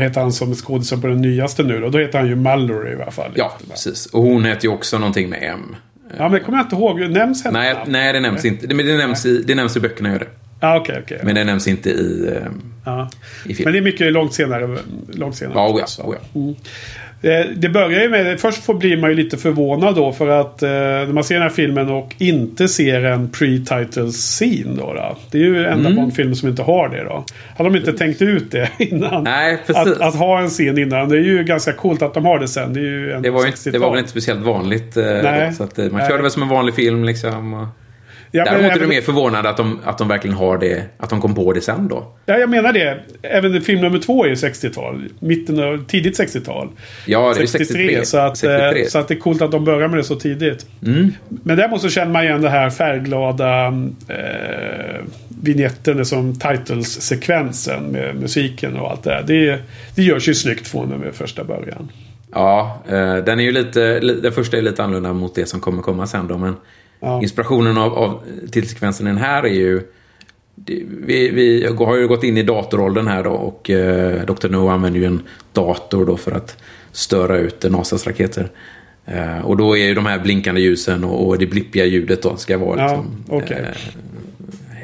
Vad 0.00 0.08
heter 0.08 0.20
han 0.20 0.32
som 0.32 0.54
skådisen 0.54 1.00
på 1.00 1.06
den 1.06 1.20
nyaste 1.20 1.62
nu 1.62 1.80
då? 1.80 1.88
Då 1.88 1.98
heter 1.98 2.18
han 2.18 2.28
ju 2.28 2.36
Mallory 2.36 2.92
i 2.92 3.02
alla 3.02 3.10
fall. 3.10 3.32
Ja, 3.34 3.58
precis. 3.70 4.06
Och 4.06 4.22
hon 4.22 4.44
heter 4.44 4.64
ju 4.64 4.74
också 4.74 4.98
någonting 4.98 5.28
med 5.30 5.42
M. 5.42 5.76
Ja, 6.16 6.22
men 6.22 6.32
det 6.32 6.40
kommer 6.40 6.58
jag 6.58 6.64
inte 6.64 6.76
ihåg. 6.76 7.00
Nämns 7.00 7.44
hennes 7.44 7.52
Nej, 7.54 7.74
namn? 7.74 7.92
nej 7.92 8.12
det 8.12 8.20
nämns 8.20 8.44
inte. 8.44 8.66
Det, 8.66 8.74
men 8.74 8.86
det, 8.86 8.96
nämns 8.96 9.26
i, 9.26 9.42
det 9.42 9.54
nämns 9.54 9.76
i 9.76 9.80
böckerna, 9.80 10.08
gör 10.12 10.18
det. 10.18 10.26
Ja, 10.60 10.80
okej, 10.80 11.00
okej. 11.04 11.20
Men 11.24 11.34
det 11.34 11.44
nämns 11.44 11.68
inte 11.68 11.90
i, 11.90 12.28
eh, 12.36 12.50
Ja. 12.84 13.10
i 13.44 13.54
film. 13.54 13.64
Men 13.64 13.72
det 13.72 13.78
är 13.78 13.82
mycket 13.82 14.12
långt 14.12 14.34
senare. 14.34 14.78
Långt 15.12 15.36
senare 15.36 15.58
Ja, 15.58 15.68
oh 15.68 15.80
ja, 15.98 16.04
oh 16.04 16.16
ja. 16.32 16.40
Mm. 16.40 16.54
Eh, 17.22 17.46
Det 17.56 17.68
börjar 17.68 18.00
ju 18.02 18.08
med, 18.08 18.40
först 18.40 18.62
får 18.64 18.74
blir 18.74 18.96
man 18.96 19.10
ju 19.10 19.16
lite 19.16 19.36
förvånad 19.36 19.94
då 19.94 20.12
för 20.12 20.28
att 20.28 20.62
eh, 20.62 20.68
när 20.70 21.12
man 21.12 21.24
ser 21.24 21.34
den 21.34 21.42
här 21.42 21.50
filmen 21.50 21.88
och 21.88 22.14
inte 22.18 22.68
ser 22.68 23.04
en 23.04 23.28
pre-title 23.30 24.10
scene 24.10 24.76
då, 24.76 24.94
då. 24.94 25.16
Det 25.30 25.38
är 25.38 25.42
ju 25.42 25.66
enda 25.66 25.88
Mm. 25.90 25.96
Bond-film 25.96 26.34
som 26.34 26.48
inte 26.48 26.62
har 26.62 26.88
det 26.88 27.04
då. 27.04 27.24
Hade 27.58 27.70
de 27.70 27.76
inte 27.78 27.92
tänkt 27.92 28.22
ut 28.22 28.50
det 28.50 28.68
innan? 28.78 29.24
Nej. 29.24 29.58
Att, 29.66 30.00
att 30.00 30.14
ha 30.14 30.40
en 30.40 30.48
scen 30.48 30.78
innan. 30.78 31.08
Det 31.08 31.16
är 31.16 31.22
ju 31.22 31.44
ganska 31.44 31.72
coolt 31.72 32.02
att 32.02 32.14
de 32.14 32.24
har 32.24 32.38
det 32.38 32.48
sen. 32.48 32.72
Det, 32.72 32.80
är 32.80 32.84
ju 32.84 33.18
Det 33.22 33.30
var, 33.30 33.46
inte, 33.46 33.70
det 33.70 33.78
var 33.78 33.86
60-tal. 33.86 33.90
väl 33.90 33.98
inte 33.98 34.10
speciellt 34.10 34.40
vanligt. 34.40 34.96
eh, 34.96 35.04
Nej. 35.22 35.52
Så 35.52 35.64
att, 35.64 35.78
eh, 35.78 35.84
man 35.84 35.94
Nej. 36.00 36.08
körde 36.10 36.22
väl 36.22 36.30
som 36.30 36.42
en 36.42 36.48
vanlig 36.48 36.74
film 36.74 37.04
liksom. 37.04 37.54
Och... 37.54 37.66
Ja, 38.32 38.44
men 38.44 38.52
Däremot 38.54 38.70
är 38.72 38.76
även- 38.76 38.88
du 38.88 38.94
mer 38.94 39.00
förvånad 39.00 39.46
att 39.46 39.56
de, 39.56 39.78
att 39.84 39.98
de 39.98 40.08
verkligen 40.08 40.36
har 40.36 40.58
det, 40.58 40.82
att 40.96 41.10
de 41.10 41.20
kom 41.20 41.34
på 41.34 41.52
det 41.52 41.60
sen 41.60 41.88
då. 41.88 42.12
Ja, 42.26 42.38
jag 42.38 42.50
menar 42.50 42.72
det. 42.72 43.00
Även 43.22 43.60
film 43.62 43.80
nummer 43.80 43.98
två 43.98 44.24
är 44.24 44.28
ju 44.28 44.34
60-tal. 44.34 45.04
Mitten 45.18 45.60
av, 45.62 45.84
tidigt 45.88 46.18
60-tal. 46.20 46.68
Ja, 47.06 47.34
det 47.36 47.42
är 47.42 47.46
63. 47.46 47.66
63. 47.66 48.04
Så, 48.04 48.18
att, 48.18 48.36
63. 48.38 48.82
eh, 48.82 48.86
så 48.88 48.98
att 48.98 49.08
det 49.08 49.14
är 49.14 49.18
coolt 49.18 49.42
att 49.42 49.50
de 49.50 49.64
börjar 49.64 49.88
med 49.88 49.98
det 49.98 50.04
så 50.04 50.16
tidigt. 50.16 50.66
Mm. 50.86 51.12
Men 51.28 51.56
däremot 51.56 51.80
så 51.80 51.88
känner 51.88 52.12
man 52.12 52.24
igen 52.24 52.42
det 52.42 52.48
här 52.50 52.70
färgglada 52.70 53.66
eh, 54.08 55.00
vignetten 55.42 56.04
som 56.06 56.38
titles-sekvensen 56.38 57.82
med 57.84 58.16
musiken 58.16 58.76
och 58.76 58.90
allt 58.90 59.02
det 59.02 59.10
där. 59.10 59.22
Det, 59.26 59.58
det 59.94 60.02
görs 60.02 60.28
ju 60.28 60.34
snyggt 60.34 60.68
från 60.68 60.92
och 60.92 61.00
med 61.00 61.14
första 61.14 61.44
början. 61.44 61.88
Ja, 62.32 62.82
eh, 62.88 63.16
den 63.16 63.40
är 63.40 63.44
ju 63.44 63.52
lite, 63.52 64.00
li- 64.00 64.20
den 64.22 64.32
första 64.32 64.56
är 64.56 64.62
lite 64.62 64.82
annorlunda 64.84 65.12
mot 65.12 65.34
det 65.34 65.46
som 65.46 65.60
kommer 65.60 65.82
komma 65.82 66.06
sen 66.06 66.26
då. 66.28 66.38
Men 66.38 66.56
Ja. 67.00 67.22
inspirationen 67.22 67.78
av, 67.78 67.94
av 67.94 68.20
titelsekvensen 68.50 69.06
i 69.06 69.10
den 69.10 69.18
här 69.18 69.42
är 69.42 69.48
ju... 69.54 69.80
det- 70.54 70.82
Vi, 71.06 71.30
vi 71.30 71.66
har 71.78 71.96
ju 71.96 72.08
gått 72.08 72.24
in 72.24 72.36
i 72.36 72.42
datoråldern 72.42 73.06
här 73.06 73.22
då 73.24 73.30
och 73.30 73.70
eh, 73.70 74.24
Dr. 74.26 74.48
No 74.48 74.68
använder 74.68 75.00
ju 75.00 75.06
en 75.06 75.22
dator 75.52 76.06
då 76.06 76.16
för 76.16 76.32
att 76.32 76.56
störa 76.92 77.38
ut 77.38 77.70
NASAs 77.70 78.06
raketer. 78.06 78.48
Eh, 79.06 79.38
och 79.38 79.56
då 79.56 79.76
är 79.76 79.86
ju 79.86 79.94
de 79.94 80.06
här 80.06 80.18
blinkande 80.18 80.60
ljusen 80.60 81.04
och, 81.04 81.28
och 81.28 81.38
det 81.38 81.46
blippiga 81.46 81.84
ljudet 81.84 82.22
då 82.22 82.36
ska 82.36 82.58
vara 82.58 82.80
Ja, 82.80 82.86
liksom, 82.86 83.24
okej. 83.28 83.64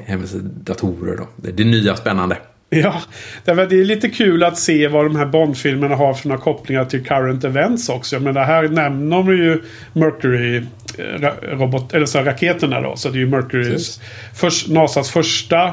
eh, 0.07 0.17
datorer 0.65 1.17
då. 1.17 1.29
Det, 1.37 1.53
det 1.53 1.65
nya 1.65 1.97
spännande. 1.97 2.37
Ja, 2.71 3.03
därför 3.45 3.67
det 3.67 3.81
är 3.81 3.85
lite 3.85 4.09
kul 4.09 4.45
att 4.45 4.59
se 4.59 4.89
vad 4.89 5.05
de 5.05 5.17
här 5.17 5.27
Bond-filmerna 5.27 5.97
har 5.97 6.15
för 6.15 6.29
några 6.29 6.41
kopplingar 6.41 6.85
till 6.85 7.05
current 7.05 7.45
events 7.45 7.89
också. 7.89 8.21
Men 8.21 8.35
det 8.35 8.45
här 8.45 8.69
nämner 8.69 9.17
de 9.17 9.29
ju 9.29 9.63
Mercury 9.93 10.63
eh, 10.99 11.31
robot, 11.43 11.95
eller 11.95 12.07
så 12.07 12.23
raketerna 12.23 12.81
då. 12.81 12.97
Så 12.97 13.09
det 13.09 13.17
är 13.17 13.21
ju 13.21 13.29
Mercurys 13.29 14.01
först, 14.35 14.69
NASAs 14.69 15.11
första 15.11 15.73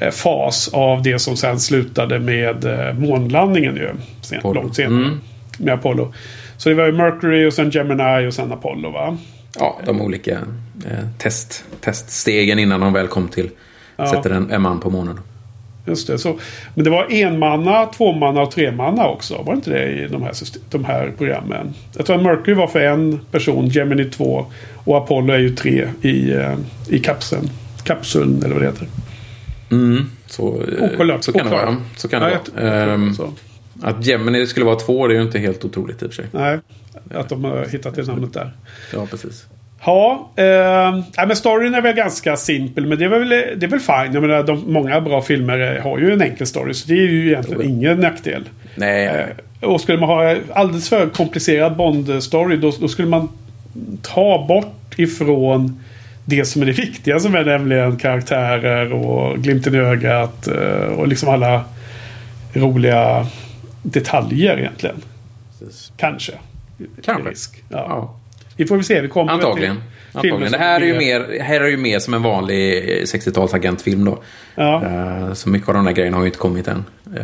eh, 0.00 0.10
fas 0.10 0.70
av 0.72 1.02
det 1.02 1.18
som 1.18 1.36
sen 1.36 1.60
slutade 1.60 2.18
med 2.18 2.64
eh, 2.64 2.94
månlandningen 2.94 3.76
ju. 3.76 3.90
Sen, 4.20 4.40
långt 4.54 4.76
senare. 4.76 5.04
Mm. 5.04 5.20
Med 5.58 5.74
Apollo. 5.74 6.14
Så 6.56 6.68
det 6.68 6.74
var 6.74 6.86
ju 6.86 6.92
Mercury 6.92 7.46
och 7.46 7.52
sen 7.52 7.70
Gemini 7.70 8.26
och 8.28 8.34
sen 8.34 8.52
Apollo 8.52 8.90
va? 8.90 9.16
Ja, 9.58 9.80
de 9.86 10.00
olika 10.00 10.32
eh, 10.32 11.08
test, 11.18 11.64
teststegen 11.80 12.58
innan 12.58 12.80
de 12.80 12.92
väl 12.92 13.08
kom 13.08 13.28
till 13.28 13.50
Ja. 13.96 14.06
sätter 14.06 14.30
en, 14.30 14.50
en 14.50 14.62
man 14.62 14.80
på 14.80 14.90
månen. 14.90 15.20
Just 15.84 16.06
det. 16.06 16.18
Så, 16.18 16.38
men 16.74 16.84
det 16.84 16.90
var 16.90 17.06
enmanna, 17.10 17.86
tvåmanna 17.86 18.42
och 18.42 18.50
tremanna 18.50 19.06
också. 19.08 19.34
Var 19.42 19.52
det 19.52 19.56
inte 19.56 19.70
det 19.70 19.90
i 19.92 20.08
de 20.08 20.22
här, 20.22 20.32
system, 20.32 20.62
de 20.70 20.84
här 20.84 21.12
programmen? 21.18 21.74
Jag 21.96 22.06
tror 22.06 22.16
att 22.16 22.22
Mercury 22.22 22.54
var 22.54 22.66
för 22.66 22.80
en 22.80 23.20
person, 23.30 23.66
Gemini 23.68 24.04
två 24.04 24.46
och 24.84 24.96
Apollo 24.98 25.32
är 25.34 25.38
ju 25.38 25.50
tre 25.56 25.88
i, 26.02 26.32
eh, 26.32 26.54
i 26.88 26.98
kapseln. 26.98 27.50
Kapseln 27.84 28.42
eller 28.44 28.54
vad 28.54 28.62
det 28.62 28.66
heter. 28.66 28.86
Mm, 29.70 30.06
så, 30.26 30.62
Oklart, 30.80 31.24
så 31.24 31.32
kan 31.32 31.46
det 31.46 31.52
oklart. 31.52 31.66
vara. 31.66 31.76
Så 31.96 32.08
kan 32.08 32.22
det 32.22 32.30
Ja, 32.30 32.62
vara. 32.62 32.92
Ehm, 32.94 33.12
att 33.82 34.06
Gemini 34.06 34.46
skulle 34.46 34.66
vara 34.66 34.76
två, 34.76 35.06
det 35.06 35.14
är 35.14 35.16
ju 35.16 35.22
inte 35.22 35.38
helt 35.38 35.64
otroligt 35.64 36.02
i 36.02 36.06
och 36.06 36.10
för 36.12 36.22
sig. 36.22 36.26
Nej, 36.32 36.58
att 37.14 37.28
de 37.28 37.44
har 37.44 37.66
hittat 37.66 37.94
det 37.94 38.06
namnet 38.06 38.32
där. 38.32 38.52
Ja, 38.92 39.06
precis. 39.10 39.46
Ja, 39.84 40.30
eh, 40.36 41.26
men 41.26 41.36
storyn 41.36 41.74
är 41.74 41.80
väl 41.82 41.96
ganska 41.96 42.36
simpel. 42.36 42.86
Men 42.86 42.98
det 42.98 43.04
är 43.04 43.08
väl, 43.08 43.28
det 43.28 43.66
är 43.66 43.68
väl 43.68 43.80
fine. 43.80 44.12
Jag 44.14 44.20
menar, 44.20 44.42
de, 44.42 44.72
många 44.72 45.00
bra 45.00 45.22
filmer 45.22 45.80
har 45.82 45.98
ju 45.98 46.12
en 46.12 46.22
enkel 46.22 46.46
story. 46.46 46.74
Så 46.74 46.88
det 46.88 46.94
är 46.94 47.08
ju 47.08 47.26
egentligen 47.28 47.62
ingen 47.62 48.00
nackdel. 48.00 48.44
Nej, 48.74 49.06
Eh, 49.60 49.68
Och 49.68 49.80
skulle 49.80 49.98
man 49.98 50.08
ha 50.08 50.36
alldeles 50.52 50.88
för 50.88 51.08
komplicerad 51.08 51.76
Bond-story 51.76 52.56
då, 52.56 52.72
då 52.80 52.88
skulle 52.88 53.08
man 53.08 53.28
ta 54.02 54.44
bort 54.48 54.98
ifrån 54.98 55.80
det 56.24 56.44
som 56.44 56.62
är 56.62 56.66
det 56.66 56.72
viktiga 56.72 57.20
som 57.20 57.34
är 57.34 57.44
nämligen 57.44 57.96
karaktärer 57.96 58.92
och 58.92 59.38
glimten 59.38 59.74
i 59.74 59.78
ögat 59.78 60.46
eh, 60.48 60.86
och 60.98 61.08
liksom 61.08 61.28
alla 61.28 61.64
roliga 62.52 63.26
detaljer 63.82 64.58
egentligen. 64.58 64.96
precis. 65.58 65.92
Kanske. 65.96 66.32
Kanske. 67.04 67.30
Risk. 67.30 67.62
Ja. 67.68 67.86
Ja. 67.88 68.16
Vi 68.62 68.68
får 68.68 68.74
väl 68.76 68.84
se. 68.84 69.00
Vi 69.00 69.08
kommer 69.08 69.32
Antagligen. 69.32 69.76
till 69.76 69.82
Antagligen. 70.32 70.52
Det 70.52 70.58
här 70.58 70.80
är, 70.80 70.84
ju 70.86 70.98
mer- 70.98 71.40
här 71.42 71.60
är 71.60 71.68
ju 71.68 71.76
mer 71.76 71.98
som 71.98 72.14
en 72.14 72.22
vanlig 72.22 72.76
eh, 72.78 73.02
60-talsagentfilm 73.02 74.04
då. 74.04 74.22
Ja. 74.54 74.82
Eh, 74.84 75.32
så 75.32 75.48
mycket 75.48 75.68
av 75.68 75.74
de 75.74 75.84
där 75.84 75.92
grejerna 75.92 76.16
har 76.16 76.22
ju 76.24 76.26
inte 76.28 76.38
kommit 76.38 76.68
än. 76.68 76.84
Eh, 77.16 77.22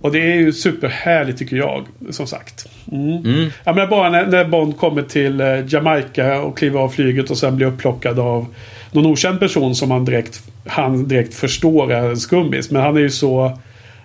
Och 0.00 0.12
det 0.12 0.18
är 0.32 0.34
ju 0.36 0.52
superhärligt 0.52 1.38
tycker 1.38 1.56
jag. 1.56 1.86
Som 2.10 2.26
sagt. 2.26 2.66
Mm. 2.92 3.16
Mm. 3.34 3.50
Jag 3.64 3.74
menar 3.74 3.88
bara 3.88 4.10
när, 4.10 4.26
när 4.26 4.44
Bond 4.44 4.76
kommer 4.78 5.02
till 5.02 5.40
eh, 5.40 5.46
Jamaica 5.74 6.40
och 6.40 6.58
kliver 6.58 6.80
av 6.80 6.88
flyget 6.88 7.30
och 7.30 7.38
sen 7.38 7.56
blir 7.56 7.66
upplockad 7.66 8.18
av 8.18 8.46
någon 8.92 9.06
okänd 9.06 9.40
person 9.40 9.74
som 9.74 9.90
han 9.90 10.04
direkt, 10.04 10.42
han 10.66 11.08
direkt 11.08 11.34
förstår 11.34 11.92
är 11.92 12.02
en 12.10 12.16
skummis. 12.16 12.70
Men 12.70 12.82
han 12.82 12.96
är 12.96 13.00
ju 13.00 13.10
så... 13.10 13.58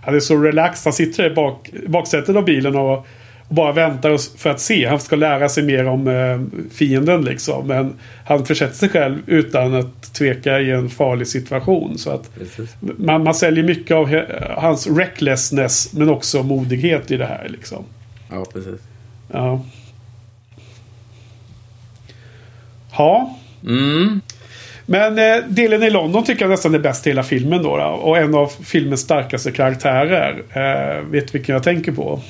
Han 0.06 0.16
är 0.16 0.20
så 0.20 0.38
relaxed. 0.38 0.86
Han 0.86 0.94
sitter 0.94 1.32
i 1.32 1.36
bak, 1.36 1.70
baksätet 1.88 2.36
av 2.36 2.46
bilen 2.46 2.76
och 2.76 3.08
bara 3.54 3.72
väntar 3.72 4.38
för 4.38 4.50
att 4.50 4.60
se. 4.60 4.88
Han 4.88 5.00
ska 5.00 5.16
lära 5.16 5.50
sig 5.50 5.64
mer 5.64 5.88
om 5.88 6.08
eh, 6.08 6.68
fienden 6.72 7.22
liksom. 7.22 7.68
Men 7.68 7.94
han 8.26 8.46
försätter 8.46 8.76
sig 8.76 8.90
själv 8.90 9.18
utan 9.26 9.74
att 9.74 10.14
tveka 10.14 10.60
i 10.60 10.72
en 10.72 10.90
farlig 10.90 11.28
situation. 11.28 11.98
Så 11.98 12.10
att 12.10 12.30
man, 12.80 13.24
man 13.24 13.36
säljer 13.36 13.64
mycket 13.64 13.96
av 13.96 14.22
hans 14.58 14.88
recklessness 14.88 15.94
men 15.94 16.10
också 16.10 16.44
modighet 16.44 17.12
i 17.12 17.18
det 17.18 17.26
här 17.26 17.48
liksom. 17.50 17.84
Ja, 18.32 18.46
precis. 18.54 18.82
Ja. 19.32 19.62
Ja. 22.98 23.38
Mm. 23.64 24.22
Men 24.86 25.20
eh, 25.20 25.44
delen 25.48 25.84
i 25.84 25.90
London 25.90 26.24
tycker 26.24 26.42
jag 26.42 26.50
nästan 26.50 26.76
är 26.76 26.80
bäst 26.80 27.08
i 27.08 27.10
hela 27.10 27.24
filmen 27.24 27.64
då. 27.64 27.78
då. 27.78 27.84
Och 27.84 28.18
en 28.18 28.36
av 28.36 28.48
filmens 28.48 29.02
starkaste 29.02 29.52
karaktärer. 29.52 30.44
Eh, 30.54 31.02
vet 31.02 31.36
vilken 31.36 31.54
jag 31.54 31.64
tänker 31.64 31.92
på? 31.92 32.22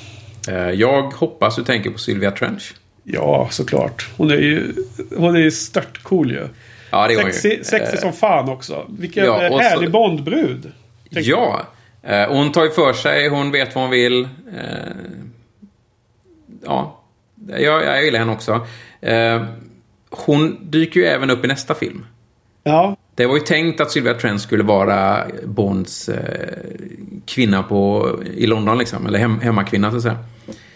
Eh, 0.48 0.70
jag 0.70 1.02
hoppas 1.02 1.56
du 1.56 1.64
tänker 1.64 1.90
på 1.90 1.98
Sylvia 1.98 2.32
Trench. 2.32 2.74
Ja, 3.04 3.48
såklart. 3.52 4.10
Hon 4.18 4.32
är 4.32 4.36
ju, 4.38 4.74
hon 5.18 5.36
är 5.36 5.40
ju 5.40 5.52
störtcool 5.52 6.32
ju. 6.32 6.48
Ja, 6.92 7.08
det 7.08 7.16
var 7.16 7.24
Sexy, 7.24 7.50
ju. 7.50 7.64
sexy 7.64 7.96
Eh, 7.96 8.02
som 8.02 8.14
fan 8.14 8.50
också. 8.50 8.86
Vilken 8.90 9.26
ja, 9.26 9.44
eh, 9.44 9.52
och 9.52 9.58
så- 9.58 9.64
härlig 9.64 9.92
Bondbrud. 9.92 10.72
Ja. 11.10 11.62
Eh, 12.04 12.24
och 12.24 12.38
hon 12.38 12.52
tar 12.52 12.64
ju 12.64 12.70
för 12.70 12.94
sig, 12.94 13.30
hon 13.30 13.52
vet 13.52 13.76
vad 13.76 13.84
hon 13.84 13.92
vill. 13.92 14.24
Eh, 14.24 14.94
ja, 16.66 17.00
jag, 17.48 17.84
jag 17.86 18.06
gillar 18.06 18.20
henne 18.20 18.32
också. 18.32 18.68
Eh, 19.02 19.44
hon 20.10 20.58
dyker 20.72 21.00
ju 21.00 21.06
även 21.06 21.30
upp 21.30 21.46
i 21.46 21.48
nästa 21.48 21.76
film. 21.76 22.06
Ja, 22.64 22.98
Det 23.16 23.26
var 23.26 23.34
ju 23.36 23.40
tänkt 23.42 23.82
att 23.82 23.92
Sylvia 23.92 24.14
Trent 24.14 24.42
skulle 24.42 24.64
vara 24.64 25.24
Bonds 25.46 26.10
eh, 26.10 26.50
kvinna 27.26 27.64
på, 27.64 28.10
i 28.36 28.46
London, 28.46 28.78
liksom. 28.78 29.06
Eller 29.08 29.20
hem, 29.20 29.40
hemmakvinna, 29.40 29.92
så 29.92 29.98
att 29.98 30.04
säga. 30.04 30.18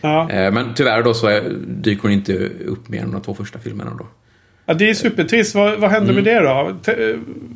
ja. 0.02 0.30
Eh, 0.32 0.52
men 0.54 0.74
tyvärr 0.76 1.04
då 1.04 1.14
så 1.14 1.40
dyker 1.68 2.02
hon 2.02 2.12
inte 2.12 2.34
upp 2.66 2.90
mer 2.90 3.02
än 3.02 3.12
de 3.12 3.22
två 3.22 3.34
första 3.34 3.60
filmerna 3.60 3.92
då. 4.00 4.08
ja 4.66 4.74
det 4.74 4.90
är 4.90 4.94
supertrist. 4.94 5.56
Vad, 5.56 5.80
vad 5.80 5.90
hände 5.92 6.14
med 6.14 6.24
det 6.24 6.40
då? 6.40 6.76
Te- 6.84 7.16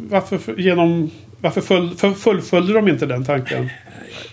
varför, 0.10 0.38
för- 0.38 0.56
genom, 0.58 1.10
varför 1.42 1.62
full, 1.62 1.96
fullföljde 2.16 2.74
de 2.74 2.88
inte 2.88 3.06
den 3.06 3.26
tanken? 3.26 3.70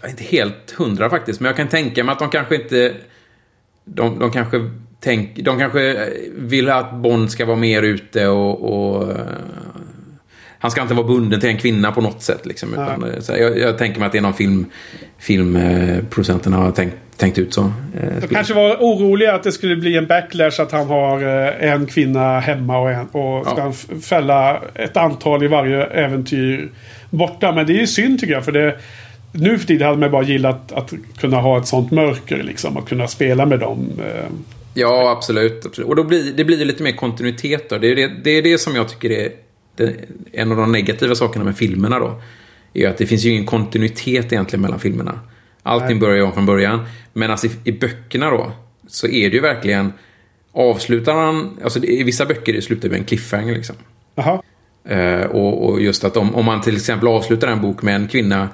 Jag 0.01 0.07
är 0.09 0.11
inte 0.11 0.25
helt 0.25 0.71
hundra 0.77 1.11
faktiskt, 1.11 1.41
men 1.41 1.47
jag 1.47 1.57
kan 1.57 1.69
tänka 1.69 2.05
mig 2.05 2.13
att 2.13 2.19
de 2.19 2.31
kanske 2.31 2.55
inte... 2.55 2.95
De, 3.85 4.19
de 4.19 4.31
kanske 4.31 4.71
tänk, 5.01 5.37
de 5.37 5.59
kanske 5.59 6.09
vill 6.37 6.69
att 6.71 6.95
Bond 6.95 7.31
ska 7.31 7.47
vara 7.47 7.57
mer 7.57 7.83
ute 7.83 8.27
och... 8.29 8.63
och 8.73 9.11
eh, 9.11 9.17
han 10.59 10.71
ska 10.71 10.83
inte 10.83 10.95
vara 10.95 11.07
bunden 11.07 11.41
till 11.41 11.49
en 11.49 11.59
kvinna 11.59 11.93
på 11.93 12.01
något 12.01 12.23
sätt. 12.23 12.47
Liksom, 12.47 12.73
utan, 12.73 13.05
eh, 13.05 13.21
så 13.21 13.33
här, 13.33 13.41
jag, 13.41 13.59
jag 13.59 13.79
tänker 13.79 13.99
mig 14.01 14.07
att 14.07 14.13
det 14.13 14.19
är 14.19 14.23
någon 14.23 14.35
film, 14.35 14.67
filmproducenterna 15.19 16.57
har 16.57 16.71
tänkt, 16.73 16.97
tänkt 17.17 17.39
ut 17.39 17.55
så. 17.55 17.61
Eh, 17.63 18.21
De 18.21 18.27
kanske 18.29 18.55
var 18.55 18.77
oroliga 18.77 19.35
att 19.35 19.43
det 19.43 19.53
skulle 19.53 19.77
bli 19.77 19.97
en 19.97 20.07
backlash 20.07 20.61
att 20.61 20.73
han 20.73 20.87
har 20.87 21.23
eh, 21.23 21.73
en 21.73 21.87
kvinna 21.87 22.41
hemma 22.41 22.79
och, 22.79 22.91
en, 22.91 23.07
och 23.07 23.47
ska 23.47 23.55
Ja. 23.57 23.63
han 23.63 24.01
fälla 24.01 24.61
ett 24.75 24.97
antal 24.97 25.45
i 25.45 25.47
varje 25.47 25.85
äventyr 25.85 26.69
borta. 27.11 27.53
Men 27.53 27.67
det 27.67 27.73
är 27.73 27.81
ju 27.81 27.87
synd 27.87 28.21
tycker 28.21 28.33
jag. 28.35 28.45
För 28.45 28.53
det, 28.53 28.77
nu 29.33 29.59
för 29.59 29.67
tiden 29.67 29.87
hade 29.87 29.99
man 30.01 30.11
bara 30.11 30.23
gillat 30.23 30.73
att 30.73 30.93
kunna 31.19 31.37
ha 31.37 31.59
ett 31.59 31.67
sånt 31.67 31.91
mörker 31.91 32.43
liksom. 32.43 32.77
Och 32.77 32.89
kunna 32.89 33.09
spela 33.09 33.47
med 33.47 33.61
dem. 33.61 33.89
eh. 33.99 34.25
Ja, 34.75 35.11
absolut. 35.17 35.67
absolut. 35.67 35.89
Och 35.89 35.97
då 35.97 36.05
blir, 36.05 36.33
det 36.37 36.45
blir 36.45 36.59
ju 36.59 36.65
lite 36.65 36.83
mer 36.83 36.93
kontinuitet 36.93 37.71
då. 37.71 37.79
Det 37.79 37.87
är 37.93 37.97
det, 37.97 38.11
det, 38.25 38.31
är 38.31 38.43
det 38.43 38.59
som 38.59 38.75
jag 38.77 38.89
tycker 38.89 39.11
är 39.11 39.29
det, 39.79 39.95
en 40.33 40.51
av 40.51 40.57
de 40.57 40.73
negativa 40.73 41.15
sakerna 41.15 41.45
med 41.45 41.57
filmerna 41.57 41.99
då. 41.99 42.23
Är 42.75 42.89
att 42.89 42.99
det 42.99 43.07
finns 43.07 43.25
ju 43.25 43.31
ingen 43.31 43.47
kontinuitet 43.47 44.33
egentligen 44.33 44.63
mellan 44.63 44.81
filmerna. 44.81 45.21
Allting 45.63 45.99
börjar 45.99 46.17
ju 46.17 46.23
om 46.23 46.33
från 46.33 46.47
början. 46.47 46.87
Men 47.13 47.31
alltså 47.31 47.47
i, 47.47 47.51
i 47.65 47.73
böckerna 47.73 48.31
då, 48.31 48.53
så 48.89 49.07
är 49.07 49.31
det 49.31 49.37
ju 49.37 49.41
verkligen... 49.41 49.93
Avslutar 50.53 51.15
man... 51.15 51.59
Alltså 51.65 51.85
i 51.85 52.03
vissa 52.03 52.27
böcker 52.27 52.53
det 52.53 52.63
slutar 52.63 52.89
med 52.89 52.99
en 52.99 53.05
cliffhanger 53.05 53.55
liksom. 53.55 53.77
Jaha. 54.15 54.43
Eh, 54.85 55.27
och, 55.27 55.69
och 55.69 55.81
just 55.81 56.05
att 56.05 56.17
om, 56.17 56.35
om 56.35 56.45
man 56.45 56.61
till 56.61 56.77
exempel 56.77 57.09
avslutar 57.09 57.49
en 57.49 57.61
bok 57.61 57.83
med 57.83 57.95
en 57.95 58.09
kvinna 58.09 58.49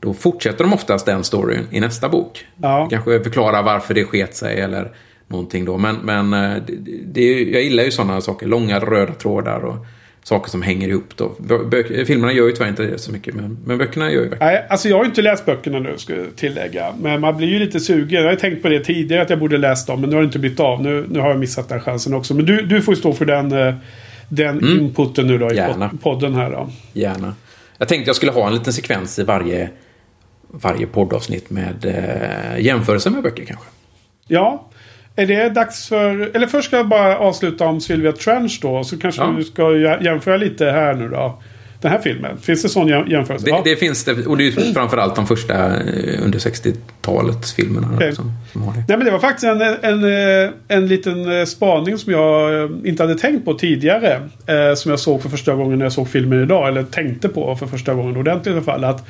då 0.00 0.14
fortsätter 0.14 0.64
de 0.64 0.72
oftast 0.72 1.06
den 1.06 1.24
storyn 1.24 1.66
i 1.70 1.80
nästa 1.80 2.08
bok. 2.08 2.46
Ja. 2.56 2.88
Kanske 2.90 3.22
förklara 3.22 3.62
varför 3.62 3.94
det 3.94 4.04
sket 4.04 4.34
sig 4.34 4.60
eller 4.60 4.92
någonting 5.26 5.64
då. 5.64 5.78
Men, 5.78 5.96
men 5.96 6.32
eh, 6.32 6.62
det, 6.66 6.76
det, 7.04 7.42
jag 7.42 7.62
gillar 7.62 7.84
ju 7.84 7.90
sådana 7.90 8.20
saker. 8.20 8.46
Långa 8.46 8.80
röda 8.80 9.14
trådar 9.14 9.64
och 9.64 9.76
saker 10.28 10.50
som 10.50 10.62
hänger 10.62 10.88
ihop 10.88 11.16
då. 11.16 11.32
Bö, 11.70 12.04
filmerna 12.04 12.32
gör 12.32 12.46
ju 12.46 12.52
tyvärr 12.52 12.68
inte 12.68 12.82
det 12.82 12.98
så 12.98 13.12
mycket. 13.12 13.34
Men, 13.34 13.58
men 13.64 13.78
böckerna 13.78 14.04
gör 14.10 14.22
ju 14.22 14.28
verkligen 14.28 14.52
Nej, 14.52 14.66
alltså 14.70 14.88
jag 14.88 14.96
har 14.96 15.04
ju 15.04 15.08
inte 15.08 15.22
läst 15.22 15.46
böckerna 15.46 15.78
nu, 15.78 15.94
ska 15.98 16.14
jag 16.16 16.36
tillägga. 16.36 16.92
Men 17.00 17.20
man 17.20 17.36
blir 17.36 17.48
ju 17.48 17.58
lite 17.58 17.80
sugen. 17.80 18.22
Jag 18.22 18.30
har 18.30 18.36
tänkt 18.36 18.62
på 18.62 18.68
det 18.68 18.80
tidigare 18.84 19.22
att 19.22 19.30
jag 19.30 19.38
borde 19.38 19.58
läst 19.58 19.86
dem. 19.86 20.00
Men 20.00 20.10
nu 20.10 20.16
har 20.16 20.22
det 20.22 20.26
inte 20.26 20.38
blivit 20.38 20.60
av. 20.60 20.82
Nu, 20.82 21.06
nu 21.10 21.20
har 21.20 21.28
jag 21.30 21.38
missat 21.38 21.68
den 21.68 21.80
chansen 21.80 22.14
också. 22.14 22.34
Men 22.34 22.44
du, 22.46 22.62
du 22.62 22.82
får 22.82 22.94
ju 22.94 23.00
stå 23.00 23.12
för 23.12 23.24
den, 23.24 23.52
eh, 23.52 23.74
den 24.28 24.68
inputen 24.68 25.26
nu 25.26 25.38
då 25.38 25.46
i 25.50 25.58
Mm. 25.58 25.70
Gärna. 25.70 25.88
pod- 25.88 26.00
podden 26.02 26.34
här 26.34 26.50
då. 26.50 26.70
gärna. 26.92 27.34
Jag 27.78 27.88
tänkte 27.88 28.08
jag 28.08 28.16
skulle 28.16 28.32
ha 28.32 28.46
en 28.46 28.54
liten 28.54 28.72
sekvens 28.72 29.18
i 29.18 29.22
varje, 29.24 29.70
varje 30.50 30.86
poddavsnitt 30.86 31.50
med 31.50 31.84
eh, 31.84 32.64
jämförelse 32.64 33.10
med 33.10 33.22
böcker 33.22 33.44
kanske. 33.44 33.66
Ja. 34.26 34.67
Är 35.18 35.26
det 35.26 35.48
dags 35.48 35.88
för... 35.88 36.30
Eller 36.36 36.46
först 36.46 36.68
ska 36.68 36.76
jag 36.76 36.88
bara 36.88 37.18
avsluta 37.18 37.64
om 37.66 37.80
Sylvia 37.80 38.12
Trench 38.12 38.58
då. 38.62 38.84
Så 38.84 38.98
kanske 38.98 39.22
Ja. 39.22 39.34
du 39.38 39.44
ska 39.44 39.62
jä- 39.62 40.04
jämföra 40.04 40.36
lite 40.36 40.64
här 40.64 40.94
nu 40.94 41.08
då. 41.08 41.42
Den 41.80 41.90
här 41.90 41.98
filmen. 41.98 42.38
Finns 42.38 42.62
det 42.62 42.68
sån 42.68 42.88
jäm- 42.88 43.10
jämförelse? 43.10 43.44
Det, 43.44 43.50
ja. 43.50 43.60
det 43.64 43.76
finns 43.76 44.04
det, 44.04 44.26
och 44.26 44.36
det 44.36 44.42
är 44.42 44.66
ju 44.66 44.72
framförallt 44.74 45.16
de 45.16 45.26
första 45.26 45.54
eh, 45.66 46.24
under 46.24 46.38
60-talets 46.38 47.52
filmerna 47.54 47.88
Okej. 47.94 48.14
som, 48.14 48.32
som 48.52 48.62
har 48.62 48.72
det. 48.72 48.84
Nej 48.88 48.96
men 48.96 49.04
det 49.04 49.10
var 49.10 49.18
faktiskt 49.18 49.44
en, 49.44 49.60
en, 49.62 50.04
eh, 50.44 50.50
en 50.68 50.86
liten 50.86 51.38
eh, 51.38 51.44
spaning 51.44 51.98
som 51.98 52.12
jag 52.12 52.70
inte 52.86 53.02
hade 53.02 53.14
tänkt 53.14 53.44
på 53.44 53.54
tidigare. 53.54 54.20
Eh, 54.46 54.74
som 54.76 54.90
jag 54.90 55.00
såg 55.00 55.22
för 55.22 55.28
första 55.28 55.54
gången 55.54 55.78
när 55.78 55.84
jag 55.84 55.92
såg 55.92 56.08
filmen 56.08 56.42
idag. 56.42 56.68
Eller 56.68 56.82
tänkte 56.82 57.28
på 57.28 57.56
för 57.56 57.66
första 57.66 57.94
gången 57.94 58.16
ordentligt 58.16 58.52
i 58.52 58.56
alla 58.56 58.64
fall. 58.64 58.84
Att 58.84 59.06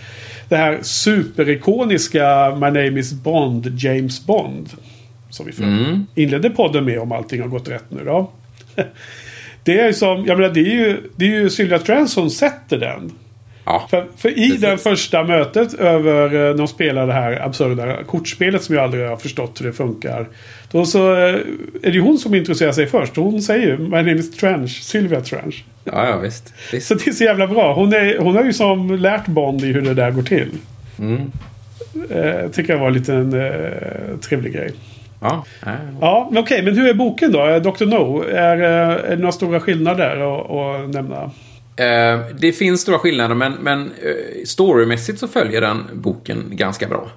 det 0.48 0.56
här 0.56 0.78
superikoniska 0.82 2.50
My 2.54 2.66
name 2.66 3.00
is 3.00 3.12
Bond, 3.12 3.66
James 3.78 4.26
Bond. 4.26 4.68
Som 5.30 5.46
vi 5.46 5.62
Mm. 5.64 6.06
inledde 6.14 6.50
podden 6.50 6.84
med 6.84 7.00
om 7.00 7.12
allting 7.12 7.40
har 7.40 7.48
gått 7.48 7.68
rätt 7.68 7.84
nu 7.88 8.04
då. 8.04 8.30
Det 9.64 9.80
är 9.80 9.92
som, 9.92 10.24
jag 10.26 10.38
menar 10.38 10.54
det 10.54 10.60
är 10.60 10.74
ju, 10.74 10.96
det 11.16 11.24
är 11.24 11.30
ju 11.30 11.50
Sylvia 11.50 11.78
Trent 11.78 12.10
som 12.10 12.30
sätter 12.30 12.78
den. 12.78 13.12
Ja, 13.64 13.86
För, 13.90 14.06
för 14.16 14.38
i 14.38 14.48
det 14.56 14.78
första 14.78 15.24
mötet 15.24 15.74
över 15.74 16.24
eh, 16.24 16.30
när 16.40 16.54
de 16.54 16.68
spelar 16.68 17.06
det 17.06 17.12
här 17.12 17.40
absurda 17.44 18.04
kortspelet 18.04 18.62
som 18.62 18.74
jag 18.74 18.84
aldrig 18.84 19.06
har 19.08 19.16
förstått 19.16 19.60
hur 19.60 19.66
det 19.66 19.72
funkar. 19.72 20.28
Då 20.70 20.84
så 20.86 21.12
eh, 21.12 21.18
är 21.18 21.40
det 21.82 21.90
ju 21.90 22.00
hon 22.00 22.18
som 22.18 22.34
introducerar 22.34 22.72
sig 22.72 22.86
först. 22.86 23.16
Hon 23.16 23.42
säger 23.42 23.66
ju 23.66 23.78
My 23.78 23.88
name 23.96 24.12
is 24.14 24.36
Trench, 24.36 24.82
Sylvia 24.82 25.20
Trench. 25.20 25.64
ja, 25.84 26.06
ja 26.08 26.16
visst. 26.18 26.54
visst. 26.72 26.86
Så 26.86 26.94
det 26.94 27.06
är 27.06 27.12
så 27.12 27.24
jävla 27.24 27.46
bra. 27.46 27.74
Hon, 27.74 27.92
är, 27.92 28.18
hon 28.18 28.36
har 28.36 28.44
ju 28.44 28.52
som 28.52 28.96
lärt 28.96 29.26
Bond 29.26 29.64
i 29.64 29.72
hur 29.72 29.82
det 29.82 29.94
där 29.94 30.10
går 30.10 30.22
till. 30.22 30.48
Mm. 30.98 31.32
Eh, 32.10 32.50
tycker 32.50 32.72
jag 32.72 32.80
var 32.80 32.86
en 32.88 32.94
liten 32.94 33.32
eh, 33.40 34.18
trevlig 34.28 34.52
grej. 34.52 34.72
Ja, 35.20 35.44
ja, 35.64 35.70
ja. 35.70 35.98
Ja, 36.00 36.28
men 36.32 36.42
okej. 36.42 36.62
Hur 36.62 36.88
är 36.88 36.94
boken 36.94 37.32
då? 37.32 37.46
Eh, 37.46 37.62
Dr. 37.62 37.86
No. 37.86 38.24
Är, 38.24 38.56
eh, 38.62 39.04
är 39.04 39.10
det 39.10 39.16
några 39.16 39.32
stora 39.32 39.60
skillnader 39.60 40.16
att, 40.16 40.50
att 40.50 40.94
nämna? 40.94 41.30
Eh, 41.76 42.20
det 42.38 42.52
finns 42.52 42.80
stora 42.80 42.98
skillnader, 42.98 43.34
men, 43.34 43.52
men 43.52 43.82
eh, 43.82 44.44
storymässigt 44.44 45.18
så 45.18 45.28
följer 45.28 45.60
den 45.60 45.84
boken 45.92 46.44
ganska 46.50 46.88
bra. 46.88 47.08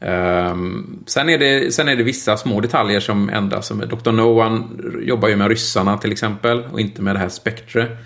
Ehm, 0.00 1.02
sen, 1.06 1.28
är 1.28 1.38
det, 1.38 1.74
sen 1.74 1.88
är 1.88 1.96
det 1.96 2.02
vissa 2.02 2.36
små 2.36 2.60
detaljer 2.60 3.00
som 3.00 3.28
ändras. 3.28 3.68
Dr. 3.68 4.12
No 4.12 4.64
jobbar 5.02 5.28
ju 5.28 5.36
med 5.36 5.48
ryssarna 5.48 5.98
till 5.98 6.12
exempel 6.12 6.64
och 6.72 6.80
inte 6.80 7.02
med 7.02 7.14
det 7.14 7.18
här 7.18 7.28
Spectre. 7.28 7.96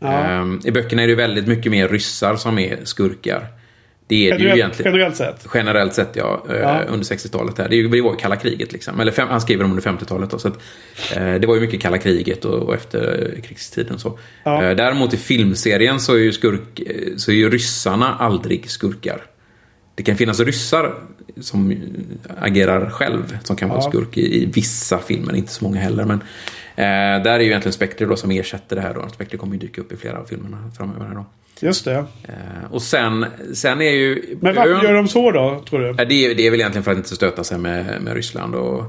Ehm, 0.00 0.60
I 0.64 0.70
böckerna 0.70 1.02
är 1.02 1.06
det 1.06 1.14
väldigt 1.14 1.46
mycket 1.46 1.72
mer 1.72 1.88
ryssar 1.88 2.36
som 2.36 2.58
är 2.58 2.78
skurkar. 2.84 3.46
Det 4.08 4.14
är 4.14 4.18
det 4.18 4.36
ju 4.38 4.48
Generellt, 4.48 4.58
egentligen. 4.58 4.92
generellt 4.92 5.16
sett. 5.16 5.46
Generellt 5.54 5.94
sett 5.94 6.10
ja, 6.16 6.46
eh, 6.50 6.56
Ja. 6.56 6.82
under 6.88 7.04
60-talet. 7.06 7.58
Här. 7.58 7.68
Det, 7.68 7.86
var 7.88 7.96
ju 7.96 8.16
kalla 8.16 8.36
kriget 8.36 8.72
liksom. 8.72 9.00
Eller 9.00 9.12
fem, 9.12 9.28
han 9.28 9.40
skriver 9.40 9.64
om 9.64 9.70
under 9.70 9.82
50-talet 9.82 10.30
då. 10.30 10.38
Så 10.38 10.48
att, 10.48 10.58
eh, 11.16 11.34
det 11.34 11.46
var 11.46 11.54
ju 11.54 11.60
mycket 11.60 11.80
kalla 11.80 11.98
kriget 11.98 12.44
och, 12.44 12.62
och 12.62 12.74
efter 12.74 13.32
eh, 13.36 13.42
krigstiden 13.42 13.98
så. 13.98 14.18
Ja. 14.44 14.64
Eh, 14.64 14.76
däremot 14.76 15.14
i 15.14 15.16
filmserien 15.16 16.00
så 16.00 16.14
är 16.14 16.18
ju 16.18 16.32
skurk, 16.32 16.80
eh, 16.80 17.16
så 17.16 17.30
är 17.30 17.34
ju 17.36 17.50
ryssarna 17.50 18.14
aldrig 18.14 18.70
skurkar. 18.70 19.22
Det 19.94 20.02
kan 20.02 20.16
finnas 20.16 20.40
ryssar 20.40 20.94
som 21.40 21.74
agerar 22.38 22.90
själv, 22.90 23.38
som 23.42 23.56
kan 23.56 23.68
vara 23.68 23.80
Ja. 23.84 23.90
skurk 23.90 24.18
i, 24.18 24.42
i 24.42 24.46
vissa 24.46 24.98
filmer, 24.98 25.34
inte 25.36 25.52
så 25.52 25.64
många 25.64 25.80
heller. 25.80 26.04
Men 26.04 26.20
där 26.76 27.26
är 27.26 27.40
ju 27.40 27.46
egentligen 27.46 27.72
Spectre 27.72 28.06
då 28.06 28.16
som 28.16 28.30
ersätter 28.30 28.76
det 28.76 28.82
här 28.82 28.94
då. 28.94 29.08
Spectre 29.08 29.38
kommer 29.38 29.52
ju 29.52 29.58
dyka 29.58 29.80
upp 29.80 29.92
i 29.92 29.96
flera 29.96 30.18
av 30.18 30.24
filmerna 30.24 30.70
framöver 30.76 31.06
här 31.06 31.14
då. 31.14 31.26
Just 31.60 31.84
det. 31.84 31.94
Eh, 31.94 32.70
och 32.70 32.82
sen, 32.82 33.26
sen 33.54 33.80
är 33.80 33.90
ju... 33.90 34.36
Men 34.40 34.54
varför 34.54 34.70
ön- 34.70 34.82
gör 34.84 34.92
de 34.94 35.08
så 35.08 35.30
då, 35.30 35.64
tror 35.68 35.80
du? 35.80 35.92
Det, 35.92 36.14
är, 36.14 36.34
det 36.34 36.46
är 36.46 36.50
väl 36.50 36.60
egentligen 36.60 36.84
för 36.84 36.90
att 36.90 36.96
inte 36.96 37.14
stöta 37.14 37.44
sig 37.44 37.58
med, 37.58 38.02
med 38.02 38.14
Ryssland. 38.14 38.54
Och, 38.54 38.84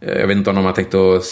eh, 0.00 0.18
jag 0.18 0.26
vet 0.26 0.36
inte 0.36 0.50
om 0.50 0.56
de 0.56 0.64
har 0.64 0.72
tänkt 0.72 0.94
att 0.94 1.24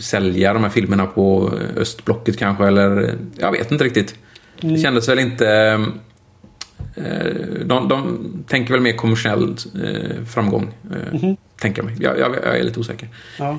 sälja 0.00 0.52
de 0.52 0.62
här 0.62 0.70
filmerna 0.70 1.06
på 1.06 1.52
östblocket 1.76 2.38
kanske. 2.38 2.66
Eller 2.66 3.14
jag 3.38 3.52
vet 3.52 3.72
inte 3.72 3.84
riktigt. 3.84 4.14
Det 4.60 4.78
kändes 4.78 5.08
väl 5.08 5.18
inte... 5.18 5.84
Eh, 6.96 7.32
de, 7.64 7.88
de 7.88 8.18
tänker 8.48 8.72
väl 8.72 8.80
mer 8.80 8.92
kommersiell 8.92 9.56
eh, 9.84 10.24
framgång. 10.24 10.74
Eh, 10.90 11.32
Tänker 11.60 11.82
jag 11.82 11.86
mig. 11.90 11.96
Jag, 12.00 12.18
jag, 12.18 12.36
jag 12.44 12.58
är 12.58 12.62
lite 12.62 12.80
osäker. 12.80 13.08
Ja. 13.38 13.58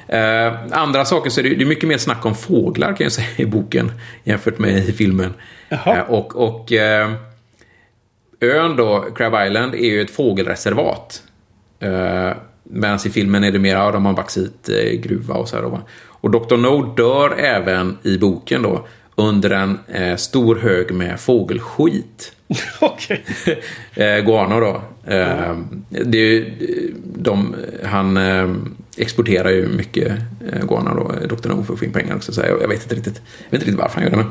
Andra 0.71 1.05
saker 1.05 1.29
så 1.29 1.39
är 1.39 1.43
det, 1.43 1.55
det 1.55 1.63
är 1.63 1.65
mycket 1.65 1.89
mer 1.89 1.97
snack 1.97 2.25
om 2.25 2.35
fåglar 2.35 2.87
kan 2.87 3.03
jag 3.05 3.11
säga 3.11 3.27
i 3.37 3.45
boken. 3.45 3.91
Jämfört 4.23 4.59
med 4.59 4.89
i 4.89 4.91
filmen. 4.91 5.33
Jaha. 5.69 6.03
Och 6.03 6.35
och 6.35 6.71
ön 8.39 8.75
då, 8.75 9.07
Crab 9.15 9.47
Island, 9.47 9.75
är 9.75 9.89
ju 9.89 10.01
ett 10.01 10.11
fågelreservat. 10.11 11.23
Medan 12.63 12.99
i 13.05 13.09
filmen 13.09 13.43
är 13.43 13.51
det 13.51 13.59
mer, 13.59 13.75
ja, 13.75 13.91
de 13.91 14.05
har 14.05 14.13
bauxitgruva 14.13 15.33
och 15.33 15.47
så 15.49 15.55
här. 15.55 15.79
Och 16.21 16.31
Dr. 16.31 16.57
No 16.57 16.93
dör 16.95 17.39
även 17.39 17.97
i 18.03 18.17
boken 18.17 18.61
då 18.61 18.85
under 19.19 19.49
en 19.49 19.79
eh, 19.87 20.15
stor 20.15 20.55
hög 20.55 20.91
med 20.91 21.19
fågelskit. 21.19 22.33
Okej. 22.79 23.25
eh, 23.93 24.25
guano 24.25 24.59
då. 24.59 24.81
Eh, 25.13 25.57
det 25.89 26.17
är 26.17 26.23
ju, 26.23 26.53
de, 27.03 27.55
han 27.83 28.17
eh, 28.17 28.49
exporterar 28.97 29.49
ju 29.49 29.67
mycket 29.67 30.11
eh, 30.51 30.67
guano 30.67 30.95
då, 30.95 31.35
Dr. 31.35 31.49
No 31.49 31.63
för 31.63 31.73
att 31.73 31.79
få 31.79 31.85
in 31.85 31.91
pengar 31.91 32.15
också. 32.15 32.33
Så 32.33 32.41
jag, 32.41 32.61
jag 32.61 32.67
vet 32.67 32.83
inte 32.83 32.95
riktigt, 32.95 33.21
jag 33.25 33.51
vet 33.51 33.53
inte 33.53 33.65
riktigt 33.65 33.79
varför 33.79 34.01
han 34.01 34.03
gör 34.03 34.17
det. 34.17 34.25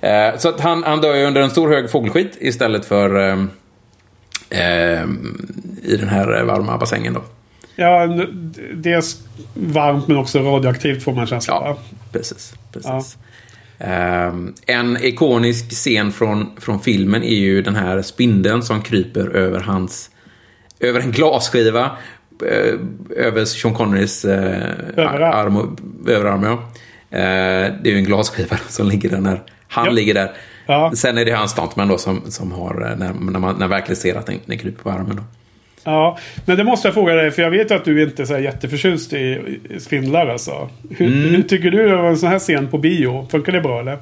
Men. 0.00 0.32
Eh, 0.32 0.38
så 0.38 0.48
att 0.48 0.60
han, 0.60 0.82
han 0.82 1.00
dör 1.00 1.14
ju 1.14 1.24
under 1.24 1.40
en 1.40 1.50
stor 1.50 1.68
hög 1.68 1.90
fågelskit 1.90 2.36
istället 2.40 2.84
för 2.84 3.28
eh, 3.28 3.44
eh, 4.50 5.04
i 5.82 5.96
den 5.96 6.08
här 6.08 6.42
varma 6.44 6.78
bassängen 6.78 7.14
då. 7.14 7.22
Ja, 7.76 8.06
dels 8.74 9.22
varmt 9.54 10.08
men 10.08 10.16
också 10.16 10.38
radioaktivt 10.38 11.02
får 11.02 11.12
man 11.12 11.26
känslan 11.26 11.62
Ja, 11.64 11.78
precis. 12.12 12.54
precis. 12.72 12.90
Ja. 12.90 13.02
Ehm, 13.78 14.54
en 14.66 14.96
ikonisk 15.04 15.70
scen 15.70 16.12
från, 16.12 16.50
från 16.60 16.80
filmen 16.80 17.22
är 17.22 17.34
ju 17.36 17.62
den 17.62 17.76
här 17.76 18.02
spindeln 18.02 18.62
som 18.62 18.82
kryper 18.82 19.28
över 19.28 19.60
hans... 19.60 20.10
Över 20.80 21.00
en 21.00 21.10
glasskiva. 21.10 21.90
eh, 22.50 22.74
över 23.16 23.44
Sean 23.44 23.74
Connerys 23.74 24.24
eh, 24.24 24.70
Överarm. 24.96 25.32
arm 25.32 25.56
och, 25.56 25.78
överarm. 26.10 26.42
Ja. 26.42 26.52
Eh, 27.18 27.72
det 27.82 27.84
är 27.84 27.90
ju 27.90 27.96
en 27.96 28.04
glasskiva 28.04 28.56
som 28.68 28.86
ligger 28.88 29.08
där 29.10 29.20
när 29.20 29.42
han 29.68 29.84
Ja. 29.86 29.90
ligger 29.92 30.14
där. 30.14 30.32
Ja. 30.66 30.92
Sen 30.94 31.18
är 31.18 31.24
det 31.24 31.32
hans 31.32 31.50
stuntman 31.50 31.88
då 31.88 31.98
som, 31.98 32.22
som 32.30 32.52
har, 32.52 32.74
när, 32.98 33.12
när 33.32 33.38
man 33.40 33.56
när 33.58 33.68
verkligen 33.68 33.96
ser 33.96 34.14
att 34.14 34.26
den, 34.26 34.38
den 34.46 34.58
kryper 34.58 34.82
på 34.82 34.90
armen. 34.90 35.16
Då. 35.16 35.22
Ja, 35.84 36.18
men 36.44 36.56
det 36.56 36.64
måste 36.64 36.88
jag 36.88 36.94
fråga 36.94 37.14
dig 37.14 37.30
för 37.30 37.42
jag 37.42 37.50
vet 37.50 37.70
att 37.70 37.84
du 37.84 38.02
inte 38.02 38.22
är 38.22 38.26
så 38.26 38.32
här 38.34 38.40
jätteförtjust 38.40 39.12
i, 39.12 39.58
spindlar 39.78 40.26
alltså. 40.26 40.70
Hur, 40.90 41.06
Mm. 41.06 41.34
hur 41.34 41.42
tycker 41.42 41.70
du 41.70 41.94
om 41.94 42.04
en 42.04 42.16
sån 42.16 42.28
här 42.28 42.38
scen 42.38 42.68
på 42.68 42.78
bio? 42.78 43.26
Funkar 43.30 43.52
det 43.52 43.60
bra 43.60 43.80
eller? 43.80 43.92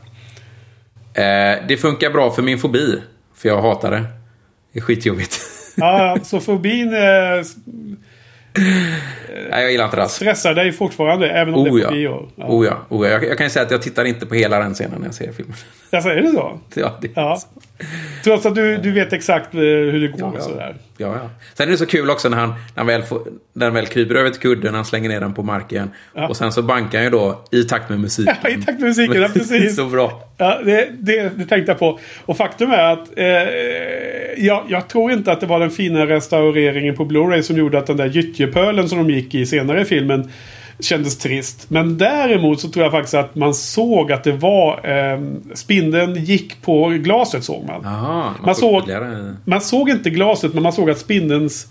Eh, 1.14 1.58
det 1.68 1.76
funkar 1.76 2.10
bra 2.10 2.30
för 2.30 2.42
min 2.42 2.58
fobi, 2.58 2.98
för 3.36 3.48
jag 3.48 3.62
hatar 3.62 3.90
det. 3.90 4.04
Det 4.72 4.78
är 4.78 4.82
skitjobbigt. 4.82 5.40
Ja, 5.78 6.18
så 6.22 6.40
fobin 6.40 6.94
eh, 6.94 7.00
Nej, 9.50 9.62
jag 9.62 9.72
gillar 9.72 9.84
inte 9.84 9.96
det 9.96 10.08
stressar 10.08 10.54
dig 10.54 10.72
fortfarande 10.72 11.30
även 11.30 11.54
om 11.54 11.64
det 11.64 11.70
Oh 11.70 11.78
är 11.78 11.82
ja. 11.82 11.88
på 11.88 11.94
bio? 11.94 12.28
Ja. 12.36 12.46
Oh 12.46 12.66
ja. 12.66 12.86
Oh 12.88 13.06
ja. 13.06 13.12
Jag, 13.12 13.24
jag 13.24 13.38
kan 13.38 13.46
ju 13.46 13.50
säga 13.50 13.64
att 13.64 13.70
jag 13.70 13.82
tittar 13.82 14.04
inte 14.04 14.26
på 14.26 14.34
hela 14.34 14.58
den 14.58 14.74
scenen 14.74 14.98
när 14.98 15.06
jag 15.06 15.14
ser 15.14 15.32
filmen. 15.32 15.56
Alltså, 15.92 16.10
är 16.10 16.16
det 16.22 16.30
så? 16.30 16.60
Ja, 16.80 16.98
det, 17.00 17.08
Ja. 17.14 17.38
Trots 18.24 18.46
att 18.46 18.54
du, 18.54 18.76
du 18.76 18.92
vet 18.92 19.12
exakt 19.12 19.54
eh, 19.54 19.60
hur 19.60 20.00
det 20.00 20.08
går 20.08 20.20
Ja, 20.20 20.26
och 20.26 20.36
ja. 20.36 20.40
sådär. 20.40 20.74
Ja, 20.98 21.06
ja. 21.06 21.30
Sen 21.54 21.68
är 21.68 21.72
det 21.72 21.78
så 21.78 21.86
kul 21.86 22.10
också 22.10 22.28
när 22.28 22.36
han, 22.36 22.48
när 22.48 22.56
han, 22.74 22.86
väl, 22.86 23.02
får, 23.02 23.22
när 23.52 23.66
han 23.66 23.74
väl 23.74 23.86
kryper 23.86 24.14
över 24.14 24.30
till 24.30 24.40
kudden, 24.40 24.74
han 24.74 24.84
slänger 24.84 25.08
ner 25.08 25.20
den 25.20 25.34
på 25.34 25.42
marken. 25.42 25.90
Ja. 26.14 26.28
Och 26.28 26.36
sen 26.36 26.52
så 26.52 26.62
bankar 26.62 26.98
han 26.98 27.04
ju 27.04 27.10
då 27.10 27.44
i 27.50 27.62
takt 27.62 27.90
med 27.90 28.00
musiken. 28.00 28.34
Ja, 28.42 28.48
i 28.48 28.54
takt 28.54 28.80
med 28.80 28.88
musiken, 28.88 29.22
ja, 29.22 29.28
precis. 29.34 29.76
så 29.76 29.84
bra. 29.84 30.22
Ja, 30.36 30.60
det, 30.64 30.88
det, 30.98 31.38
det 31.38 31.44
tänkte 31.44 31.72
jag 31.72 31.78
på. 31.78 31.98
Och 32.24 32.36
faktum 32.36 32.70
är 32.70 32.92
att 32.92 33.18
eh, 33.18 33.24
jag, 34.44 34.64
jag 34.68 34.88
tror 34.88 35.12
inte 35.12 35.32
att 35.32 35.40
det 35.40 35.46
var 35.46 35.60
den 35.60 35.70
fina 35.70 36.06
restaureringen 36.06 36.96
på 36.96 37.04
Blu-ray 37.04 37.42
som 37.42 37.56
gjorde 37.56 37.78
att 37.78 37.86
den 37.86 37.96
där 37.96 38.06
gyttjepölen 38.06 38.88
som 38.88 38.98
de 38.98 39.10
gick 39.14 39.34
i 39.34 39.46
senare 39.46 39.80
i 39.80 39.84
filmen 39.84 40.30
kändes 40.80 41.18
trist. 41.18 41.70
Men 41.70 41.98
däremot 41.98 42.60
så 42.60 42.68
tror 42.68 42.82
jag 42.84 42.92
faktiskt 42.92 43.14
att 43.14 43.34
man 43.34 43.54
såg 43.54 44.12
att 44.12 44.24
det 44.24 44.32
var 44.32 44.80
eh, 44.90 45.20
spindeln 45.54 46.24
gick 46.24 46.62
på 46.62 46.88
glaset 46.88 47.44
såg 47.44 47.64
man. 47.66 47.80
Jaha, 47.84 48.24
man, 48.24 48.34
Man 48.42 48.54
såg- 48.54 48.82
ytterligare- 48.82 49.36
Man 49.44 49.60
såg 49.60 49.90
inte 49.90 50.10
glaset 50.10 50.54
men 50.54 50.62
man 50.62 50.72
såg 50.72 50.90
att 50.90 50.98
spindelns 50.98 51.66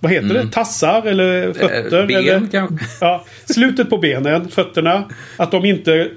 vad 0.00 0.12
heter 0.12 0.34
det? 0.34 0.48
Tassar 0.52 1.02
eller 1.06 1.52
fötter? 1.52 1.94
Mm. 1.96 2.06
ben 2.06 2.16
eller, 2.16 2.46
kanske? 2.52 2.84
Ja, 3.00 3.24
slutet 3.44 3.90
på 3.90 3.98
benen, 3.98 4.48
fötterna. 4.48 5.04
Att 5.36 5.50
de 5.50 5.64
inte... 5.64 6.08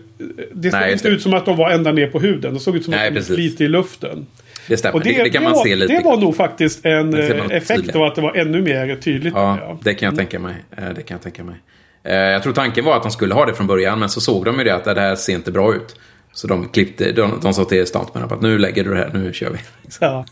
Det 0.53 0.71
såg 0.71 0.89
inte 0.91 1.07
ut 1.07 1.21
som 1.21 1.33
att 1.33 1.45
de 1.45 1.57
var 1.57 1.69
ända 1.71 1.91
ner 1.91 2.07
på 2.07 2.19
huden. 2.19 2.53
Det 2.53 2.59
såg 2.59 2.75
ut 2.75 2.83
som 2.85 2.91
Nej, 2.91 3.07
att 3.07 3.13
de 3.13 3.19
precis. 3.19 3.37
lite 3.37 3.63
i 3.63 3.67
luften. 3.67 4.25
Det 4.67 4.77
stämmer, 4.77 4.95
Och 4.95 5.01
det, 5.03 5.11
det, 5.17 5.23
det 5.23 5.29
kan 5.29 5.43
man 5.43 5.51
var, 5.53 5.63
se 5.63 5.75
lite. 5.75 5.93
det 5.93 6.03
var 6.03 6.17
nog 6.17 6.35
faktiskt 6.35 6.85
en 6.85 7.13
eh, 7.13 7.45
effekt 7.51 7.95
av 7.95 8.03
att 8.03 8.15
det 8.15 8.21
var 8.21 8.33
ännu 8.35 8.61
mer 8.61 8.95
tydligt. 8.95 9.33
Ja, 9.35 9.79
det 9.83 9.93
kan 9.93 10.05
jag 10.09 10.17
tänka 10.17 10.39
mig. 10.39 10.55
Eh, 10.77 10.83
Det 10.95 11.01
kan 11.01 11.15
jag 11.15 11.21
tänka 11.21 11.43
mig. 11.43 11.55
Eh, 12.03 12.15
Jag 12.15 12.43
tror 12.43 12.53
tanken 12.53 12.85
var 12.85 12.95
att 12.97 13.03
de 13.03 13.11
skulle 13.11 13.33
ha 13.33 13.45
det 13.45 13.53
från 13.53 13.67
början, 13.67 13.99
men 13.99 14.09
så 14.09 14.21
såg 14.21 14.45
de 14.45 14.57
ju 14.57 14.63
det 14.63 14.75
att 14.75 14.83
det 14.83 15.01
här 15.01 15.15
ser 15.15 15.33
inte 15.33 15.51
bra 15.51 15.75
ut. 15.75 15.95
Så 16.33 16.47
de 16.47 16.67
klippte, 16.69 17.11
de, 17.11 17.39
de 17.41 17.53
sa 17.53 17.65
till 17.65 17.87
stuntmännen 17.87 18.29
att 18.33 18.41
nu 18.41 18.57
lägger 18.57 18.83
du 18.83 18.89
det 18.89 18.97
här, 18.97 19.09
nu 19.13 19.33
kör 19.33 19.49
vi. 19.49 19.57
Ja. 19.99 20.25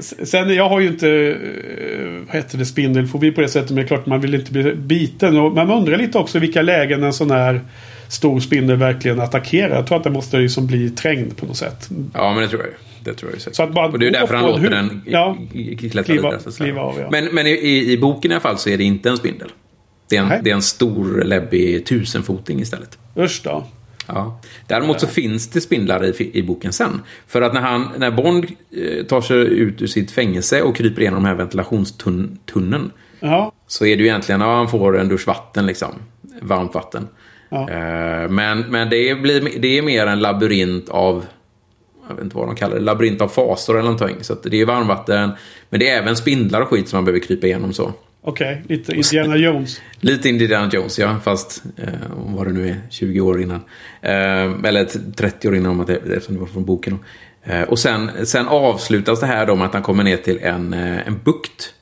Sen, 0.00 0.54
jag 0.54 0.68
har 0.68 0.80
ju 0.80 0.86
inte 0.86 1.08
eh, 1.10 2.26
vad 2.26 2.36
heter 2.36 2.58
det, 2.58 2.66
spindelfobi 2.66 3.32
på 3.32 3.40
det 3.40 3.48
sättet. 3.48 3.70
Men 3.70 3.76
det 3.76 3.82
är 3.82 3.86
klart 3.86 4.06
man 4.06 4.20
vill 4.20 4.34
inte 4.34 4.52
bli 4.52 4.74
biten. 4.74 5.36
Och 5.38 5.52
man 5.52 5.70
undrar 5.70 5.98
lite 5.98 6.18
också 6.18 6.38
vilka 6.38 6.62
lägen 6.62 7.02
en 7.02 7.12
sån 7.12 7.30
här 7.30 7.60
stor 8.08 8.40
spindel 8.40 8.76
verkligen 8.76 9.20
attackerar. 9.20 9.76
Jag 9.76 9.86
tror 9.86 9.98
att 9.98 10.04
den 10.04 10.12
måste 10.12 10.36
liksom 10.36 10.66
bli 10.66 10.90
trängd 10.90 11.36
på 11.36 11.46
något 11.46 11.56
sätt. 11.56 11.88
Ja, 12.14 12.32
men 12.32 12.42
det 12.42 12.48
tror 12.48 12.60
jag 12.62 12.68
ju. 12.70 12.74
Det 13.04 13.14
tror 13.14 13.30
jag 13.32 13.40
säkert. 13.40 13.56
Så 13.56 13.62
att 13.62 13.72
bara 13.74 13.86
och 13.88 13.98
det 13.98 14.06
är 14.06 14.10
därför 14.10 14.34
han 14.34 14.46
låter 14.46 14.70
den 14.70 15.02
Ja. 15.06 15.36
klättra 15.80 16.02
Kliva- 16.02 16.56
kliva 16.56 16.80
av, 16.80 16.94
ja. 17.00 17.08
Men, 17.10 17.24
men 17.24 17.46
i, 17.46 17.92
i 17.92 17.98
boken 17.98 18.30
i 18.30 18.34
alla 18.34 18.40
fall 18.42 18.58
så 18.58 18.70
är 18.70 18.76
det 18.78 18.84
inte 18.84 19.08
en 19.08 19.16
spindel. 19.16 19.48
Det 20.08 20.16
är 20.16 20.22
en, 20.22 20.44
det 20.44 20.50
är 20.50 20.54
en 20.54 20.62
stor 20.62 21.22
läbbig 21.24 21.86
tusenfoting 21.86 22.60
istället. 22.60 22.98
Usch 23.16 23.40
då. 23.44 23.66
Ja. 24.06 24.40
Däremot 24.66 25.00
så 25.00 25.06
finns 25.06 25.48
det 25.48 25.60
spindlar 25.60 26.04
i, 26.22 26.30
i 26.38 26.42
boken 26.42 26.72
sen. 26.72 27.02
För 27.26 27.42
att 27.42 27.54
när, 27.54 27.60
han, 27.60 27.88
när 27.98 28.10
Bond 28.10 28.44
eh, 28.44 29.04
tar 29.06 29.20
sig 29.20 29.36
ut 29.36 29.82
ur 29.82 29.86
sitt 29.86 30.10
fängelse 30.10 30.62
och 30.62 30.76
kryper 30.76 31.00
igenom 31.00 31.22
den 31.22 31.28
här 31.28 31.34
ventilationstunneln 31.34 32.90
Ja. 33.20 33.52
så 33.66 33.86
är 33.86 33.96
det 33.96 34.02
ju 34.02 34.08
egentligen, 34.08 34.40
ja, 34.40 34.56
han 34.56 34.68
får 34.68 34.98
en 34.98 35.08
dusch 35.08 35.26
vatten 35.26 35.66
liksom. 35.66 35.88
Varmt 36.42 36.74
vatten. 36.74 37.08
Ja. 37.48 37.70
Eh, 37.70 38.28
men 38.28 38.60
men 38.60 38.90
det, 38.90 39.14
blir, 39.14 39.58
det 39.58 39.78
är 39.78 39.82
mer 39.82 40.06
en 40.06 40.20
labyrint 40.20 40.88
av, 40.88 41.24
jag 42.08 42.14
vet 42.14 42.24
inte 42.24 42.36
vad 42.36 42.46
de 42.48 42.56
kallar 42.56 42.74
det, 42.74 42.80
labyrint 42.80 43.20
av 43.20 43.28
fasor 43.28 43.74
eller 43.78 43.90
någonting. 43.90 44.16
Så 44.20 44.32
att 44.32 44.42
det 44.42 44.60
är 44.60 44.66
varmvatten, 44.66 45.30
men 45.70 45.80
det 45.80 45.88
är 45.88 46.02
även 46.02 46.16
spindlar 46.16 46.60
och 46.60 46.68
skit 46.68 46.88
som 46.88 46.96
man 46.96 47.04
behöver 47.04 47.20
krypa 47.20 47.46
igenom 47.46 47.72
så. 47.72 47.92
Okej, 48.28 48.62
lite 48.68 48.92
Indiana 48.92 49.36
Jones. 49.36 49.80
Lite 50.00 50.28
Indiana 50.28 50.70
Jones, 50.72 50.98
ja. 50.98 51.16
Fast 51.24 51.62
eh, 51.76 51.88
vad 52.10 52.46
det 52.46 52.52
nu 52.52 52.68
är, 52.68 52.76
20 52.90 53.20
år 53.20 53.42
innan. 53.42 53.60
Eh, 54.02 54.64
eller 54.68 54.84
t- 54.84 54.98
30 55.16 55.48
år 55.48 55.56
innan, 55.56 55.70
om 55.70 55.80
att 55.80 55.86
det, 55.86 55.96
eftersom 55.96 56.34
det 56.34 56.40
var 56.40 56.46
från 56.46 56.64
boken. 56.64 56.98
Eh, 57.44 57.62
och 57.62 57.78
sen, 57.78 58.26
sen 58.26 58.48
avslutas 58.48 59.20
det 59.20 59.26
här 59.26 59.46
då 59.46 59.54
med 59.56 59.66
att 59.66 59.72
han 59.74 59.82
kommer 59.82 60.04
ner 60.04 60.16
till 60.16 60.38
en, 60.38 60.74
eh, 60.74 61.06
en 61.08 61.18
bukt. 61.24 61.74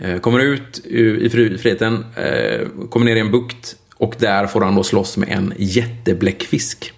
Eh, 0.00 0.18
kommer 0.18 0.38
ut 0.40 0.78
i 0.86 1.28
fri- 1.30 1.58
friheten, 1.58 2.04
eh, 2.16 2.68
kommer 2.90 3.06
ner 3.06 3.16
i 3.16 3.20
en 3.20 3.30
bukt. 3.30 3.76
Och 3.96 4.14
där 4.18 4.46
får 4.46 4.60
han 4.60 4.74
då 4.74 4.82
slåss 4.82 5.16
med 5.16 5.28
en 5.28 5.54
jättebläckfisk. 5.56 6.92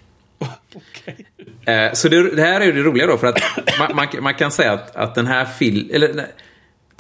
Okej. 0.75 1.27
Eh, 1.75 1.93
så 1.93 2.09
det, 2.09 2.37
det 2.37 2.43
här 2.43 2.61
är 2.61 2.65
ju 2.65 2.73
det 2.73 2.83
roliga 2.83 3.07
då, 3.07 3.17
för 3.19 3.27
att 3.27 3.41
man, 3.79 3.97
man, 3.97 4.07
man 4.21 4.35
kan 4.35 4.51
säga 4.51 4.73
att, 4.73 4.97
att 4.97 5.15
den 5.15 5.27
här 5.27 5.45
film... 5.45 5.91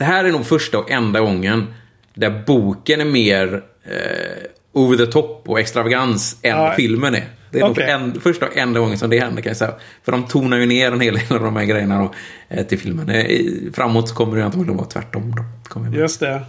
Det 0.00 0.04
här 0.04 0.24
är 0.24 0.32
nog 0.32 0.46
första 0.46 0.78
och 0.78 0.90
enda 0.90 1.20
gången 1.20 1.74
där 2.14 2.42
boken 2.46 3.00
är 3.00 3.04
mer 3.04 3.62
eh, 3.84 4.42
over 4.72 4.96
the 4.96 5.06
top 5.06 5.42
och 5.46 5.60
extravagans 5.60 6.36
än 6.42 6.50
Ja. 6.56 6.72
filmen 6.76 7.14
är. 7.14 7.24
Det 7.50 7.58
är 7.58 7.62
nog 7.62 7.70
Okej. 7.70 7.90
en, 7.90 8.20
första 8.20 8.46
och 8.46 8.56
enda 8.56 8.80
gången 8.80 8.98
som 8.98 9.10
det 9.10 9.20
händer 9.20 9.42
kan 9.42 9.50
jag 9.50 9.56
säga. 9.56 9.74
För 10.04 10.12
de 10.12 10.26
tonar 10.26 10.56
ju 10.56 10.66
ner 10.66 10.92
en 10.92 11.00
hel 11.00 11.14
del 11.14 11.36
av 11.36 11.40
de 11.40 11.56
här 11.56 11.64
grejerna 11.64 11.98
då, 11.98 12.14
eh, 12.56 12.66
till 12.66 12.78
filmen. 12.78 13.08
Eh, 13.08 13.26
framåt 13.74 14.08
så 14.08 14.14
kommer 14.14 14.36
det 14.36 14.44
antagligen 14.44 14.76
vara 14.76 14.88
tvärtom. 14.88 15.34
Då. 15.74 16.00
Just 16.00 16.20
det. 16.20 16.40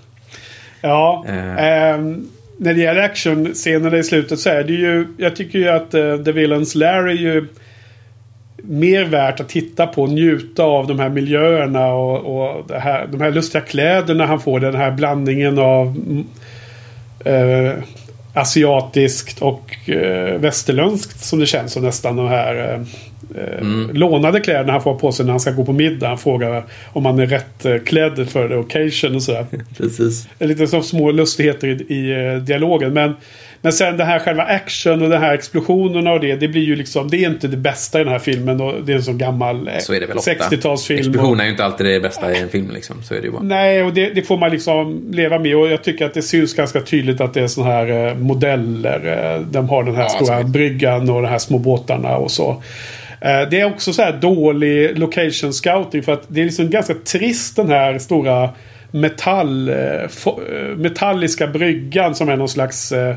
Ja. 0.82 1.26
Eh. 1.28 1.66
ehm, 1.66 2.28
när 2.58 2.74
det 2.74 2.82
gäller 2.82 3.02
actionscenerna 3.02 3.98
i 3.98 4.04
slutet 4.04 4.40
så 4.40 4.50
är 4.50 4.64
det 4.64 4.74
ju... 4.74 5.08
Jag 5.18 5.36
tycker 5.36 5.60
ju 5.60 5.68
att 5.68 5.94
uh, 5.96 6.24
The 6.24 6.32
Villains 6.32 6.76
Lair 6.76 7.08
är 7.08 7.14
ju 7.14 7.48
mer 8.62 9.06
värt 9.06 9.40
att 9.40 9.50
titta 9.50 9.88
på 9.88 10.02
och 10.02 10.10
njuta 10.10 10.64
av 10.64 10.88
de 10.88 11.00
här 11.00 11.10
miljöerna 11.10 11.94
och, 11.94 12.18
och 12.18 12.72
här, 12.72 13.08
de 13.08 13.22
här 13.22 13.32
lustiga 13.32 13.62
kläderna 13.62 14.26
han 14.26 14.40
får. 14.40 14.60
Den 14.60 14.76
här 14.76 14.92
blandningen 14.92 15.60
av 15.60 15.88
mm, 15.88 16.26
eh, 17.26 17.84
asiatiskt 18.34 19.42
och 19.42 19.90
eh, 19.90 20.40
västerländskt 20.40 21.24
som 21.24 21.40
det 21.40 21.46
känns 21.46 21.74
som 21.74 21.84
nästan 21.84 22.16
de 22.16 22.28
här 22.28 22.56
eh, 22.56 22.82
eh, 23.44 23.94
lånade 23.94 24.40
kläderna 24.40 24.72
han 24.72 24.82
får 24.82 24.96
på 24.96 25.12
sig 25.12 25.26
när 25.26 25.34
han 25.34 25.40
ska 25.40 25.52
gå 25.52 25.66
på 25.66 25.74
middag. 25.74 26.08
Han 26.08 26.18
frågar 26.18 26.64
om 26.88 27.06
han 27.06 27.20
är 27.20 27.26
rätt 27.26 27.66
eh, 27.66 27.78
klädd 27.78 28.30
för 28.30 28.48
the 28.48 28.56
occasion 28.56 29.16
och 29.16 29.24
sådär. 29.24 29.46
Precis. 29.78 30.28
Lite 30.40 30.68
så 30.68 30.82
små 30.82 31.12
lustigheter 31.12 31.68
i, 31.68 31.94
i 31.96 32.34
eh, 32.34 32.42
dialogen. 32.42 32.94
Men, 32.94 33.14
men 33.62 33.74
sen 33.74 33.98
det 33.98 34.04
här 34.04 34.20
själva 34.20 34.44
action 34.44 35.02
och 35.02 35.10
de 35.10 35.18
här 35.18 35.34
explosionerna 35.34 36.12
och 36.12 36.20
det. 36.20 36.36
Det 36.36 36.48
blir 36.48 36.62
ju 36.64 36.76
liksom, 36.76 37.10
det 37.10 37.18
är 37.18 37.30
inte 37.30 37.48
det 37.48 37.58
bästa 37.58 38.02
i 38.02 38.04
den 38.04 38.12
här 38.14 38.20
filmen. 38.20 38.62
Och 38.62 38.74
det 38.86 38.92
är 38.92 38.96
en 38.96 39.04
sån 39.04 39.18
gammal 39.18 39.68
eh, 39.68 39.74
Så 39.80 39.94
är 39.94 40.00
det 40.00 40.06
väl 40.06 40.18
ofta. 40.18 40.32
60-talsfilm. 40.32 40.94
och- 40.94 41.00
Explosionen 41.00 41.40
är 41.40 41.44
ju 41.46 41.52
inte 41.52 41.66
alltid 41.66 41.86
det 41.86 42.00
bästa 42.00 42.32
i 42.34 42.40
en 42.42 42.50
film. 42.50 42.72
Liksom. 42.74 43.04
Så 43.04 43.14
är 43.16 43.20
det 43.20 43.26
ju 43.26 43.32
bara. 43.32 43.44
Nej, 43.44 43.84
och 43.84 43.94
det, 43.94 44.10
det 44.10 44.22
får 44.22 44.38
man 44.38 44.52
liksom 44.52 45.04
leva 45.12 45.40
med. 45.40 45.56
Och 45.56 45.68
jag 45.68 45.84
tycker 45.84 46.06
att 46.06 46.14
det 46.14 46.22
syns 46.22 46.54
ganska 46.56 46.82
tydligt 46.82 47.22
att 47.22 47.34
det 47.34 47.42
är 47.42 47.48
såna 47.48 47.68
här 47.68 48.08
eh, 48.08 48.16
modeller. 48.16 49.36
Eh, 49.36 49.42
de 49.42 49.70
har 49.70 49.84
den 49.84 49.96
här 49.96 50.04
Ja, 50.04 50.10
stora 50.10 50.42
så- 50.42 50.48
bryggan 50.48 51.10
och 51.10 51.22
de 51.22 51.28
här 51.28 51.38
små 51.40 51.58
båtarna 51.58 52.16
och 52.18 52.32
så. 52.32 52.50
Eh, 53.22 53.50
det 53.52 53.60
är 53.60 53.66
också 53.66 53.94
så 53.94 54.02
här 54.02 54.12
dålig 54.14 55.00
location 55.00 55.54
scouting. 55.54 56.04
För 56.04 56.14
att 56.14 56.24
det 56.28 56.42
är 56.42 56.46
liksom 56.46 56.70
ganska 56.70 56.94
trist 56.94 57.56
den 57.56 57.70
här 57.70 57.98
stora 58.00 58.50
metall, 58.92 59.70
eh, 59.70 59.76
eh, 59.76 60.08
metalliska 60.78 61.48
bryggan 61.48 62.16
som 62.16 62.30
är 62.30 62.36
någon 62.38 62.50
slags 62.50 62.92
eh, 62.92 63.16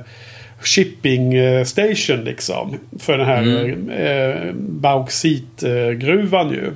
shipping 0.63 1.35
eh, 1.35 1.65
station 1.65 2.25
liksom. 2.25 2.77
För 2.99 3.19
den 3.19 3.27
här 3.27 3.43
Mm. 3.43 3.91
eh, 3.91 4.53
bauxitgruvan 4.59 6.51
ju. 6.51 6.71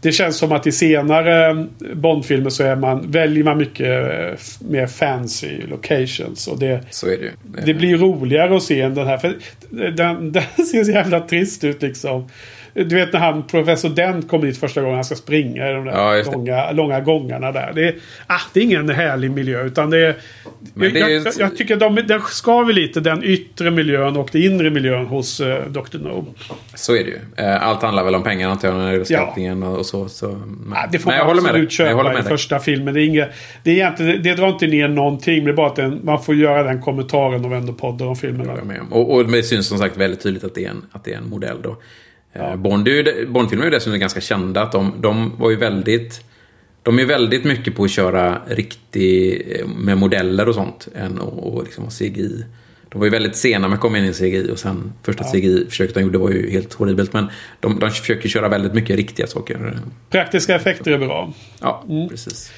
Det 0.00 0.12
känns 0.12 0.36
som 0.36 0.52
att 0.52 0.66
i 0.66 0.72
senare 0.72 1.66
Bondfilmer 1.94 2.50
så 2.50 2.62
är 2.64 2.76
man, 2.76 3.10
väljer 3.10 3.44
man 3.44 3.58
mycket 3.58 3.86
eh, 3.86 4.38
mer 4.68 4.86
fancy 4.86 5.60
locations. 5.70 6.48
Och 6.48 6.58
det, 6.58 6.80
Så 6.90 7.06
är 7.06 7.10
det 7.16 7.22
ju. 7.24 7.30
det 7.66 7.74
blir 7.74 7.96
roligare 7.96 8.56
att 8.56 8.62
se 8.62 8.80
än 8.80 8.94
den 8.94 9.06
här. 9.06 9.18
För 9.18 9.34
den, 9.96 10.32
den 10.32 10.66
ser 10.72 10.84
så 10.84 10.90
jävla 10.90 11.20
trist 11.20 11.64
ut 11.64 11.82
liksom. 11.82 12.28
Du 12.74 12.94
vet 12.96 13.12
när 13.12 13.20
han, 13.20 13.46
professor 13.46 13.88
Dent 13.88 14.28
kommer 14.28 14.46
dit 14.46 14.58
första 14.60 14.80
gången 14.80 14.94
han 14.94 15.04
ska 15.04 15.14
springa 15.14 15.70
i 15.70 15.72
de 15.72 15.84
där 15.84 15.92
Ja, 15.92 16.22
långa, 16.32 16.72
långa 16.72 17.00
gångarna 17.00 17.52
där. 17.52 17.72
Det 17.74 17.88
är, 17.88 17.94
ah, 18.26 18.40
det 18.52 18.60
är 18.60 18.64
ingen 18.64 18.88
härlig 18.88 19.30
miljö 19.30 19.64
utan 19.64 19.90
det 19.90 19.98
är... 20.06 20.16
Men 20.74 20.92
det 20.92 21.00
är 21.00 21.08
ju- 21.08 21.14
jag, 21.24 21.34
jag 21.38 21.56
tycker 21.56 21.76
de, 21.76 21.94
den 21.94 22.20
skaver 22.20 22.72
lite 22.72 23.00
den 23.00 23.24
yttre 23.24 23.70
miljön 23.70 24.16
och 24.16 24.28
den 24.32 24.42
inre 24.42 24.70
miljön 24.70 25.06
hos 25.06 25.40
uh, 25.40 25.56
Dr. 25.68 25.98
No. 25.98 26.26
Så 26.74 26.96
är 26.96 27.04
det 27.04 27.10
ju. 27.10 27.18
Eh, 27.36 27.66
Allt 27.68 27.82
handlar 27.82 28.04
väl 28.04 28.14
om 28.14 28.22
pengar 28.22 28.48
antar 28.48 28.68
jag, 28.68 28.76
när 28.76 28.84
det 28.86 28.92
gäller 28.92 29.06
Ja. 29.08 29.18
skattningen 29.18 29.62
och 29.62 29.78
och 29.78 29.86
så. 29.86 30.08
så 30.08 30.28
men, 30.28 30.72
Ah, 30.78 30.86
det 30.92 30.98
får 30.98 31.10
men 31.10 31.18
jag 31.18 31.26
man 31.26 31.38
absolut 31.38 31.78
Jag 31.78 31.88
köpa 31.88 32.18
i 32.20 32.22
första 32.22 32.58
filmen. 32.58 32.94
Det, 32.94 33.00
är 33.02 33.04
inget, 33.06 33.28
det, 33.62 33.70
är 33.70 33.74
egentligen, 33.74 34.22
det 34.22 34.34
drar 34.34 34.48
inte 34.48 34.66
ner 34.66 34.88
någonting. 34.88 35.44
Det 35.44 35.50
är 35.50 35.54
bara 35.54 35.66
att 35.66 35.76
den, 35.76 36.00
man 36.04 36.22
får 36.22 36.34
göra 36.34 36.62
den 36.62 36.82
kommentaren 36.82 37.44
och 37.44 37.52
ändå 37.56 37.72
poddar 37.72 38.06
om 38.06 38.16
filmerna. 38.16 38.52
Jag 38.66 38.76
är. 38.76 38.82
Och, 38.90 39.14
och 39.14 39.26
det 39.30 39.42
syns 39.42 39.66
som 39.66 39.78
sagt 39.78 39.96
väldigt 39.96 40.22
tydligt 40.22 40.44
att 40.44 40.54
det 40.54 40.64
är 40.64 40.70
en, 40.70 40.82
att 40.92 41.04
det 41.04 41.12
är 41.12 41.16
en 41.18 41.28
modell 41.28 41.56
då. 41.62 41.76
Eh, 42.32 42.56
Bond 42.56 42.88
är 42.88 43.26
Bondfilmer 43.26 43.64
är 43.64 43.70
ju 43.70 43.76
dessutom 43.76 44.00
ganska 44.00 44.20
kända. 44.20 44.62
Att 44.62 44.72
de, 44.72 44.92
de 45.00 45.32
var 45.38 45.50
ju 45.50 45.56
väldigt... 45.56 46.24
De 46.82 46.98
är 46.98 47.04
väldigt 47.04 47.44
mycket 47.44 47.76
på 47.76 47.84
att 47.84 47.90
köra 47.90 48.42
riktig 48.46 49.42
eh, 49.60 49.66
med 49.66 49.98
modeller 49.98 50.48
och 50.48 50.54
sånt. 50.54 50.88
Än 50.94 51.18
att 51.18 51.32
och 51.32 51.64
liksom 51.64 51.84
ha 51.84 51.90
CGI. 51.90 52.44
De 52.88 52.98
var 52.98 53.06
ju 53.06 53.10
väldigt 53.10 53.36
sena 53.36 53.68
med 53.68 53.74
att 53.74 53.80
komma 53.80 53.98
in 53.98 54.04
i 54.04 54.12
CGI 54.12 54.50
och 54.52 54.58
sen 54.58 54.92
första 55.02 55.24
CGI-försöket 55.24 55.94
de 55.94 56.00
gjorde 56.00 56.18
var 56.18 56.30
ju 56.30 56.50
helt 56.50 56.74
horribelt. 56.74 57.12
Men 57.12 57.26
de, 57.60 57.78
de 57.78 57.90
försöker 57.90 58.28
köra 58.28 58.48
väldigt 58.48 58.74
mycket 58.74 58.96
riktiga 58.96 59.26
saker. 59.26 59.78
Praktiska 60.10 60.54
effekter 60.54 60.92
är 60.92 60.98
bra. 60.98 61.32
Ja, 61.60 61.84
precis. 62.10 62.52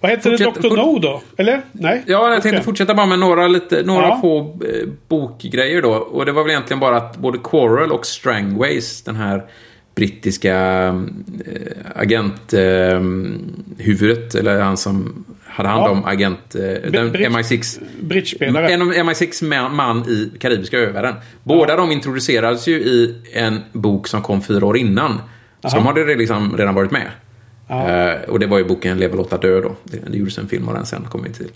Vad 0.00 0.10
heter 0.10 0.30
det? 0.30 0.38
Fortsätt- 0.38 0.62
Dr. 0.62 0.68
fort- 0.68 0.78
No 0.78 0.98
då? 0.98 1.22
Eller? 1.36 1.62
Nej? 1.72 2.02
Ja, 2.06 2.22
jag 2.32 2.42
tänkte 2.42 2.48
Okej. 2.48 2.62
fortsätta 2.64 2.94
bara 2.94 3.06
med 3.06 3.18
några, 3.18 3.48
lite, 3.48 3.82
några 3.82 4.06
Ja. 4.06 4.18
få 4.20 4.38
eh, 4.40 4.88
bokgrejer 5.08 5.82
då. 5.82 5.90
Och 5.92 6.26
det 6.26 6.32
var 6.32 6.42
väl 6.42 6.50
egentligen 6.50 6.80
bara 6.80 6.96
att 6.96 7.16
både 7.16 7.38
Quarrel 7.38 7.92
och 7.92 8.06
Strangways, 8.06 9.02
den 9.02 9.16
här 9.16 9.42
brittiska 9.94 10.56
eh, 10.86 11.02
agenthuvudet, 11.94 14.34
eller 14.34 14.60
han 14.60 14.76
som 14.76 15.24
hade 15.44 15.68
hand 15.68 15.82
Ja. 15.84 15.90
om 15.90 16.04
agent... 16.04 16.54
Eh, 16.54 16.60
den 16.90 17.14
MI6 17.14 17.80
Bridgespelare. 18.00 18.68
en 18.68 18.82
av 18.82 18.92
MI6 18.92 19.68
man, 19.70 20.08
i 20.08 20.32
Karibiska 20.38 20.78
övärlden. 20.78 21.14
Båda 21.42 21.76
de 21.76 21.92
introducerades 21.92 22.68
ju 22.68 22.72
i 22.74 23.14
en 23.32 23.60
bok 23.72 24.08
som 24.08 24.22
kom 24.22 24.42
fyra 24.42 24.66
år 24.66 24.76
innan. 24.76 25.20
Så 25.68 25.76
de 25.76 25.86
hade 25.86 26.04
det 26.04 26.14
liksom 26.14 26.56
redan 26.56 26.74
varit 26.74 26.90
med. 26.90 27.10
Eh, 27.68 28.28
och 28.28 28.38
det 28.38 28.46
var 28.46 28.58
ju 28.58 28.64
boken 28.64 28.98
Leva, 28.98 29.16
låta 29.16 29.36
dö 29.36 29.60
då. 29.60 29.74
Det, 29.84 29.98
det 30.10 30.18
gjordes 30.18 30.38
en 30.38 30.48
film 30.48 30.68
av 30.68 30.74
den 30.74 30.86
sen, 30.86 31.04
kom 31.10 31.22
vi 31.22 31.32
till. 31.32 31.50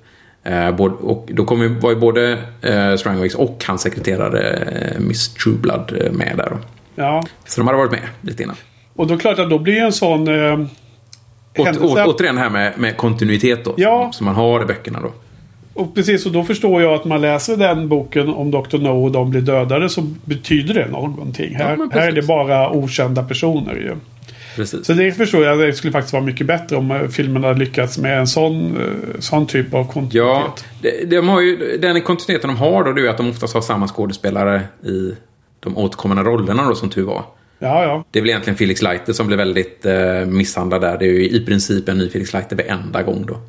Eh, 0.44 0.70
både, 0.70 0.94
och 0.94 1.28
då 1.32 1.44
kom 1.44 1.62
ju, 1.62 1.68
var 1.68 1.90
ju 1.90 1.96
både 1.96 2.38
eh, 2.62 2.96
Strangways 2.96 3.34
och 3.34 3.64
hans 3.66 3.82
sekreterare 3.82 4.50
eh, 4.50 5.00
Miss 5.00 5.34
Trueblood 5.34 5.92
med 6.12 6.34
där 6.36 6.50
då. 6.50 6.58
Ja. 6.94 7.24
Så 7.46 7.60
de 7.60 7.66
hade 7.66 7.78
varit 7.78 7.92
med 7.92 8.08
lite 8.20 8.42
innan. 8.42 8.56
Och 8.94 9.06
då 9.06 9.18
klart 9.18 9.38
att 9.38 9.50
då 9.50 9.58
blir 9.58 9.82
en 9.82 9.92
sån... 9.92 10.28
Eh, 10.28 10.60
Åt, 11.58 11.80
å, 11.80 12.04
återigen 12.06 12.38
här 12.38 12.50
med, 12.50 12.78
med 12.78 12.96
kontinuitet 12.96 13.64
då. 13.64 13.74
Ja. 13.76 14.02
Som, 14.02 14.12
som 14.12 14.26
man 14.26 14.34
har 14.34 14.62
i 14.62 14.64
böckerna 14.64 15.00
då. 15.00 15.12
Och 15.74 15.94
precis, 15.94 16.26
och 16.26 16.32
då 16.32 16.44
förstår 16.44 16.82
jag 16.82 16.94
att 16.94 17.04
man 17.04 17.20
läser 17.20 17.56
den 17.56 17.88
boken 17.88 18.28
om 18.28 18.50
Dr. 18.50 18.78
No 18.78 19.04
och 19.04 19.12
de 19.12 19.30
blir 19.30 19.40
dödade 19.40 19.88
så 19.88 20.02
betyder 20.24 20.74
det 20.74 20.86
någonting. 20.88 21.54
Här, 21.54 21.76
men 21.76 21.90
här 21.90 22.08
är 22.08 22.12
det 22.12 22.22
bara 22.22 22.70
okända 22.70 23.22
personer 23.22 23.74
ju. 23.74 23.96
Precis. 24.56 24.86
Så 24.86 24.92
det 24.92 25.12
förstår 25.12 25.44
jag. 25.44 25.58
Det 25.58 25.72
skulle 25.72 25.92
faktiskt 25.92 26.12
vara 26.12 26.22
mycket 26.22 26.46
bättre 26.46 26.76
om 26.76 26.90
eh, 26.90 27.08
filmen 27.08 27.44
hade 27.44 27.58
lyckats 27.58 27.98
med 27.98 28.18
en 28.18 28.26
sån, 28.26 28.76
eh, 28.76 29.20
sån 29.20 29.46
typ 29.46 29.74
av 29.74 29.84
kontinuitet. 29.92 30.14
Ja, 30.14 30.54
de, 30.82 31.04
de 31.04 31.28
har 31.28 31.40
ju, 31.40 31.78
den 31.78 32.02
kontinuiteten 32.02 32.50
de 32.50 32.56
har 32.56 32.84
då, 32.84 32.92
det 32.92 33.06
är 33.06 33.08
att 33.08 33.16
de 33.16 33.30
oftast 33.30 33.54
har 33.54 33.60
samma 33.60 33.88
skådespelare 33.88 34.62
i 34.84 35.14
de 35.60 35.78
återkommande 35.78 36.22
rollerna 36.22 36.68
då, 36.68 36.74
som 36.74 36.90
tur 36.90 37.04
var. 37.04 37.24
Ja, 37.58 37.82
ja. 37.82 38.04
Det 38.10 38.18
är 38.18 38.22
väl 38.22 38.30
egentligen 38.30 38.56
Felix 38.56 38.82
Leiter 38.82 39.12
som 39.12 39.26
blir 39.26 39.36
väldigt 39.36 39.86
eh, 39.86 40.26
misshandlad 40.26 40.80
där. 40.80 40.98
Det 40.98 41.04
är 41.04 41.12
ju 41.12 41.28
i 41.28 41.46
princip 41.46 41.88
en 41.88 41.98
ny 41.98 42.08
Felix 42.08 42.32
Leiter 42.32 42.56
varenda 42.56 43.02
gång 43.02 43.26
då. 43.26 43.40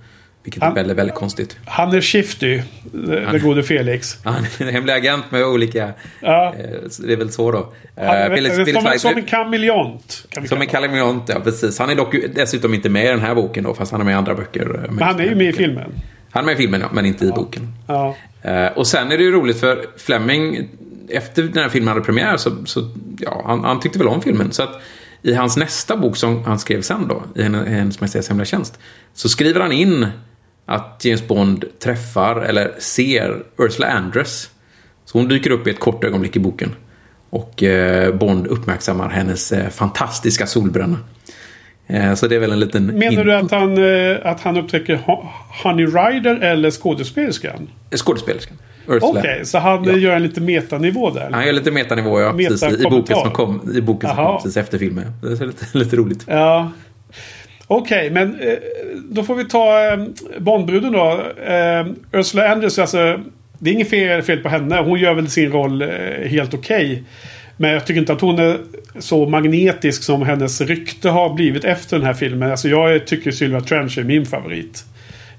Vilket 0.43 0.63
Han- 0.63 0.71
är 0.71 0.75
väldigt, 0.75 0.97
väldigt 0.97 1.15
konstigt. 1.15 1.57
Han 1.65 1.93
är 1.95 2.01
shifty, 2.01 2.61
den 2.91 3.41
gode 3.41 3.63
Felix. 3.63 4.17
Han 4.23 4.35
är 4.59 4.65
en 4.67 4.73
hemlig 4.73 4.93
agent 4.93 5.31
med 5.31 5.45
olika... 5.45 5.91
Ja. 6.19 6.55
Eh, 6.59 6.65
det 6.99 7.13
är 7.13 7.17
väl 7.17 7.31
så 7.31 7.51
då. 7.51 7.57
Eh, 7.95 8.05
Han 8.05 8.15
är, 8.15 8.29
Felix, 8.35 8.55
som, 8.55 8.65
Felix 8.65 8.83
som, 8.83 8.99
som 9.11 9.17
en 9.17 9.25
kameleont. 9.25 10.25
Kan 10.29 10.47
som 10.47 10.61
en 10.61 10.67
kalimont, 10.67 11.23
ja 11.29 11.39
precis. 11.39 11.79
Han 11.79 11.89
är 11.89 11.95
dock 11.95 12.15
dessutom 12.35 12.73
inte 12.73 12.89
med 12.89 13.05
i 13.05 13.07
den 13.07 13.19
här 13.19 13.35
boken 13.35 13.63
då, 13.63 13.73
fast 13.73 13.91
han 13.91 14.01
är 14.01 14.05
med 14.05 14.11
i 14.11 14.15
andra 14.15 14.35
böcker. 14.35 14.81
eh, 14.85 14.91
Men 14.91 15.03
han 15.07 15.19
är 15.19 15.23
ju 15.25 15.35
med 15.35 15.47
i 15.47 15.53
filmen. 15.53 15.91
Han 16.31 16.43
är 16.43 16.45
med 16.45 16.53
i 16.53 16.57
filmen, 16.57 16.81
ja, 16.81 16.87
men 16.93 17.05
inte 17.05 17.25
i 17.25 17.29
boken. 17.31 17.73
Ja. 17.87 18.15
Eh, 18.41 18.65
och 18.67 18.87
sen 18.87 19.11
är 19.11 19.17
det 19.17 19.23
ju 19.23 19.31
roligt 19.31 19.59
för 19.59 19.85
Fleming, 19.97 20.67
efter 21.09 21.43
den 21.43 21.63
här 21.63 21.69
filmen 21.69 21.87
hade 21.87 22.01
premiär, 22.01 22.37
så, 22.37 22.65
så 22.65 22.89
ja, 23.19 23.43
han, 23.45 23.63
han 23.63 23.79
tyckte 23.79 23.99
väl 23.99 24.07
om 24.07 24.21
filmen. 24.21 24.51
Så 24.51 24.63
att 24.63 24.81
i 25.21 25.33
hans 25.33 25.57
nästa 25.57 25.97
bok 25.97 26.17
som 26.17 26.43
han 26.43 26.59
skrev 26.59 26.81
sen 26.81 27.07
då, 27.07 27.23
i 27.35 27.43
Hennes 27.43 27.99
Majestäts 28.01 28.27
Hemliga 28.29 28.45
Tjänst, 28.45 28.79
så 29.13 29.29
skriver 29.29 29.59
han 29.61 29.71
in 29.71 30.07
att 30.65 31.01
James 31.05 31.27
Bond 31.27 31.65
träffar, 31.79 32.41
eller 32.41 32.71
ser, 32.79 33.43
Ursula 33.57 33.87
Andress. 33.87 34.49
Så 35.05 35.17
hon 35.17 35.27
dyker 35.27 35.49
upp 35.51 35.67
i 35.67 35.69
ett 35.69 35.79
kort 35.79 36.03
ögonblick 36.03 36.35
i 36.35 36.39
boken. 36.39 36.75
Och 37.29 37.63
eh, 37.63 38.15
Bond 38.15 38.47
uppmärksammar 38.47 39.09
hennes 39.09 39.51
eh, 39.51 39.69
fantastiska 39.69 40.45
solbränna. 40.47 40.97
Eh, 41.87 42.13
så 42.13 42.27
det 42.27 42.35
är 42.35 42.39
väl 42.39 42.51
en 42.51 42.59
liten... 42.59 42.85
Menar 42.85 43.23
du 43.23 43.33
att 43.35 43.51
han, 43.51 43.77
att 44.33 44.41
han 44.41 44.57
upptäcker 44.57 44.95
Ho- 44.97 45.27
Honey 45.63 45.85
Rider 45.85 46.35
eller 46.35 46.71
skådespelerskan? 46.71 47.69
Skådespelerskan. 47.95 48.57
Okej, 48.87 49.45
så 49.45 49.57
han 49.59 49.83
Ja. 49.83 49.91
gör 49.95 50.15
en 50.15 50.23
lite 50.23 50.41
metanivå 50.41 51.09
där. 51.09 51.29
Han 51.31 51.45
gör 51.45 51.53
lite 51.53 51.71
metanivå, 51.71 52.21
ja. 52.21 52.33
Precis, 52.33 52.79
i, 52.79 52.83
boken 52.83 53.15
som 53.17 53.31
kom, 53.31 53.71
i 53.75 53.81
boken 53.81 54.09
som 54.09 54.17
kom 54.17 54.37
precis 54.37 54.57
efter 54.57 54.77
filmen. 54.77 55.11
Det 55.21 55.27
är 55.41 55.45
lite, 55.45 55.65
lite 55.77 55.95
roligt. 55.95 56.23
Ja. 56.27 56.71
Okej, 57.73 58.09
men 58.09 58.39
eh, 58.39 58.57
då 59.09 59.23
får 59.23 59.35
vi 59.35 59.45
ta 59.45 59.91
eh, 59.91 59.99
Bondbruden 60.39 60.91
då. 60.91 61.23
Eh, 61.45 61.85
Ursula 62.11 62.51
Andress, 62.51 62.79
alltså. 62.79 63.19
Det 63.59 63.69
är 63.69 63.73
inget 63.73 63.89
fel, 63.89 64.21
fel 64.21 64.37
på 64.37 64.49
henne. 64.49 64.81
Hon 64.81 64.99
gör 64.99 65.13
väl 65.13 65.29
sin 65.29 65.51
roll 65.51 65.81
helt 66.25 66.53
okej. 66.53 67.03
Men 67.57 67.71
jag 67.71 67.85
tycker 67.85 67.99
inte 67.99 68.13
att 68.13 68.21
hon 68.21 68.39
är 68.39 68.57
så 68.99 69.25
magnetisk 69.25 70.03
som 70.03 70.21
hennes 70.21 70.61
rykte 70.61 71.09
har 71.09 71.33
blivit 71.33 71.63
efter 71.63 71.97
den 71.97 72.05
här 72.05 72.13
filmen. 72.13 72.51
Alltså 72.51 72.67
jag 72.67 73.07
tycker 73.07 73.31
Sylvia 73.31 73.61
Trench 73.61 73.97
är 73.97 74.03
min 74.03 74.25
favorit. 74.25 74.83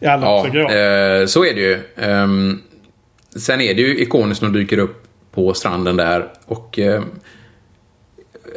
I 0.01 0.07
allra 0.07 0.27
Ja, 0.27 0.47
eh, 0.47 1.27
så 1.27 1.45
är 1.45 1.55
det 1.55 1.61
ju. 1.61 1.79
Ehm, 1.97 2.61
sen 3.37 3.61
är 3.61 3.75
det 3.75 3.83
ju 3.83 3.99
ikoniskt 3.99 4.43
när 4.43 4.49
hon 4.49 4.59
dyker 4.59 4.79
upp 4.79 5.03
på 5.35 5.55
stranden 5.55 5.97
där. 5.97 6.27
Och 6.47 6.79
eh, 6.79 7.03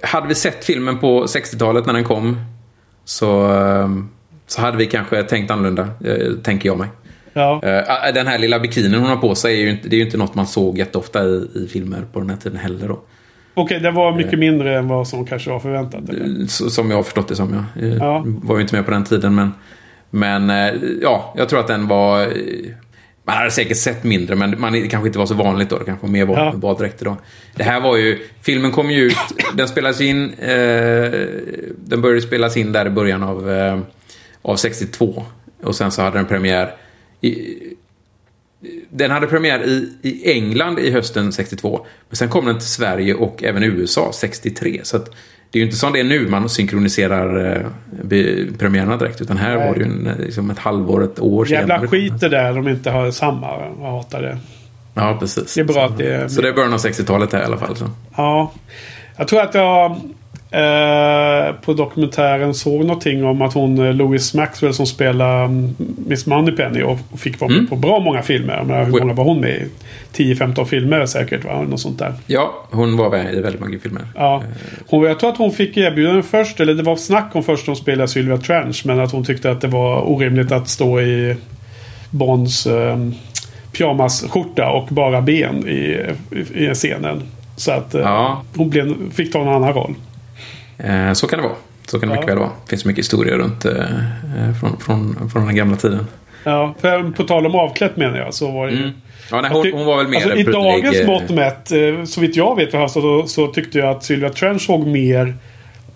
hade 0.03 0.27
vi 0.27 0.35
sett 0.35 0.65
filmen 0.65 0.99
på 0.99 1.25
60-talet 1.25 1.85
när 1.85 1.93
den 1.93 2.03
kom 2.03 2.37
så, 3.05 3.51
eh, 3.53 3.89
så 4.47 4.61
hade 4.61 4.77
vi 4.77 4.85
kanske 4.85 5.23
tänkt 5.23 5.51
annorlunda, 5.51 5.87
eh, 6.05 6.31
tänker 6.43 6.69
jag 6.69 6.77
mig. 6.77 6.87
Ja. 7.33 7.61
Eh, 7.63 8.13
den 8.13 8.27
här 8.27 8.37
lilla 8.37 8.59
bikinin 8.59 8.93
hon 8.93 9.09
har 9.09 9.15
på 9.17 9.35
sig 9.35 9.53
är 9.57 9.61
ju 9.61 9.69
inte, 9.71 9.89
det 9.89 9.95
är 9.95 9.97
ju 9.97 10.05
inte 10.05 10.17
något 10.17 10.35
man 10.35 10.47
såg 10.47 10.77
jätteofta 10.77 11.23
i, 11.23 11.47
i 11.55 11.67
filmer 11.67 12.01
på 12.13 12.19
den 12.19 12.29
här 12.29 12.37
tiden 12.37 12.57
heller. 12.57 12.87
Då. 12.87 12.99
Okej, 13.53 13.79
det 13.79 13.91
var 13.91 14.15
mycket 14.15 14.39
mindre 14.39 14.77
än 14.77 14.87
vad 14.87 15.07
som 15.07 15.25
kanske 15.25 15.49
var 15.49 15.59
förväntat. 15.59 16.09
Eller? 16.09 16.47
Som 16.47 16.89
jag 16.89 16.97
har 16.97 17.03
förstått 17.03 17.27
det 17.27 17.35
som. 17.35 17.65
Jag 17.75 17.83
eh, 17.89 17.95
Ja. 17.97 18.23
var 18.25 18.55
ju 18.55 18.61
inte 18.61 18.75
med 18.75 18.85
på 18.85 18.91
den 18.91 19.03
tiden. 19.03 19.35
Men, 19.35 19.53
men 20.09 20.49
eh, 20.49 20.73
ja, 21.01 21.33
jag 21.37 21.49
tror 21.49 21.59
att 21.59 21.67
den 21.67 21.87
var... 21.87 22.27
Man 23.27 23.37
hade 23.37 23.51
säkert 23.51 23.77
sett 23.77 24.03
mindre, 24.03 24.35
men 24.35 24.59
man, 24.61 24.73
det 24.73 24.87
kanske 24.87 25.07
inte 25.07 25.19
var 25.19 25.25
så 25.25 25.33
vanligt 25.33 25.69
då. 25.69 25.77
Det 25.77 25.85
kanske 25.85 26.05
var 26.05 26.11
mer 26.11 26.25
var, 26.25 26.37
Ja. 26.37 26.53
baddräkter 26.55 27.05
då. 27.05 27.17
Det 27.55 27.63
här 27.63 27.81
var 27.81 27.97
ju... 27.97 28.27
Filmen 28.41 28.71
kom 28.71 28.91
ju 28.91 29.01
ut... 29.03 29.17
Den 29.53 29.67
spelades 29.67 30.01
in... 30.01 30.33
Eh, 30.33 31.11
den 31.77 32.01
började 32.01 32.21
spelas 32.21 32.57
in 32.57 32.71
där 32.71 32.85
i 32.85 32.89
början 32.89 33.23
av, 33.23 33.51
eh, 33.51 33.79
av 34.41 34.55
62. 34.55 35.23
Och 35.63 35.75
sen 35.75 35.91
så 35.91 36.01
hade 36.01 36.17
den 36.17 36.25
premiär... 36.25 36.75
I, 37.21 37.57
den 38.89 39.11
hade 39.11 39.27
premiär 39.27 39.63
i, 39.63 39.93
i 40.01 40.31
England 40.31 40.79
i 40.79 40.91
hösten 40.91 41.33
62. 41.33 41.85
Men 42.09 42.15
sen 42.15 42.29
kom 42.29 42.45
den 42.45 42.59
till 42.59 42.67
Sverige 42.67 43.13
och 43.13 43.43
även 43.43 43.63
USA 43.63 44.11
63. 44.13 44.79
Så 44.83 44.97
att 44.97 45.09
det 45.51 45.57
är 45.57 45.59
ju 45.59 45.65
inte 45.65 45.77
som 45.77 45.93
det 45.93 45.99
är 45.99 46.03
nu 46.03 46.27
man 46.27 46.49
synkroniserar 46.49 47.55
eh, 47.55 48.45
premiärerna 48.57 48.97
direkt. 48.97 49.21
Utan 49.21 49.37
här 49.37 49.55
Nej. 49.57 49.67
var 49.67 49.73
det 49.75 49.79
ju 49.79 49.85
en, 49.85 50.07
eh, 50.07 50.17
liksom 50.17 50.49
ett 50.49 50.59
halvår, 50.59 51.03
ett 51.03 51.19
år 51.19 51.51
Jävla 51.51 51.75
senare. 51.75 51.87
skit 51.87 52.19
det 52.19 52.29
där 52.29 52.53
de 52.53 52.67
inte 52.67 52.91
har 52.91 53.11
samma. 53.11 53.47
Jag 53.81 53.91
hatar 53.91 54.21
det. 54.21 54.37
Ja, 54.93 55.17
precis. 55.19 55.53
Det 55.55 55.61
är 55.61 55.65
bra 55.65 55.85
att 55.85 55.97
det 55.97 56.13
är... 56.15 56.27
Så 56.27 56.41
det 56.41 56.49
är 56.49 56.53
början 56.53 56.73
av 56.73 56.79
60-talet 56.79 57.33
här 57.33 57.41
i 57.41 57.45
alla 57.45 57.57
fall. 57.57 57.75
Så. 57.75 57.89
Ja. 58.17 58.51
Jag 59.17 59.27
tror 59.27 59.41
att 59.41 59.53
jag 59.53 59.95
eh, 60.59 61.53
på 61.61 61.73
dokumentären 61.73 62.53
såg 62.53 62.85
någonting 62.85 63.25
om 63.25 63.41
att 63.41 63.53
hon 63.53 63.77
eh, 63.87 63.93
Louis 63.93 64.33
Maxwell 64.33 64.73
som 64.73 64.85
spelar 64.85 65.45
mm, 65.45 65.75
Miss 66.07 66.25
Moneypenny 66.25 66.81
och 66.81 66.97
och 67.11 67.19
fick 67.19 67.39
vara 67.39 67.49
med 67.49 67.57
Mm. 67.57 67.69
på 67.69 67.75
bra 67.75 67.99
många 67.99 68.21
filmer. 68.21 68.63
Menar, 68.63 68.83
hur 68.85 68.91
många 68.99 69.13
var 69.13 69.23
hon 69.23 69.39
med 69.41 69.49
i? 69.55 69.65
10-15 70.13 70.65
filmer 70.65 71.05
säkert 71.05 71.45
va? 71.45 71.61
Något 71.61 71.79
sånt 71.79 71.99
där. 71.99 72.13
Ja, 72.27 72.65
hon 72.71 72.97
var 72.97 73.09
med 73.09 73.33
i 73.33 73.41
väldigt 73.41 73.61
många 73.61 73.79
filmer. 73.79 74.01
Ja. 74.15 74.43
Hon, 74.87 75.03
jag 75.03 75.19
tror 75.19 75.29
att 75.29 75.37
hon 75.37 75.51
fick 75.51 75.77
erbjudande 75.77 76.21
först, 76.23 76.59
eller 76.59 76.73
det 76.73 76.83
var 76.83 76.95
snack 76.95 77.29
om 77.35 77.43
först 77.43 77.69
att 77.69 77.77
spela 77.77 78.07
Sylvia 78.07 78.37
Trench. 78.37 78.81
Men 78.85 78.99
att 78.99 79.11
hon 79.11 79.23
tyckte 79.25 79.51
att 79.51 79.61
det 79.61 79.67
var 79.67 80.09
orimligt 80.09 80.51
att 80.51 80.69
stå 80.69 80.99
i 81.01 81.35
Bonds 82.09 82.67
eh, 82.67 82.97
pyjamasskjorta 83.77 84.69
och 84.69 84.87
bara 84.87 85.21
ben 85.21 85.67
i, 85.67 85.99
i, 86.31 86.65
i 86.65 86.73
scenen. 86.73 87.21
Så 87.55 87.71
att 87.71 87.95
eh, 87.95 88.01
Ja. 88.01 88.41
hon 88.55 88.69
blev, 88.69 89.11
fick 89.13 89.31
ta 89.33 89.41
en 89.41 89.47
annan 89.47 89.73
roll. 89.73 89.95
Eh, 90.77 91.13
så 91.13 91.27
kan 91.27 91.39
det 91.39 91.43
vara. 91.43 91.55
Så 91.87 91.99
kan 91.99 92.09
det 92.09 92.15
Ja. 92.15 92.19
mycket 92.21 92.31
väl 92.31 92.39
vara. 92.39 92.49
Det 92.63 92.69
finns 92.69 92.85
mycket 92.85 92.99
historier 93.05 93.37
runt 93.37 93.65
eh, 93.65 93.71
eh, 93.73 94.53
från, 94.59 94.77
från, 94.79 95.29
från 95.29 95.45
den 95.45 95.55
gamla 95.55 95.75
tiden. 95.77 96.07
Ja, 96.43 96.75
för 96.81 97.11
på 97.11 97.23
tal 97.23 97.45
om 97.45 97.55
avklätt 97.55 97.97
menar 97.97 98.17
jag 98.17 98.33
så 98.33 98.51
var 98.51 98.67
det 98.67 98.73
ju... 98.73 98.79
Mm. 98.79 98.91
Ja, 99.31 99.41
nej, 99.41 99.51
hon, 99.53 99.71
hon 99.73 99.85
var 99.85 99.97
väl 99.97 100.07
mer 100.07 100.15
alltså, 100.17 100.37
I 100.37 100.43
dagens 100.43 101.07
mått 101.07 101.29
mätt, 101.29 101.71
eh, 101.71 102.03
så 102.05 102.21
vitt 102.21 102.35
jag 102.35 102.55
vet 102.55 102.71
så, 102.71 102.87
så, 102.87 103.27
så 103.27 103.47
tyckte 103.47 103.77
jag 103.77 103.89
att 103.89 104.03
Sylvia 104.03 104.29
Trench 104.29 104.61
såg 104.61 104.87
mer 104.87 105.35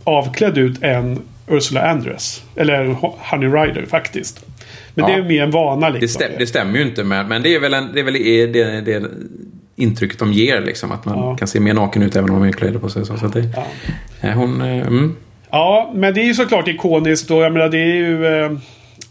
avklädd 0.04 0.58
ut 0.58 0.84
än 0.84 1.20
Ursula 1.48 1.82
Andress. 1.90 2.44
Eller 2.56 2.86
Honey 3.02 3.50
Rider 3.50 3.86
faktiskt. 3.86 4.46
Men 4.94 5.10
Ja. 5.10 5.16
det 5.16 5.22
är 5.22 5.24
mer 5.28 5.44
en 5.44 5.52
vana 5.52 5.90
Det, 5.92 6.00
liksom. 6.00 6.22
stäm, 6.22 6.32
det 6.40 6.48
stämmer 6.48 6.80
ju 6.80 6.86
inte, 6.86 7.04
men, 7.04 7.28
men 7.28 7.42
det 7.42 7.56
är 7.56 7.60
väl, 7.60 7.74
en, 7.74 7.90
det, 7.94 8.00
är 8.00 8.04
väl 8.04 8.14
det, 8.14 8.46
det, 8.48 8.82
det 8.82 9.04
intrycket 9.82 10.20
de 10.20 10.34
ger. 10.34 10.62
Liksom, 10.62 10.92
att 10.92 11.06
man 11.06 11.18
Ja. 11.18 11.38
kan 11.38 11.48
se 11.48 11.60
mer 11.60 11.74
naken 11.74 12.04
ut 12.04 12.16
även 12.16 12.30
om 12.30 12.36
man 12.36 12.46
har 12.48 12.52
kläder 12.54 12.80
på 12.80 12.90
sig. 12.90 13.06
Så, 13.06 13.18
så 13.18 13.26
att 13.26 13.34
det, 13.34 13.44
Ja. 13.56 13.66
eh, 14.28 14.34
hon, 14.36 14.62
eh, 14.62 14.88
mm, 14.88 15.16
Ja, 15.52 15.92
men 15.96 16.14
det 16.14 16.22
är 16.22 16.26
ju 16.26 16.34
såklart 16.34 16.68
ikoniskt 16.68 17.32
och 17.32 17.42
jag 17.44 17.54
menar 17.54 17.70
det 17.70 17.78
är 17.78 17.96
ju... 17.96 18.26
Eh, 18.26 18.52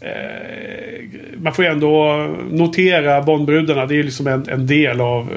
eh, 0.01 1.09
man 1.41 1.53
får 1.53 1.65
ju 1.65 1.71
ändå 1.71 2.15
notera 2.51 3.21
Bondbrudarna. 3.21 3.85
Det 3.85 3.93
är 3.93 3.97
ju 3.97 4.03
liksom 4.03 4.27
en, 4.27 4.49
en 4.49 4.67
del 4.67 5.01
av 5.01 5.27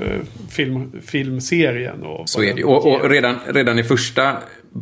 film, 0.51 0.93
filmserien. 1.07 2.03
Och 2.03 2.29
så 2.29 2.43
är 2.43 2.55
det. 2.55 2.65
Och, 2.65 2.87
och 2.87 3.11
redan, 3.11 3.37
redan 3.55 3.79
i 3.79 3.85
första 3.85 4.33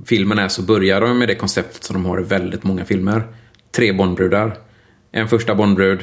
filmen 0.06 0.38
är 0.38 0.48
så 0.48 0.62
börjar 0.62 1.00
de 1.00 1.18
med 1.18 1.28
det 1.28 1.34
konceptet 1.34 1.84
som 1.84 1.94
de 1.94 2.04
har 2.06 2.20
i 2.20 2.24
väldigt 2.24 2.64
många 2.64 2.84
filmer. 2.84 3.22
Tre 3.76 3.92
Bondbrudar. 3.92 4.52
En 5.12 5.28
första 5.28 5.54
Bondbrud. 5.54 5.98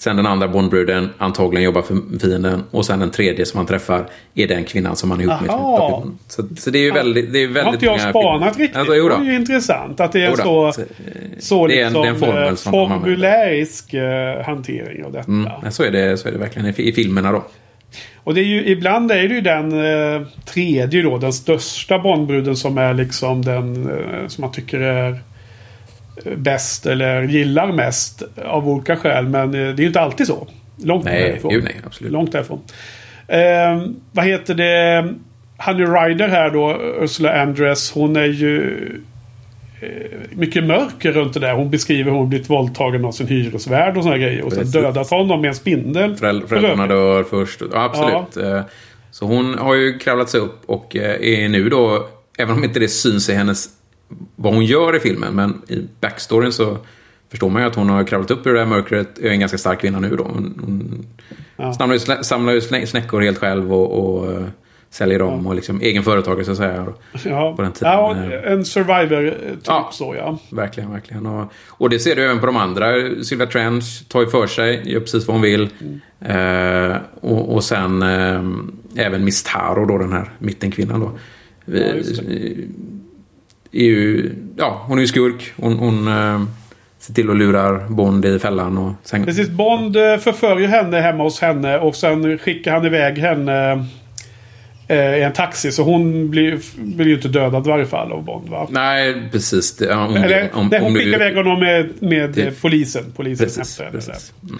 Sen 0.00 0.16
den 0.16 0.26
andra 0.26 0.48
Bondbruden 0.48 1.10
antagligen 1.18 1.64
jobbar 1.64 1.82
för 1.82 2.18
fienden. 2.20 2.62
Och 2.70 2.86
sen 2.86 2.98
den 3.00 3.10
tredje 3.10 3.46
som 3.46 3.58
han 3.58 3.66
träffar 3.66 4.06
är 4.34 4.46
den 4.48 4.64
kvinnan 4.64 4.96
som 4.96 5.10
han 5.10 5.20
är 5.20 5.24
ihop 5.24 5.40
med. 5.40 5.50
Så, 6.28 6.42
så 6.56 6.70
det 6.70 6.78
är 6.78 6.82
ju 6.82 6.90
väldigt, 6.90 7.32
det 7.32 7.38
är 7.38 7.46
väldigt 7.46 7.64
har 7.64 7.72
inte 7.72 7.86
jag 7.86 8.00
spanat 8.00 8.58
riktigt. 8.58 8.76
Alltså, 8.76 8.92
det 8.92 9.14
är 9.14 9.24
ju 9.24 9.34
intressant 9.36 10.00
att 10.00 10.12
det 10.12 10.22
är 10.24 10.36
så, 10.36 10.72
Så, 10.72 10.80
eh, 10.80 10.86
så 11.38 11.66
det 11.66 11.80
är 11.80 11.86
en- 11.86 11.92
liksom, 11.92 12.18
formel 12.18 12.48
eh, 12.48 12.54
som 12.54 12.72
de 12.72 12.78
använder. 12.78 12.98
formularisk 13.06 13.94
eh, 13.94 14.44
hantering 14.46 15.04
av 15.04 15.12
detta. 15.12 15.30
Mm, 15.30 15.48
så, 15.70 15.82
är 15.82 15.90
det, 15.90 16.16
så 16.16 16.28
är 16.28 16.32
det 16.32 16.38
verkligen 16.38 16.68
i, 16.68 16.88
i 16.88 16.92
filmerna 16.92 17.32
då. 17.32 17.44
Och 18.24 18.34
det 18.34 18.40
är 18.40 18.44
ju, 18.44 18.66
ibland 18.66 19.12
är 19.12 19.28
det 19.28 19.34
ju 19.34 19.40
den 19.40 19.72
eh, 19.72 20.26
tredje 20.44 21.02
då, 21.02 21.18
den 21.18 21.32
största 21.32 21.98
Bondbruden 21.98 22.56
som 22.56 22.78
är 22.78 22.94
liksom 22.94 23.44
den 23.44 23.90
eh, 23.90 24.26
som 24.28 24.42
man 24.42 24.52
tycker 24.52 24.80
är 24.80 25.08
eh, 25.10 25.16
bäst 26.36 26.86
eller 26.86 27.22
gillar 27.22 27.72
mest 27.72 28.22
av 28.44 28.68
olika 28.68 28.96
skäl. 28.96 29.28
Men 29.28 29.44
eh, 29.44 29.50
det 29.52 29.58
är 29.58 29.80
ju 29.80 29.86
inte 29.86 30.00
alltid 30.00 30.26
så. 30.26 30.46
Långt 30.84 31.04
Nej, 31.04 31.22
därifrån. 31.22 31.52
gud 31.52 31.64
nej, 31.64 31.76
absolut. 31.86 32.12
Långt 32.12 32.32
därifrån. 32.32 32.60
Eh, 33.28 33.82
vad 34.12 34.24
heter 34.24 34.54
det? 34.54 35.08
Honey 35.58 35.86
Rider 35.86 36.28
här 36.28 36.50
då, 36.50 36.76
Ursula 37.00 37.42
Andress. 37.42 37.92
Hon 37.92 38.16
är 38.16 38.24
ju 38.24 38.76
eh, 39.80 39.88
mycket 40.30 40.64
mörker 40.64 41.12
runt 41.12 41.34
det 41.34 41.40
där. 41.40 41.52
Hon 41.54 41.70
beskriver 41.70 42.10
hur 42.10 42.18
hon 42.18 42.28
blivit 42.28 42.50
våldtagen 42.50 43.04
av 43.04 43.12
sin 43.12 43.26
hyresvärd 43.26 43.96
och 43.96 44.02
såna 44.02 44.18
grejer. 44.18 44.42
Och 44.44 44.50
Precis. 44.54 44.72
dödat 44.72 45.10
honom 45.10 45.40
med 45.40 45.48
en 45.48 45.54
spindel. 45.54 46.16
Föräldrar, 46.16 46.46
För 46.46 46.56
föräldrarna 46.56 46.86
dör 46.86 47.22
först. 47.24 47.62
Ja, 47.72 47.82
absolut. 47.84 48.46
Eh, 48.46 48.62
Så 49.10 49.26
hon 49.26 49.54
har 49.58 49.74
ju 49.74 49.98
kravlat 49.98 50.30
sig 50.30 50.40
upp 50.40 50.62
och 50.66 50.96
är 50.96 51.48
nu 51.48 51.68
då, 51.68 52.08
även 52.38 52.54
om 52.56 52.64
inte 52.64 52.80
det 52.80 52.88
syns 52.88 53.28
i 53.28 53.34
hennes, 53.34 53.68
vad 54.36 54.54
hon 54.54 54.64
gör 54.64 54.96
i 54.96 55.00
filmen, 55.00 55.34
men 55.34 55.62
i 55.68 55.86
backstoryn 56.00 56.52
så 56.52 56.76
förstår 57.30 57.50
man 57.50 57.62
ju 57.62 57.68
att 57.68 57.74
hon 57.74 57.88
har 57.88 58.04
kravlat 58.04 58.30
upp 58.30 58.46
ur 58.46 58.52
det 58.52 58.58
där 58.58 58.66
mörkret. 58.66 59.18
Är 59.18 59.28
en 59.30 59.40
ganska 59.40 59.58
stark 59.58 59.80
kvinna 59.80 60.00
nu 60.00 60.16
då. 60.16 60.24
Hon, 60.24 60.60
hon 60.64 61.06
Ja. 61.56 61.72
samlar, 61.74 61.94
ju, 61.96 62.22
samlar 62.22 62.52
ju 62.52 62.60
snä- 62.60 62.86
snäckor 62.86 63.20
helt 63.20 63.38
själv 63.38 63.72
och, 63.74 63.92
och 64.20 64.32
eh, 64.32 64.44
säljer 64.90 65.18
dem 65.18 65.46
och 65.46 65.54
liksom 65.54 65.80
egen 65.80 66.02
företagare 66.02 66.44
så 66.44 66.50
att 66.50 66.56
säga. 66.56 66.86
Ja, 67.24 67.56
på 67.56 67.62
den 67.62 67.72
tiden. 67.72 67.92
ja 67.92 68.16
en 68.44 68.64
survivor-typ 68.64 69.58
Ja. 69.66 69.88
så 69.92 70.14
ja. 70.18 70.38
Verkligen, 70.50 70.90
verkligen. 70.92 71.26
Och, 71.26 71.52
och 71.68 71.90
det 71.90 71.98
ser 71.98 72.16
du 72.16 72.24
även 72.24 72.40
på 72.40 72.46
de 72.46 72.56
andra. 72.56 72.92
Sylvia 73.22 73.46
Trench 73.46 74.08
tar 74.08 74.20
ju 74.20 74.26
för 74.26 74.46
sig, 74.46 74.82
gör 74.92 75.00
precis 75.00 75.26
vad 75.26 75.34
hon 75.34 75.42
vill. 75.42 75.68
Eh, 76.20 76.96
och, 77.20 77.54
och 77.54 77.64
sen 77.64 78.02
eh, 78.02 78.42
även 79.06 79.24
Miss 79.24 79.42
Taro 79.42 79.86
då, 79.86 79.98
den 79.98 80.12
här 80.12 80.30
mittenkvinnan 80.38 81.00
då. 81.00 81.10
Vi, 81.64 81.80
Ja, 81.80 82.24
är 83.72 83.84
ju, 83.84 84.32
ja, 84.56 84.84
hon 84.86 84.98
är 84.98 85.02
ju 85.02 85.08
skurk. 85.08 85.52
Hon, 85.56 85.78
hon 85.78 86.08
eh, 86.08 86.42
ser 86.98 87.14
till 87.14 87.30
att 87.30 87.36
lurar 87.36 87.88
Bond 87.88 88.24
i 88.24 88.38
fällan 88.38 88.78
och 88.78 88.92
sen... 89.04 89.24
Precis, 89.24 89.48
Bond 89.48 89.96
eh, 89.96 90.16
förföljer 90.16 90.68
henne 90.68 91.00
hemma 91.00 91.22
hos 91.22 91.40
henne 91.40 91.78
och 91.78 91.96
sen 91.96 92.38
skickar 92.38 92.72
han 92.72 92.86
iväg 92.86 93.18
henne 93.18 93.84
eh, 94.88 95.14
i 95.16 95.22
en 95.22 95.32
taxi. 95.32 95.72
Så 95.72 95.82
hon 95.82 96.30
blir, 96.30 96.58
blir 96.76 97.06
ju 97.06 97.14
inte 97.14 97.28
dödad 97.28 97.66
i 97.66 97.70
varje 97.70 97.86
fall 97.86 98.12
av 98.12 98.24
Bond 98.24 98.48
va? 98.48 98.66
Nej, 98.70 99.22
precis. 99.32 99.76
Det, 99.76 99.94
om, 99.94 100.16
Eller, 100.16 100.50
om, 100.54 100.68
nej, 100.70 100.78
om 100.80 100.84
hon 100.84 100.94
du- 100.94 101.00
skickar 101.00 101.14
iväg 101.20 101.36
honom 101.36 101.60
med, 101.60 101.90
med 102.00 102.30
Det- 102.30 102.60
polisen. 102.62 103.04
Polisen 103.16 103.46
Precis, 103.46 103.78
hämtar 103.78 103.84
henne 103.84 104.06
där. 104.06 104.12
precis. 104.12 104.32
Mm. 104.48 104.58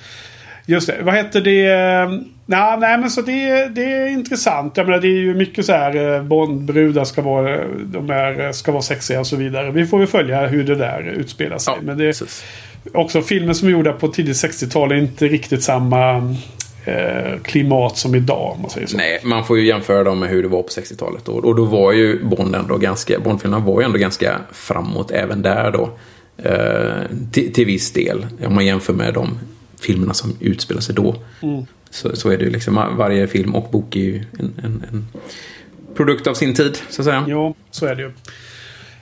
Just 0.67 0.87
det. 0.87 0.97
Vad 1.03 1.15
heter 1.15 1.41
det? 1.41 1.71
Nej, 2.51 2.79
nej 2.79 2.99
men 2.99 3.11
så 3.11 3.23
det, 3.23 3.69
det 3.69 3.85
är 3.85 4.09
intressant. 4.09 4.77
Jag 4.77 4.87
menar 4.87 5.01
det 5.01 5.09
är 5.09 5.21
ju 5.21 5.35
mycket 5.35 5.67
så 5.67 5.73
här 5.73 6.15
eh, 6.17 6.23
Bondbrudar 6.23 7.05
ska 7.05 7.23
vara, 7.23 7.65
de 7.85 8.11
är, 8.11 8.47
eh, 8.47 8.53
ska 8.53 8.73
vara 8.73 8.83
sexiga 8.83 9.21
och 9.21 9.27
så 9.27 9.37
vidare. 9.37 9.71
Vi 9.71 9.87
får 9.87 9.99
väl 9.99 10.07
följa 10.07 10.47
hur 10.47 10.65
det 10.65 10.75
där 10.75 11.15
utspelar 11.17 11.59
sig. 11.59 11.75
Ja, 11.77 11.83
men 11.83 11.99
det, 11.99 12.07
precis. 12.07 12.45
också 12.95 13.23
filmer 13.23 13.53
som 13.53 13.69
är 13.69 13.73
gjorda 13.73 13.93
på 13.93 14.09
tidigt 14.09 14.37
60-tal 14.37 14.93
är 14.93 14.97
inte 14.97 15.29
riktigt 15.29 15.63
samma 15.63 16.17
eh, 16.85 17.41
klimat 17.43 17.99
som 17.99 18.15
idag. 18.15 18.57
Man 18.61 18.71
säger 18.71 18.87
så. 18.87 18.97
Nej, 18.97 19.21
man 19.25 19.45
får 19.45 19.59
ju 19.59 19.67
jämföra 19.67 20.05
dem 20.05 20.19
med 20.19 20.29
hur 20.29 20.43
det 20.43 20.49
var 20.49 20.63
på 20.63 20.69
60-talet. 20.69 21.29
Och, 21.29 21.45
och 21.45 21.57
då 21.57 21.65
var 21.65 21.93
ju 21.93 22.25
Bond 22.25 22.55
ändå 22.55 22.77
ganska, 22.77 23.21
Bondfilmerna 23.21 23.65
var 23.65 23.81
ju 23.81 23.85
ändå 23.85 23.99
ganska 23.99 24.37
framåt 24.53 25.11
även 25.11 25.43
där 25.43 25.71
då. 25.71 25.91
Eh, 26.45 27.07
till, 27.33 27.53
till 27.53 27.67
viss 27.67 27.93
del. 27.93 28.27
Om 28.47 28.55
man 28.55 28.67
jämför 28.67 28.93
med 28.93 29.15
de 29.15 29.39
filmerna 29.81 30.15
som 30.15 30.37
utspelar 30.41 30.81
sig 30.81 30.95
då. 30.95 31.17
Så, 31.91 32.17
så 32.17 32.31
är 32.31 32.39
det 32.39 32.45
ju 32.45 32.51
liksom, 32.51 32.75
varje 32.97 33.29
film 33.29 33.55
och 33.55 33.71
bok 33.71 33.97
är 33.97 34.01
ju 34.01 34.25
en, 34.39 34.53
en, 34.65 34.85
en 34.93 35.07
produkt 35.95 36.27
av 36.27 36.35
sin 36.35 36.55
tid, 36.55 36.79
så 36.89 37.03
att 37.03 37.07
säga. 37.07 37.25
Jo, 37.29 37.55
så 37.71 37.87
är 37.87 37.95
det 37.95 38.03
ju. 38.03 38.13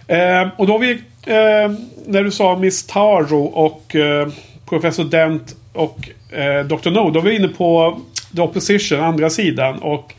Eh, 0.08 0.48
och 0.56 0.66
då 0.66 0.72
har 0.72 0.78
vi, 0.78 0.90
eh, 1.26 1.78
när 2.06 2.24
du 2.24 2.30
sa 2.30 2.58
Miss 2.58 2.86
Taro 2.86 3.44
och 3.44 3.96
eh, 3.96 4.28
Professor 4.68 5.04
Dent 5.04 5.56
och 5.72 6.08
eh, 6.32 6.66
Dr. 6.66 6.90
No. 6.90 7.10
Då 7.10 7.18
är 7.18 7.24
vi 7.24 7.36
inne 7.36 7.48
på 7.48 8.00
The 8.36 8.42
Opposition, 8.42 9.00
andra 9.00 9.30
sidan. 9.30 9.78
Och 9.78 10.14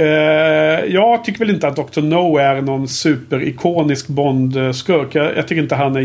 eh, 0.00 0.84
jag 0.84 1.24
tycker 1.24 1.38
väl 1.38 1.50
inte 1.50 1.68
att 1.68 1.76
Dr. 1.76 2.00
No 2.00 2.38
är 2.38 2.60
någon 2.60 2.88
superikonisk 2.88 4.08
Bond-skurk. 4.08 5.14
Jag, 5.14 5.36
jag 5.36 5.48
tycker 5.48 5.62
inte 5.62 5.74
han 5.74 5.96
är 5.96 6.00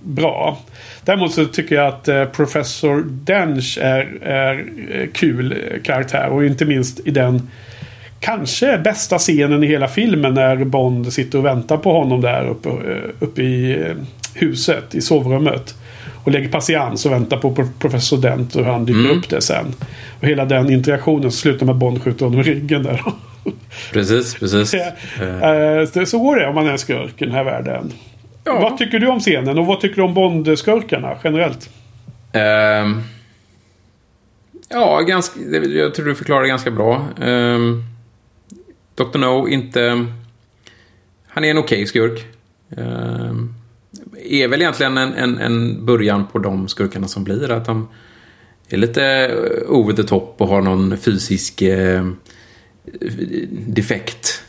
jättebra. 0.00 0.56
Däremot 1.04 1.34
så 1.34 1.44
tycker 1.44 1.74
jag 1.74 1.86
att 1.86 2.08
eh, 2.08 2.24
Professor 2.24 3.04
Dench 3.06 3.78
är, 3.82 4.18
är 4.22 4.64
eh, 4.90 5.08
kul 5.12 5.52
eh, 5.52 5.82
karaktär. 5.82 6.28
Och 6.28 6.44
inte 6.44 6.64
minst 6.64 7.00
i 7.06 7.10
den 7.10 7.48
kanske 8.20 8.78
bästa 8.78 9.18
scenen 9.18 9.64
i 9.64 9.66
hela 9.66 9.88
filmen 9.88 10.34
när 10.34 10.64
Bond 10.64 11.12
sitter 11.12 11.38
och 11.38 11.44
väntar 11.44 11.76
på 11.76 11.92
honom 11.92 12.20
där 12.20 12.46
uppe, 12.48 12.68
uppe 13.18 13.42
i 13.42 13.84
huset, 14.34 14.94
i 14.94 15.00
sovrummet. 15.00 15.74
Och 16.24 16.32
lägger 16.32 16.48
patiens 16.48 17.06
och 17.06 17.12
väntar 17.12 17.36
på 17.36 17.54
pro- 17.54 17.68
professor 17.78 18.18
Dent 18.18 18.56
och 18.56 18.64
han 18.64 18.84
dyker 18.84 18.98
upp 19.18 19.28
det 19.28 19.40
sen. 19.40 19.74
Och 20.20 20.26
hela 20.28 20.44
den 20.44 20.70
interaktionen 20.72 21.30
slutar 21.32 21.66
med 21.66 21.72
att 21.72 21.78
Bond 21.78 22.02
skjuter 22.02 22.24
honom 22.24 22.40
i 22.40 22.42
ryggen 22.42 22.82
där. 22.82 23.02
Precis, 23.92 24.34
precis. 24.34 24.70
Så 26.10 26.18
går 26.18 26.36
det 26.36 26.46
om 26.46 26.54
man 26.54 26.66
är 26.66 26.76
skurk 26.76 27.22
i 27.22 27.24
den 27.24 27.34
här 27.34 27.44
världen. 27.44 27.92
Ja. 28.54 28.60
Vad 28.60 28.78
tycker 28.78 28.98
du 28.98 29.08
om 29.08 29.20
scenen 29.20 29.58
och 29.58 29.66
vad 29.66 29.80
tycker 29.80 29.96
du 29.96 30.02
om 30.02 30.14
Bond-skurkarna 30.14 31.16
generellt? 31.24 31.70
Ehm, 32.32 33.02
ja, 34.68 35.00
ganska, 35.00 35.40
jag 35.68 35.94
tror 35.94 36.06
du 36.06 36.14
förklarar 36.14 36.42
det 36.42 36.48
ganska 36.48 36.70
bra. 36.70 37.06
Um, 37.20 37.84
Dr. 38.94 39.18
No, 39.18 39.48
inte... 39.48 40.06
Han 41.28 41.44
är 41.44 41.50
en 41.50 41.58
okej 41.58 41.86
skurk. 41.86 42.26
Ehm, 42.76 43.54
är 44.24 44.48
väl 44.48 44.62
egentligen 44.62 44.98
en, 44.98 45.14
en, 45.14 45.38
en 45.38 45.86
början 45.86 46.26
på 46.26 46.38
de 46.38 46.68
skurkarna 46.68 47.08
som 47.08 47.24
blir. 47.24 47.50
Att 47.50 47.64
de 47.64 47.88
är 48.68 48.76
lite 48.76 49.34
over 49.68 49.92
the 49.92 50.02
top 50.02 50.34
och 50.38 50.48
har 50.48 50.60
någon 50.62 50.96
fysisk 50.96 51.62
eh, 51.62 52.10
defekt. 53.50 54.42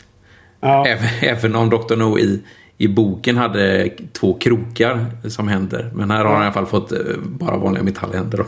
Ja, 0.60 0.86
Även, 0.88 1.10
även 1.22 1.56
om 1.56 1.70
Dr. 1.70 1.96
No 1.96 2.20
i, 2.20 2.40
i 2.84 2.88
boken 2.88 3.38
hade 3.38 3.90
två 4.14 4.34
krokar 4.34 5.06
som 5.30 5.48
händer. 5.48 5.92
Men 5.94 6.12
här 6.12 6.26
har 6.26 6.34
han 6.34 6.42
i 6.42 6.46
alla 6.46 6.54
fall 6.54 6.66
fått 6.66 6.92
eh, 6.92 7.00
bara 7.24 7.58
vanliga 7.58 7.84
metallhänder. 7.84 8.38
då. 8.38 8.46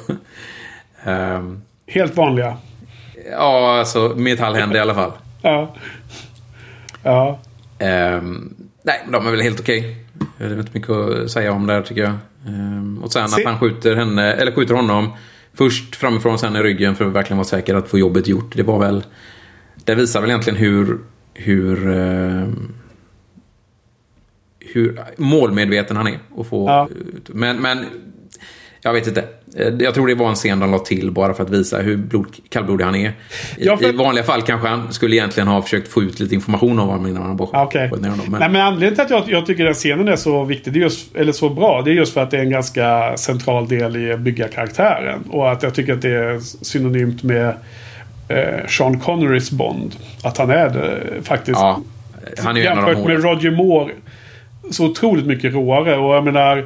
Ehm, 1.11 1.61
helt 1.87 2.17
vanliga. 2.17 2.57
ja, 3.31 3.79
alltså 3.79 4.13
metallhänder 4.15 4.75
i 4.75 4.79
alla 4.79 4.93
fall. 4.95 5.11
Ja. 5.41 5.75
Ja. 7.03 7.39
Ehm, 7.79 8.53
nej, 8.83 9.01
de 9.11 9.27
är 9.27 9.31
väl 9.31 9.41
helt 9.41 9.59
okej. 9.59 9.95
Det 10.37 10.43
är 10.45 10.59
inte 10.59 10.71
mycket 10.73 10.89
att 10.89 11.31
säga 11.31 11.51
om 11.51 11.67
där 11.67 11.81
tycker 11.81 12.01
jag. 12.01 12.13
Ehm, 12.47 12.99
och 13.03 13.11
sen 13.11 13.29
Se- 13.29 13.41
att 13.41 13.47
han 13.47 13.59
skjuter 13.59 13.95
henne, 13.95 14.33
eller 14.33 14.51
skjuter 14.51 14.73
honom 14.75 15.09
först 15.53 15.95
framifrån 15.95 16.39
sen 16.39 16.55
i 16.55 16.59
ryggen 16.63 16.95
för 16.95 17.05
att 17.05 17.13
verkligen 17.13 17.37
vara 17.37 17.47
säker 17.47 17.75
att 17.75 17.87
få 17.87 17.99
jobbet 17.99 18.27
gjort. 18.27 18.55
Det 18.55 18.63
var 18.63 18.79
väl... 18.79 19.03
Det 19.85 19.95
visar 19.95 20.21
väl 20.21 20.29
egentligen 20.29 20.59
hur... 20.59 20.97
hur 21.33 21.87
ehm, 21.97 22.73
hur 24.73 24.99
målmedveten 25.17 25.97
han 25.97 26.07
är. 26.07 26.19
Och 26.35 26.47
få, 26.47 26.67
Ja. 26.69 26.87
ut- 27.15 27.29
men, 27.33 27.57
men 27.61 27.85
jag 28.81 28.93
vet 28.93 29.07
inte. 29.07 29.23
Eh, 29.57 29.67
Jag 29.79 29.93
tror 29.93 30.07
det 30.07 30.15
var 30.15 30.29
en 30.29 30.35
scen 30.35 30.59
de 30.59 30.71
la 30.71 30.79
till 30.79 31.11
bara 31.11 31.33
för 31.33 31.43
att 31.43 31.49
visa 31.49 31.77
hur 31.77 31.97
blod, 31.97 32.25
kallblodig 32.49 32.85
han 32.85 32.95
är. 32.95 33.09
I, 33.09 33.13
Ja, 33.57 33.77
för- 33.77 33.89
I 33.89 33.91
vanliga 33.91 34.23
fall 34.23 34.41
kanske 34.41 34.67
han 34.67 34.93
skulle 34.93 35.15
egentligen 35.15 35.47
ha 35.47 35.61
försökt 35.61 35.87
få 35.87 36.03
ut 36.03 36.19
lite 36.19 36.35
information 36.35 36.79
om 36.79 36.87
honom 36.89 37.07
innan 37.07 37.23
han 37.23 37.37
bara 37.37 37.65
sköt 37.71 38.01
ner 38.01 38.09
honom. 38.09 38.25
Men, 38.29 38.39
Nej, 38.39 38.49
men 38.49 38.61
anledningen 38.61 38.95
till 38.95 39.03
att 39.03 39.09
jag, 39.27 39.37
jag 39.39 39.45
tycker 39.45 39.63
den 39.63 39.73
scenen 39.73 40.07
är 40.07 40.15
så 40.15 40.43
viktig, 40.43 40.73
det 40.73 40.79
är 40.79 40.81
just, 40.81 41.15
eller 41.15 41.31
så 41.31 41.49
bra, 41.49 41.81
det 41.81 41.91
är 41.91 41.95
just 41.95 42.13
för 42.13 42.21
att 42.23 42.31
det 42.31 42.37
är 42.37 42.41
en 42.41 42.49
ganska 42.49 43.17
central 43.17 43.67
del 43.67 43.95
i 43.97 44.11
att 44.13 44.19
bygga 44.19 44.47
karaktären. 44.47 45.23
Och 45.29 45.51
att 45.51 45.63
jag 45.63 45.73
tycker 45.73 45.93
att 45.93 46.01
det 46.01 46.09
är 46.15 46.39
synonymt 46.39 47.23
med 47.23 47.47
eh, 48.27 48.67
Sean 48.67 48.99
Connerys 48.99 49.51
Bond. 49.51 49.95
Att 50.23 50.37
han 50.37 50.49
är 50.49 50.69
det 50.69 51.01
faktiskt. 51.23 51.59
ja, 51.59 51.81
han 52.43 52.57
är 52.57 52.61
jämfört 52.61 53.05
med. 53.07 53.23
Roger 53.23 53.51
Moore 53.51 53.93
så 54.71 54.85
otroligt 54.85 55.25
mycket 55.25 55.53
råare. 55.53 55.97
Och 55.97 56.15
jag 56.15 56.23
menar, 56.23 56.65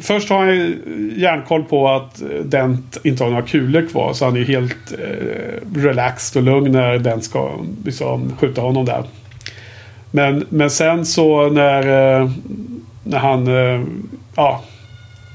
först 0.00 0.28
har 0.28 0.38
han 0.38 0.76
järnkoll 1.16 1.64
på 1.64 1.88
att 1.88 2.22
Dent 2.44 2.98
inte 3.04 3.24
har 3.24 3.30
några 3.30 3.46
kulor 3.46 3.86
kvar. 3.92 4.12
Så 4.12 4.24
han 4.24 4.36
är 4.36 4.44
helt 4.44 4.92
eh, 4.92 5.78
relaxed 5.80 6.40
och 6.40 6.44
lugn 6.44 6.72
när 6.72 6.98
Dent 6.98 7.24
ska 7.24 7.50
liksom, 7.84 8.36
skjuta 8.36 8.60
honom 8.60 8.84
där. 8.84 9.04
Men, 10.10 10.46
men 10.48 10.70
sen 10.70 11.06
så 11.06 11.50
när, 11.50 11.82
eh, 12.20 12.30
när 13.04 13.18
han 13.18 13.48
eh, 13.48 13.84
ja, 14.36 14.62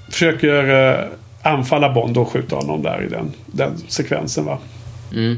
försöker 0.10 0.90
eh, 0.90 1.06
anfalla 1.42 1.94
Bond 1.94 2.18
och 2.18 2.30
skjuta 2.30 2.56
honom 2.56 2.84
där 2.84 3.04
i 3.04 3.08
den, 3.08 3.32
den 3.46 3.78
sekvensen. 3.88 4.46
Va? 4.46 4.58
Mm. 5.14 5.36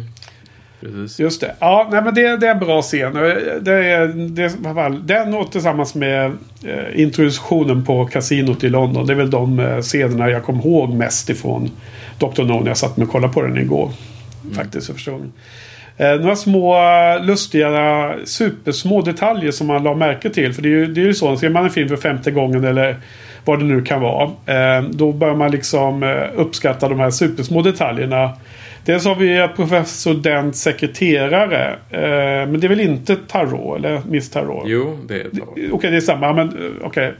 Precis. 0.82 1.20
Just 1.20 1.42
det. 1.42 1.56
Ja, 1.60 1.88
nej, 1.92 2.02
men 2.04 2.14
det, 2.14 2.38
det 2.38 2.48
är 2.48 2.52
en 2.52 2.60
bra 2.60 2.82
scen. 2.82 3.18
Och 3.18 3.24
Det 3.62 3.72
är, 3.72 4.08
det, 4.08 5.14
den 5.14 5.34
och 5.34 5.52
tillsammans 5.52 5.96
med 5.96 6.26
eh, 6.64 7.02
introduktionen 7.02 7.86
på 7.86 8.06
kasinot 8.06 8.64
i 8.64 8.70
London. 8.70 9.08
Det 9.08 9.14
är 9.14 9.18
väl 9.18 9.30
de 9.30 9.60
eh, 9.60 9.82
scenerna 9.82 10.30
jag 10.30 10.44
kommer 10.44 10.66
ihåg 10.66 10.94
mest 10.94 11.30
ifrån 11.30 11.70
Dr. 12.20 12.44
No 12.44 12.60
när 12.60 12.68
jag 12.68 12.78
satt 12.78 12.98
med 12.98 13.06
och 13.06 13.12
kollade 13.12 13.34
på 13.34 13.42
den 13.42 13.58
igår. 13.58 13.92
Faktiskt 14.54 14.88
för 14.88 14.94
första 14.94 15.12
gången. 15.12 15.34
Eh, 15.98 16.16
några 16.16 16.36
små 16.36 16.76
eh, 16.76 17.26
lustiga 17.26 18.14
supersmå 18.26 19.02
detaljer 19.02 19.52
som 19.52 19.68
man 19.68 19.84
la 19.84 19.96
märke 19.96 20.30
till. 20.30 20.54
För 20.54 20.62
det 20.62 20.70
är 20.70 20.72
ju, 20.72 20.86
det 20.86 21.02
är 21.02 21.06
ju 21.06 21.14
så, 21.14 21.38
ser 21.38 21.50
man 21.50 21.64
en 21.64 21.70
film 21.70 21.90
för 21.90 21.98
femte 21.98 22.32
gången 22.32 22.64
eller 22.64 22.98
vad 23.46 23.60
det 23.60 23.66
nu 23.66 23.82
kan 23.82 24.02
vara. 24.02 24.24
Eh, 24.46 24.84
då 24.84 25.12
bör 25.12 25.36
man 25.36 25.52
liksom 25.52 26.04
eh, 26.04 26.24
uppskatta 26.36 26.90
de 26.90 27.00
här 27.00 27.12
supersmå 27.12 27.62
detaljerna. 27.62 28.30
Dels 28.86 29.06
har 29.06 29.16
vi 29.16 29.48
professor 29.56 30.14
Dents 30.14 30.62
sekreterare. 30.62 31.70
Eh, 31.90 32.50
men 32.50 32.60
det 32.60 32.68
är 32.68 32.70
väl 32.70 32.80
inte 32.80 33.16
Tarot 33.16 33.78
eller 33.78 34.02
Miss 34.10 34.30
Tarot? 34.30 34.64
Jo, 34.66 34.98
det 35.08 35.22
är 35.22 35.30
bra. 35.30 35.46
Okej, 35.72 35.92
det 35.92 35.98
är 35.98 36.02
samma. 36.02 36.34
Men 36.34 36.48
eh, 36.50 36.86
okej. 36.88 37.14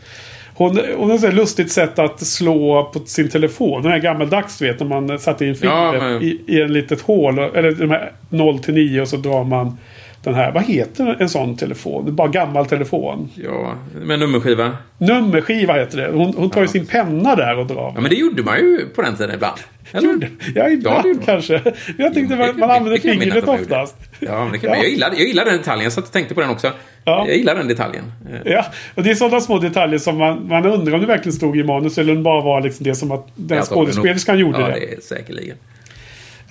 Hon, 0.54 0.80
hon 0.98 1.10
har 1.10 1.28
ett 1.28 1.34
lustigt 1.34 1.72
sätt 1.72 2.00
att 2.00 2.20
slå 2.20 2.84
på 2.94 3.00
sin 3.00 3.30
telefon. 3.30 3.84
Den 3.84 3.92
här 3.92 4.00
gammaldags 4.00 4.58
du 4.58 4.68
vet. 4.68 4.80
När 4.80 4.88
man 4.88 5.20
satte 5.20 5.46
in 5.46 5.56
fingret 5.56 5.78
Ja, 5.78 5.92
men- 5.92 6.22
i, 6.22 6.42
i 6.48 6.62
en 6.62 6.74
litet 6.74 7.02
hål. 7.02 7.40
Eller 7.40 7.72
de 7.72 7.90
här 7.90 8.12
0 8.30 8.60
till 8.60 8.74
9 8.74 9.02
och 9.02 9.08
så 9.08 9.18
drar 9.18 9.44
man 9.44 9.78
den 10.24 10.34
här. 10.34 10.52
Vad 10.52 10.64
heter 10.64 11.18
en 11.20 11.30
sån 11.30 11.58
telefon? 11.58 12.06
Det 12.06 12.10
är 12.12 12.14
bara 12.14 12.28
gammal 12.28 12.66
telefon. 12.66 13.30
Ja, 13.36 13.76
med 14.02 14.20
nummerskiva. 14.20 14.78
Nummerskiva 14.98 15.74
heter 15.74 15.98
det. 15.98 16.18
Hon, 16.18 16.34
hon 16.38 16.50
tar 16.50 16.62
ju 16.62 16.68
sin 16.68 16.86
penna 16.86 17.36
där 17.36 17.58
och 17.60 17.68
drar. 17.68 17.92
Ja, 17.96 18.02
men 18.02 18.10
det 18.10 18.16
gjorde 18.16 18.44
man 18.44 18.58
ju 18.58 18.86
på 18.96 19.02
den 19.02 19.16
tiden 19.16 19.36
ibland. 19.36 19.58
Gjorde- 19.94 20.28
Ja, 20.56 20.70
ibland 20.70 21.06
man. 21.06 21.20
kanske. 21.26 21.62
Jag 21.98 22.14
tänkte 22.14 22.36
man, 22.36 22.60
man 22.60 22.70
jag 22.70 22.82
minnas 22.82 23.02
fingret 23.02 23.48
oftast. 23.48 23.96
Ja, 24.20 24.44
men 24.44 24.52
det 24.52 24.58
kan, 24.58 24.70
Ja. 24.70 24.76
Jag, 24.76 24.90
gillar, 24.90 25.10
jag 25.18 25.28
gillar 25.28 25.46
den 25.46 25.58
detaljen. 25.58 25.84
Jag 25.84 25.94
satt 25.94 26.04
och 26.04 26.12
tänkte 26.12 26.34
på 26.36 26.42
den 26.42 26.50
också. 26.50 26.72
Ja. 27.06 27.26
Jag 27.28 27.38
gillar 27.38 27.56
den 27.56 27.68
detaljen. 27.68 28.04
Ja, 28.46 28.66
och 28.96 29.04
det 29.04 29.12
är 29.12 29.16
sådana 29.16 29.42
små 29.42 29.60
detaljer 29.60 30.00
som 30.00 30.18
man, 30.18 30.48
man 30.48 30.66
undrar 30.66 30.94
om 30.94 31.02
det 31.02 31.08
verkligen 31.08 31.34
stod 31.34 31.58
i 31.58 31.64
manus 31.64 31.98
eller 31.98 32.12
om 32.12 32.18
det 32.18 32.24
bara 32.24 32.42
var 32.42 32.62
liksom 32.62 32.84
det 32.84 32.96
som 32.96 33.12
att 33.12 33.28
den 33.36 33.58
jag 33.58 33.66
skådespelerskan 33.68 34.40
gjorde 34.40 34.60
ja, 34.62 34.68
det. 34.68 34.74
det 34.74 34.94
är 34.94 35.02
säkerligen. 35.02 35.58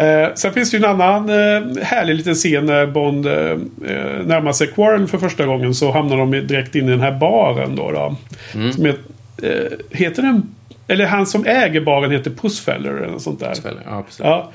Eh, 0.00 0.34
sen 0.34 0.52
finns 0.52 0.70
det 0.70 0.76
ju 0.76 0.84
en 0.84 0.90
annan 1.00 1.28
eh, 1.28 1.82
härlig 1.82 2.14
liten 2.14 2.34
scen 2.34 2.66
när 2.66 2.86
Bond 2.86 3.26
eh, 3.26 3.34
eh, 3.34 4.26
närmar 4.26 4.52
sig 4.52 4.66
Quarrel 4.66 5.06
för 5.06 5.18
första 5.18 5.46
gången. 5.46 5.74
Så 5.74 5.92
hamnar 5.92 6.16
de 6.16 6.30
direkt 6.30 6.74
in 6.74 6.88
i 6.88 6.90
den 6.90 7.00
här 7.00 7.12
baren 7.12 7.76
då. 7.76 7.90
då 7.90 8.16
Mm. 8.54 8.72
som 8.72 8.84
heter, 8.84 9.02
eh, 9.42 9.98
heter 9.98 10.22
den... 10.22 10.54
Eller 10.88 11.06
han 11.06 11.26
som 11.26 11.46
äger 11.46 11.80
baren 11.80 12.10
heter 12.10 12.30
Pussfeller 12.30 12.90
eller 12.90 13.12
något 13.12 13.22
sånt 13.22 13.40
där. 13.40 13.54
Ja, 13.86 14.02
precis. 14.02 14.20
Ja. 14.24 14.50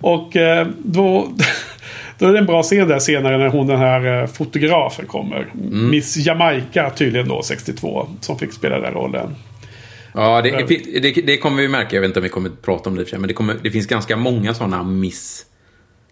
Och 0.00 0.36
eh, 0.36 0.66
då, 0.78 1.28
då 2.18 2.26
är 2.26 2.32
det 2.32 2.38
en 2.38 2.46
bra 2.46 2.62
scen 2.62 2.88
där 2.88 2.98
senare 2.98 3.38
när 3.38 3.48
hon 3.48 3.66
den 3.66 3.78
här 3.78 4.22
eh, 4.22 4.26
fotografen 4.26 5.06
kommer. 5.06 5.46
Mm. 5.54 5.90
Miss 5.90 6.16
Jamaica 6.16 6.90
tydligen 6.90 7.28
då, 7.28 7.42
62. 7.42 8.08
Som 8.20 8.38
fick 8.38 8.52
spela 8.52 8.80
den 8.80 8.94
rollen. 8.94 9.34
Ja, 10.16 10.42
det, 10.42 10.50
det, 11.00 11.10
det 11.26 11.36
kommer 11.36 11.62
vi 11.62 11.68
märka. 11.68 11.96
Jag 11.96 12.00
vet 12.00 12.08
inte 12.08 12.18
om 12.20 12.22
vi 12.24 12.28
kommer 12.28 12.48
att 12.48 12.62
prata 12.62 12.90
om 12.90 12.96
det 12.96 13.04
men 13.18 13.28
det, 13.28 13.34
kommer, 13.34 13.56
det 13.62 13.70
finns 13.70 13.86
ganska 13.86 14.16
många 14.16 14.54
sådana 14.54 14.82
miss 14.82 15.46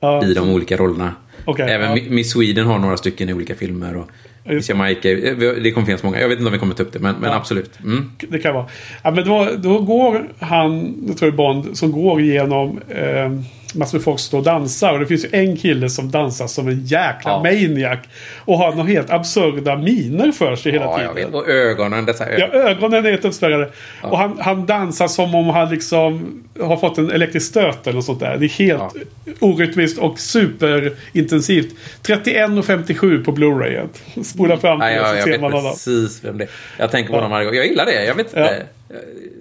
Ja, 0.00 0.24
i 0.24 0.34
de 0.34 0.50
olika 0.50 0.76
rollerna. 0.76 1.14
Okej, 1.44 1.70
Även 1.70 1.90
ja. 1.90 1.96
Mi- 1.96 2.10
Miss 2.10 2.30
Sweden 2.32 2.66
har 2.66 2.78
några 2.78 2.96
stycken 2.96 3.28
i 3.28 3.32
olika 3.32 3.54
filmer. 3.54 3.96
Och 3.96 4.08
Miss 4.44 4.68
Jamaica, 4.68 5.10
eh, 5.10 5.36
det 5.36 5.70
kommer 5.70 5.86
finnas 5.86 6.02
många. 6.02 6.20
Jag 6.20 6.28
vet 6.28 6.38
inte 6.38 6.46
om 6.46 6.52
vi 6.52 6.58
kommer 6.58 6.74
ta 6.74 6.82
upp 6.82 6.92
det, 6.92 6.98
men, 6.98 7.14
men 7.20 7.30
Ja. 7.30 7.36
absolut. 7.36 7.78
Mm. 7.84 8.10
det 8.28 8.38
kan 8.38 8.54
vara. 8.54 8.66
Ja, 9.02 9.10
men 9.10 9.24
då, 9.24 9.48
då 9.58 9.78
går 9.78 10.32
han, 10.38 10.94
jag 11.08 11.16
tror 11.16 11.28
är 11.28 11.32
Bond, 11.32 11.78
som 11.78 11.92
går 11.92 12.20
igenom 12.20 12.80
eh, 12.88 13.32
massor 13.74 13.98
med 13.98 14.04
folk 14.04 14.20
står 14.20 14.38
och 14.38 14.44
dansar. 14.44 14.92
Och 14.92 15.00
det 15.00 15.06
finns 15.06 15.24
ju 15.24 15.28
en 15.32 15.56
kille 15.56 15.88
som 15.88 16.10
dansar 16.10 16.46
som 16.46 16.68
en 16.68 16.80
jäkla 16.86 17.30
Ja. 17.30 17.42
maniac. 17.42 17.98
Och 18.38 18.58
har 18.58 18.70
några 18.72 18.88
helt 18.88 19.10
absurda 19.10 19.76
miner 19.76 20.32
för 20.32 20.56
sig 20.56 20.72
hela 20.72 20.84
Ja, 20.84 20.96
tiden. 20.98 21.10
jag 21.16 21.24
vet. 21.26 21.34
Och 21.34 21.48
ögonen, 21.48 22.04
dessa 22.06 22.26
ögon. 22.26 22.48
Ja, 22.52 22.58
ögonen 22.70 23.06
är 23.06 23.10
helt 23.10 23.24
uppspärrade. 23.24 23.70
Och 24.02 24.18
han, 24.18 24.38
han 24.40 24.66
dansar 24.66 25.08
som 25.08 25.34
om 25.34 25.46
han 25.48 25.70
liksom 25.70 26.40
har 26.60 26.76
fått 26.76 26.98
en 26.98 27.10
elektrisk 27.10 27.46
stöt 27.46 27.86
eller 27.86 27.94
något 27.94 28.04
sånt 28.04 28.20
där. 28.20 28.36
Det 28.36 28.46
är 28.46 28.48
helt 28.48 28.94
orytmiskt 29.40 29.98
och 29.98 30.18
superintensivt. 30.20 31.74
31,57 32.02 33.24
på 33.24 33.32
Blu-rayet. 33.32 34.02
Spola 34.24 34.56
fram 34.56 34.80
till 34.80 34.88
jag, 34.88 35.08
så 35.08 35.14
jag 35.14 35.24
ser 35.24 35.30
vet 35.30 35.40
man 35.40 35.52
honom. 35.52 35.72
precis 35.72 36.24
vem 36.24 36.38
det 36.38 36.44
är. 36.44 36.50
Jag 36.78 36.90
tänker 36.90 37.10
på 37.10 37.16
honom 37.16 37.30
varje 37.30 37.44
gång. 37.46 37.54
Jag 37.54 37.66
gillar 37.66 37.86
det. 37.86 38.04
Jag 38.04 38.14
vet 38.14 38.26
Ja. 38.34 38.40
inte. 38.42 38.62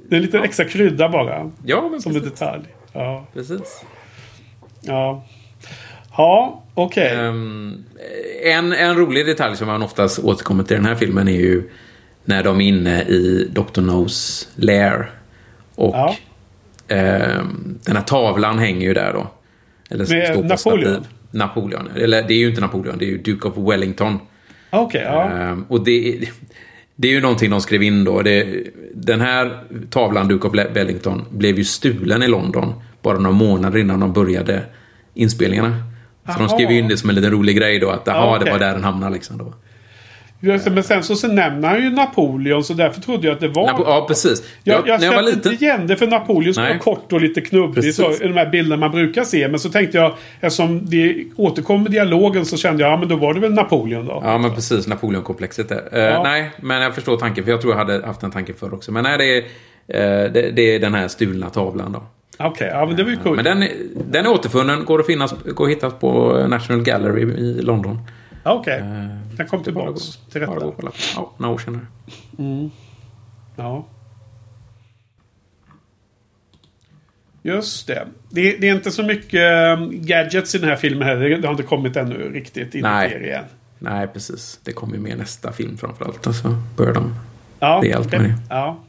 Det 0.09 0.15
är 0.15 0.19
lite 0.19 0.39
extra 0.39 0.65
krydda 0.65 1.09
bara. 1.09 1.51
Ja, 1.65 1.87
men 1.91 2.01
Som 2.01 2.15
en 2.15 2.21
precis. 2.21 2.39
detalj. 2.39 2.61
Ja. 2.93 3.25
precis. 3.33 3.83
Ja, 4.85 5.25
ja 6.17 6.63
okej. 6.73 7.11
Ehm, 7.15 7.83
en, 8.43 8.73
en 8.73 8.95
rolig 8.95 9.25
detalj 9.25 9.57
som 9.57 9.67
man 9.67 9.81
oftast 9.83 10.19
återkommer 10.19 10.63
till 10.63 10.73
i 10.73 10.77
den 10.77 10.85
här 10.85 10.95
filmen 10.95 11.27
är 11.27 11.39
ju 11.39 11.69
när 12.25 12.43
de 12.43 12.61
är 12.61 12.67
inne 12.67 13.01
i 13.03 13.47
Dr. 13.51 13.81
No's 13.81 14.47
lair. 14.55 15.09
Och 15.75 15.95
Ja. 15.95 16.15
ehm, 16.87 17.79
den 17.85 17.95
här 17.95 18.03
tavlan 18.03 18.59
hänger 18.59 18.87
ju 18.87 18.93
där 18.93 19.13
då. 19.13 19.27
Eller 19.89 20.15
Med 20.15 20.27
står 20.27 20.41
på 20.41 20.41
Napoleon? 20.47 21.05
Napoleon. 21.31 21.89
Eller 21.95 22.21
det 22.27 22.33
är 22.33 22.37
ju 22.37 22.49
inte 22.49 22.61
Napoleon, 22.61 22.97
det 22.97 23.05
är 23.05 23.09
ju 23.09 23.17
Duke 23.17 23.47
of 23.47 23.57
Wellington. 23.57 24.19
Okej, 24.69 25.01
ja. 25.05 25.29
Ehm, 25.29 25.65
och 25.69 25.83
det, 25.83 26.19
det 26.95 27.07
är 27.07 27.11
ju 27.11 27.21
någonting 27.21 27.49
de 27.51 27.61
skrev 27.61 27.83
in 27.83 28.03
då. 28.03 28.21
Det, 28.21 28.63
den 28.93 29.21
här 29.21 29.63
tavlan, 29.89 30.27
Duke 30.27 30.47
of 30.47 30.53
Wellington, 30.53 31.25
blev 31.31 31.57
ju 31.57 31.63
stulen 31.63 32.23
i 32.23 32.27
London 32.27 32.73
bara 33.03 33.17
några 33.17 33.35
månader 33.35 33.79
innan 33.79 33.99
de 33.99 34.13
började 34.13 34.61
inspelningarna. 35.13 35.75
Så 36.25 36.31
de 36.33 36.39
Aha. 36.45 36.47
skrev 36.55 36.71
ju 36.71 36.77
in 36.79 36.87
det 36.87 36.97
som 36.97 37.09
en 37.09 37.15
liten 37.15 37.31
rolig 37.31 37.57
grej 37.57 37.79
då, 37.79 37.89
att 37.89 38.07
aha, 38.07 38.35
okej. 38.35 38.45
det 38.45 38.51
var 38.51 38.59
där 38.59 38.73
den 38.73 38.83
hamnade 38.83 39.13
liksom 39.13 39.37
då. 39.37 39.53
Just 40.39 40.71
men 40.71 40.83
sen 40.83 41.03
så, 41.03 41.15
så 41.15 41.27
nämner 41.27 41.67
han 41.67 41.83
ju 41.83 41.89
Napoleon 41.89 42.63
så 42.63 42.73
därför 42.73 43.01
trodde 43.01 43.27
jag 43.27 43.33
att 43.33 43.39
det 43.39 43.47
var... 43.47 43.67
Napo- 43.67 43.83
ja, 43.85 44.05
precis. 44.07 44.43
Jag, 44.63 44.87
Jag, 44.87 45.01
jag 45.03 45.13
kände 45.13 45.31
inte 45.31 45.49
igen 45.49 45.87
det 45.87 45.95
för 45.95 46.07
Napoleon 46.07 46.53
skulle 46.53 46.67
vara 46.67 46.79
kort 46.79 47.13
och 47.13 47.21
lite 47.21 47.41
knubbig. 47.41 47.93
Så. 47.95 48.11
I 48.11 48.17
de 48.27 48.33
här 48.33 48.49
bilderna 48.49 48.79
man 48.79 48.91
brukar 48.91 49.23
se. 49.23 49.47
Men 49.47 49.59
så 49.59 49.69
tänkte 49.69 49.97
jag, 49.97 50.13
eftersom 50.39 50.85
det 50.89 51.23
återkom 51.35 51.87
i 51.87 51.89
dialogen 51.89 52.45
så 52.45 52.57
kände 52.57 52.83
jag, 52.83 52.91
ja 52.91 52.97
men 52.97 53.07
då 53.07 53.15
var 53.15 53.33
det 53.33 53.39
väl 53.39 53.53
Napoleon 53.53 54.05
då. 54.05 54.21
Ja, 54.25 54.37
men 54.37 54.55
precis. 54.55 54.87
Napoleonkomplexet 54.87 55.69
där. 55.69 55.89
Eh, 55.91 55.99
Ja. 56.03 56.23
Nej, 56.23 56.51
men 56.61 56.81
jag 56.81 56.95
förstår 56.95 57.17
tanken. 57.17 57.43
För 57.43 57.51
jag 57.51 57.61
tror 57.61 57.73
jag 57.73 57.77
hade 57.85 58.05
haft 58.05 58.21
den 58.21 58.31
tanken 58.31 58.55
förr 58.55 58.73
också. 58.73 58.91
Men 58.91 59.03
nej, 59.03 59.17
det 59.17 59.37
är, 59.37 59.43
eh, 60.25 60.31
det, 60.31 60.51
det 60.51 60.75
är 60.75 60.79
den 60.79 60.93
här 60.93 61.07
stulna 61.07 61.49
tavlan 61.49 61.91
då. 61.91 62.03
Okej, 62.39 62.67
ja 62.73 62.85
men 62.85 62.95
det 62.95 63.03
var 63.03 63.11
ju 63.11 63.17
coolt. 63.17 63.35
Men 63.35 63.45
den, 63.45 63.63
är- 63.63 63.73
den 64.05 64.25
är 64.25 64.29
återfunnen. 64.31 64.85
Går 64.85 64.99
att, 64.99 65.05
finnas, 65.05 65.33
går 65.43 65.65
att 65.65 65.71
hittas 65.71 65.93
på 65.99 66.33
National 66.47 66.83
Gallery 66.83 67.21
i 67.21 67.61
London. 67.61 67.99
Okej, 68.43 68.79
Eh, 68.79 69.35
den 69.37 69.47
kom 69.47 69.63
bara 69.73 69.91
gå- 69.91 69.97
till 70.31 70.41
bara 70.41 70.45
att 70.45 70.47
gå 70.53 70.55
rätta. 70.55 70.65
och 70.65 70.75
kolla. 70.75 70.91
Ja, 71.15 71.31
några 71.37 71.53
år 71.53 71.57
senare. 71.57 71.85
Ja. 73.55 73.85
Just 77.41 77.87
det. 77.87 78.07
det. 78.29 78.57
Det 78.61 78.69
är 78.69 78.75
inte 78.75 78.91
så 78.91 79.03
mycket 79.03 79.41
um, 79.77 80.05
gadgets 80.05 80.55
i 80.55 80.57
den 80.57 80.69
här 80.69 80.75
filmen 80.75 81.07
heller. 81.07 81.29
Det 81.29 81.47
har 81.47 81.51
inte 81.51 81.63
kommit 81.63 81.95
ännu 81.95 82.29
riktigt 82.33 82.75
in 82.75 82.81
Nej. 82.81 83.07
i 83.07 83.11
serien. 83.11 83.43
Nej, 83.79 84.07
precis. 84.07 84.59
Det 84.63 84.71
kommer 84.73 84.95
ju 84.95 84.99
med 85.01 85.17
nästa 85.17 85.51
film 85.51 85.77
framförallt. 85.77 86.27
Alltså, 86.27 86.55
börjar 86.77 86.93
de. 86.93 87.15
Ja, 87.59 87.79
Det 87.81 87.91
är 87.91 87.95
allt 87.97 88.07
okej. 88.07 88.19
med 88.19 88.29
det. 88.29 88.35
Ja. 88.49 88.79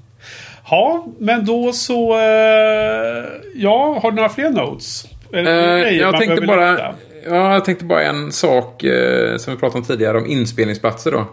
Ja, 0.71 1.07
men 1.19 1.45
då 1.47 1.73
så... 1.73 2.13
eh, 2.15 3.25
ja, 3.55 3.99
har 4.03 4.11
du 4.11 4.17
några 4.17 4.29
fler 4.29 4.51
notes? 4.51 5.05
Eller 5.33 5.85
Eh, 5.87 5.91
jag 5.99 6.19
tänkte 6.21 6.47
bara... 6.47 6.71
lyfta? 6.71 6.95
Ja, 7.27 7.53
jag 7.53 7.65
tänkte 7.65 7.85
bara 7.85 8.03
en 8.03 8.33
sak 8.33 8.85
eh, 8.85 9.37
som 9.37 9.55
vi 9.55 9.61
pratade 9.61 9.79
om 9.79 9.85
tidigare 9.85 10.19
om 10.19 10.27
inspelningsplatser 10.27 11.11
då. 11.13 11.27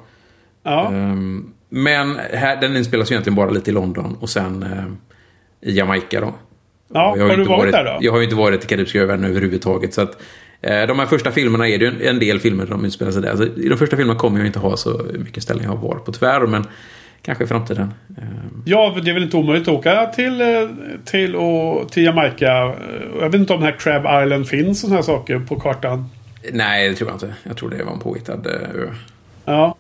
Ja, 0.63 0.87
Ehm, 0.87 1.53
Men 1.69 2.19
här, 2.33 2.61
den 2.61 2.77
inspelas 2.77 3.11
ju 3.11 3.13
egentligen 3.13 3.35
bara 3.35 3.49
lite 3.49 3.69
i 3.69 3.73
London 3.73 4.17
och 4.21 4.29
sen 4.29 4.63
eh, 4.63 5.69
i 5.69 5.77
Jamaica 5.77 6.21
då. 6.21 6.33
Ja, 6.93 7.09
har, 7.09 7.17
ju 7.17 7.27
du 7.27 7.33
inte 7.41 7.49
varit 7.49 7.71
där 7.71 7.83
då? 7.83 7.97
Jag 8.01 8.11
har 8.11 8.17
ju 8.19 8.23
inte 8.23 8.35
varit 8.35 8.63
i 8.63 8.67
Karibiska 8.67 8.99
övärlden 8.99 9.25
överhuvudtaget. 9.25 9.93
Så 9.93 10.01
att, 10.01 10.21
eh, 10.61 10.81
de 10.87 10.99
här 10.99 11.05
första 11.05 11.31
filmerna 11.31 11.67
är 11.67 11.77
det 11.77 11.85
ju 11.85 11.91
en, 11.91 12.01
en 12.01 12.19
del 12.19 12.39
filmer 12.39 12.65
som 12.65 12.85
utspelar 12.85 13.11
sig 13.11 13.21
där. 13.21 13.35
Så 13.35 13.43
I 13.43 13.69
de 13.69 13.77
första 13.77 13.97
filmerna 13.97 14.19
kommer 14.19 14.37
jag 14.39 14.47
inte 14.47 14.59
ha 14.59 14.77
så 14.77 15.01
mycket 15.19 15.43
ställning 15.43 15.65
jag 15.65 15.71
har 15.75 15.87
varit 15.87 16.05
på 16.05 16.11
tyvärr. 16.11 16.47
Men 16.47 16.65
kanske 17.21 17.43
i 17.43 17.47
framtiden. 17.47 17.93
Eh, 18.17 18.23
Ja, 18.65 18.97
det 19.03 19.09
är 19.09 19.13
väl 19.13 19.23
inte 19.23 19.37
omöjligt 19.37 19.67
att 19.67 19.73
åka 19.73 20.05
till, 20.05 20.41
eh, 20.41 20.47
till, 21.05 21.35
och, 21.35 21.91
till 21.91 22.03
Jamaica. 22.03 22.75
Jag 23.19 23.29
vet 23.29 23.33
inte 23.33 23.53
om 23.53 23.59
den 23.61 23.73
här 23.73 23.79
Crab 23.79 24.23
Island 24.23 24.47
finns 24.47 24.69
och 24.69 24.77
sådana 24.77 24.95
här 24.95 25.03
saker 25.03 25.39
på 25.39 25.59
kartan. 25.59 26.09
nej, 26.51 26.89
det 26.89 26.95
tror 26.95 27.09
jag 27.09 27.15
inte. 27.15 27.33
Jag 27.43 27.57
tror 27.57 27.69
det 27.69 27.83
var 27.83 27.93
en 27.93 27.99
påhittad 27.99 28.33
eh, 28.45 28.81
ö. 28.81 28.87
Ja. 29.45 29.75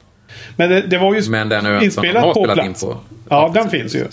Men 0.55 0.69
det, 0.69 0.81
det 0.81 0.97
var 0.97 1.13
ju 1.15 1.29
Men 1.29 1.49
den 1.49 1.65
ön 1.65 1.75
som 1.77 1.85
inspelat 1.85 2.23
har 2.23 2.33
på 2.33 2.39
spelat 2.43 2.57
in 2.57 2.63
plats. 2.63 2.83
på. 2.83 2.97
Ja, 3.29 3.51
den 3.53 3.69
finns 3.69 3.95
ju. 3.95 4.05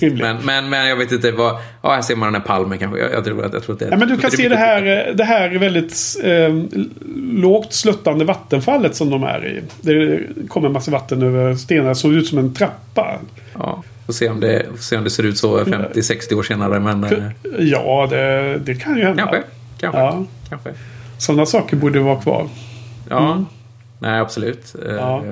Men, 0.12 0.36
men, 0.44 0.68
men 0.68 0.88
jag 0.88 0.96
vet 0.96 1.12
inte 1.12 1.30
vad... 1.32 1.56
Ja, 1.82 1.94
här 1.94 2.02
ser 2.02 2.16
man 2.16 2.32
den 2.32 2.40
här 2.42 2.46
palmen 2.48 2.78
kanske. 2.78 2.98
Jag, 3.00 3.12
jag, 3.12 3.24
tror, 3.24 3.44
att- 3.44 3.52
jag 3.52 3.62
tror 3.62 3.72
att 3.74 3.78
det 3.78 3.88
Ja, 3.90 3.96
men 3.96 4.08
du 4.08 4.16
kan 4.16 4.30
se 4.30 4.48
det 4.48 4.54
är 4.54 4.58
här, 4.58 5.12
det 5.14 5.24
här 5.24 5.50
väldigt 5.58 5.96
eh, 6.24 6.54
lågt 7.32 7.72
sluttande 7.72 8.24
vattenfallet 8.24 8.96
som 8.96 9.10
de 9.10 9.24
är 9.24 9.46
i. 9.46 9.62
Det 9.80 10.20
kommer 10.48 10.66
en 10.66 10.72
massa 10.72 10.90
vatten 10.90 11.22
över 11.22 11.54
stenar 11.54 11.94
som 11.94 12.10
ser 12.12 12.18
ut 12.18 12.26
som 12.26 12.38
en 12.38 12.54
trappa. 12.54 13.18
Ja, 13.54 13.82
får 14.06 14.12
se 14.12 14.28
om 14.28 14.40
det, 14.40 14.66
se 14.78 14.96
om 14.96 15.04
det 15.04 15.10
ser 15.10 15.22
ut 15.22 15.38
så 15.38 15.58
50-60 15.60 16.34
år 16.34 16.42
senare. 16.42 16.80
Men 16.80 17.04
eh, 17.04 17.12
Ja, 17.58 18.06
det, 18.10 18.58
det 18.58 18.74
kan 18.74 18.96
ju 18.96 19.04
hända. 19.04 19.22
kanske. 19.22 19.42
Kanske. 19.80 19.98
Ja. 20.00 20.24
kanske. 20.48 20.70
Sådana 21.18 21.46
saker 21.46 21.76
borde 21.76 22.00
vara 22.00 22.20
kvar. 22.20 22.48
Ja, 23.10 23.44
nej 23.98 24.20
absolut. 24.20 24.74
Eh. 24.86 24.94
Ja. 24.94 25.24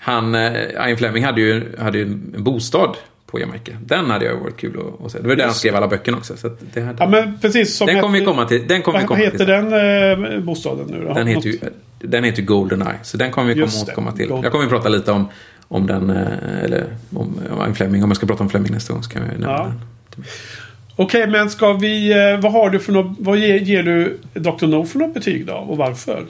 Han, 0.00 0.34
eh, 0.34 0.52
Ian 0.88 0.96
Fleming 0.96 1.24
hade 1.24 1.40
ju, 1.40 1.76
hade 1.78 1.98
ju 1.98 2.04
en 2.04 2.34
bostad 2.44 2.96
på 3.26 3.40
Jamaica. 3.40 3.72
Den 3.86 4.10
hade 4.10 4.24
jag 4.24 4.36
varit 4.36 4.56
kul 4.56 4.78
att, 4.78 5.04
att 5.06 5.12
se. 5.12 5.18
Det 5.20 5.28
var 5.28 5.36
där 5.36 5.44
han 5.44 5.54
skrev 5.54 5.76
alla 5.76 5.88
böckerna 5.88 6.16
också. 6.16 6.36
Så 6.36 6.50
det 6.74 6.80
hade, 6.80 6.96
Ja, 7.04 7.08
men 7.08 7.38
precis 7.40 7.78
den 7.78 8.00
kommer 8.00 8.18
vi 8.18 8.24
komma 8.24 8.44
till. 8.44 8.66
Den 8.68 8.82
kommer 8.82 9.00
vi 9.00 9.06
komma 9.06 9.20
heter 9.20 9.38
till. 9.38 9.46
den 9.46 10.34
eh, 10.34 10.40
bostaden 10.40 10.86
nu 10.86 11.04
då? 11.04 11.14
Den 11.14 11.26
heter 11.26 11.48
ju, 11.48 11.58
den 12.00 12.24
heter 12.24 12.42
Goldeneye. 12.42 12.98
Så 13.02 13.16
den 13.16 13.30
kommer 13.30 13.54
vi 13.54 13.60
komma 13.60 13.72
återkomma 13.82 14.12
till. 14.12 14.26
Golden- 14.28 14.42
Jag 14.42 14.52
kommer 14.52 14.64
att 14.64 14.70
prata 14.70 14.88
lite 14.88 15.12
om, 15.12 15.28
om 15.68 15.86
den, 15.86 16.10
eh, 16.10 16.64
eller 16.64 16.84
om, 17.14 17.40
om 17.50 17.74
Fleming. 17.74 18.04
Om 18.04 18.10
jag 18.10 18.16
ska 18.16 18.26
prata 18.26 18.42
om 18.42 18.50
Fleming 18.50 18.72
nästa 18.72 18.92
gång 18.92 19.02
så 19.02 19.10
kan 19.10 19.22
vi 19.22 19.28
nämna 19.28 19.46
Ja. 19.50 19.72
den. 20.16 20.24
Okej, 20.96 21.26
men 21.26 21.50
ska 21.50 21.72
vi... 21.72 22.14
Vad 22.42 22.52
har 22.52 22.70
du 22.70 22.78
för 22.78 22.92
något... 22.92 23.16
Vad 23.20 23.38
ger, 23.38 23.58
ger 23.58 23.82
du 23.82 24.18
Dr. 24.34 24.66
No 24.66 24.84
för 24.84 24.98
något 24.98 25.14
betyg 25.14 25.46
då? 25.46 25.54
Och 25.54 25.76
varför? 25.76 26.24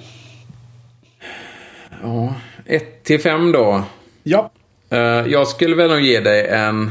Ja, 2.03 2.35
1 2.67 3.05
till 3.05 3.21
5 3.21 3.53
då. 3.53 3.83
Ja. 4.23 4.51
Eh, 4.91 4.99
jag 5.01 5.49
skulle 5.49 5.77
väl 5.77 5.91
nog 5.91 6.01
ge 6.01 6.21
dig 6.21 6.47
en 6.49 6.91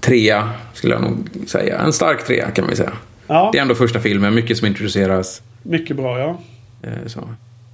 trea, 0.00 0.50
skulle 0.72 0.94
jag 0.94 1.02
nog 1.02 1.28
säga. 1.46 1.78
En 1.78 1.92
stark 1.92 2.24
trea 2.26 2.50
kan 2.50 2.66
vi 2.68 2.76
säga. 2.76 2.92
Ja, 3.26 3.48
Det 3.52 3.58
är 3.58 3.62
ändå 3.62 3.74
första 3.74 4.00
filmen, 4.00 4.34
mycket 4.34 4.56
som 4.56 4.66
introduceras. 4.66 5.42
mycket 5.62 5.96
bra 5.96 6.18
ja. 6.18 6.38
eh, 6.82 7.06
Så. 7.06 7.28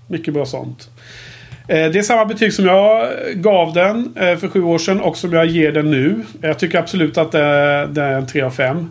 Mycket 0.09 0.35
bra 0.35 0.47
sånt. 0.47 0.91
Eh, 1.69 1.91
Det 1.91 1.99
är 1.99 2.03
samma 2.03 2.25
betyg 2.25 2.53
som 2.53 2.65
jag 2.67 3.09
gav 3.35 3.73
den 3.75 4.13
för 4.15 4.49
sju 4.49 4.63
år 4.63 4.79
sedan 4.79 5.01
och 5.01 5.17
som 5.17 5.33
jag 5.33 5.47
ger 5.47 5.73
den 5.73 5.91
nu. 5.91 6.21
Jag 6.41 6.59
tycker 6.59 6.79
absolut 6.79 7.19
att 7.19 7.33
det 7.33 7.39
är, 7.39 8.13
en 8.13 8.27
3 8.27 8.43
av 8.43 8.51
5. 8.51 8.89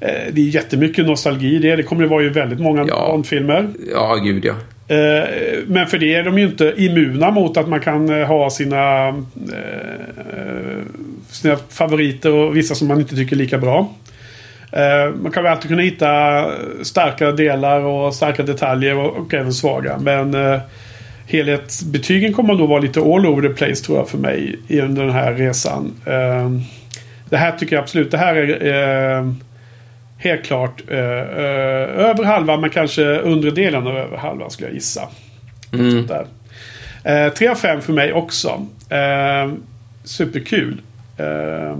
Det 0.00 0.06
är 0.36 0.38
jättemycket 0.38 1.06
nostalgi 1.06 1.54
i 1.56 1.58
det. 1.58 1.76
Det 1.76 1.82
kommer 1.82 2.02
det 2.02 2.08
vara 2.08 2.22
ju 2.22 2.28
väldigt 2.30 2.60
många 2.60 2.84
Ja. 2.88 3.08
Bondfilmer. 3.10 3.68
Ja, 3.92 4.14
gud 4.14 4.44
ja. 4.44 4.54
Eh, 4.88 5.28
men 5.66 5.86
för 5.86 5.98
det 5.98 6.14
är 6.14 6.24
de 6.24 6.38
ju 6.38 6.44
inte 6.44 6.74
immuna 6.76 7.30
mot 7.30 7.56
att 7.56 7.68
man 7.68 7.80
kan 7.80 8.20
eh, 8.20 8.26
ha 8.26 8.50
sina, 8.50 9.08
eh, 9.08 9.14
sina 11.30 11.56
favoriter 11.56 12.32
och 12.32 12.56
vissa 12.56 12.74
som 12.74 12.88
man 12.88 13.00
inte 13.00 13.16
tycker 13.16 13.36
är 13.36 13.38
lika 13.38 13.58
bra. 13.58 13.92
Man 15.16 15.32
kan 15.32 15.42
väl 15.42 15.52
alltid 15.52 15.68
kunna 15.68 15.82
hitta 15.82 16.44
starka 16.82 17.32
delar 17.32 17.80
och 17.80 18.14
starka 18.14 18.42
detaljer 18.42 18.98
och, 18.98 19.34
även 19.34 19.52
svaga. 19.52 19.98
Men 19.98 20.36
helhetsbetygen 21.26 22.32
kommer 22.32 22.54
nog 22.54 22.68
vara 22.68 22.80
lite 22.80 23.00
all 23.00 23.26
over 23.26 23.48
the 23.48 23.54
place 23.54 23.84
tror 23.84 23.98
jag 23.98 24.08
för 24.08 24.18
mig 24.18 24.56
under 24.68 25.02
den 25.04 25.12
här 25.12 25.32
resan. 25.34 25.92
Det 27.30 27.36
här 27.36 27.52
tycker 27.52 27.76
jag 27.76 27.82
absolut. 27.82 28.10
Det 28.10 28.18
här 28.18 28.36
är 28.36 29.34
helt 30.24 30.44
klart 30.44 30.82
eh, 30.88 30.98
eh, 30.98 32.08
över 32.08 32.24
halva 32.24 32.56
men 32.56 32.70
kanske 32.70 33.18
undre 33.18 33.50
delen 33.50 33.86
av 33.86 33.96
över 33.96 34.16
halva 34.16 34.50
skulle 34.50 34.68
jag 34.68 34.74
gissa. 34.74 35.08
Mm. 35.72 36.06
Där. 36.06 36.26
Eh, 37.04 37.32
3 37.32 37.48
av 37.48 37.54
5 37.54 37.80
för 37.80 37.92
mig 37.92 38.12
också. 38.12 38.66
Eh, 38.88 39.52
superkul. 40.04 40.80
Eh, 41.16 41.76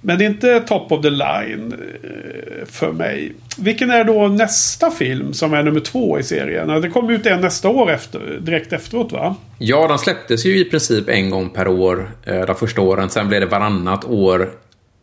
men 0.00 0.18
det 0.18 0.24
är 0.24 0.28
inte 0.28 0.60
top 0.60 0.92
of 0.92 1.02
the 1.02 1.10
line 1.10 1.74
för 2.66 2.92
mig. 2.92 3.32
Vilken 3.58 3.90
är 3.90 4.04
då 4.04 4.28
nästa 4.28 4.90
film 4.90 5.32
som 5.32 5.54
är 5.54 5.62
nummer 5.62 5.80
två 5.80 6.18
i 6.18 6.22
serien? 6.22 6.80
Det 6.82 6.90
kommer 6.90 7.12
ut 7.12 7.26
en 7.26 7.40
nästa 7.40 7.68
år 7.68 7.90
efter, 7.90 8.38
direkt 8.40 8.72
efteråt 8.72 9.12
va? 9.12 9.36
Ja, 9.58 9.88
de 9.88 9.98
släpptes 9.98 10.46
ju 10.46 10.58
i 10.58 10.64
princip 10.64 11.08
en 11.08 11.30
gång 11.30 11.50
per 11.50 11.68
år 11.68 12.10
de 12.24 12.54
första 12.54 12.80
åren. 12.80 13.10
Sen 13.10 13.28
blev 13.28 13.40
det 13.40 13.46
varannat 13.46 14.04
år. 14.04 14.50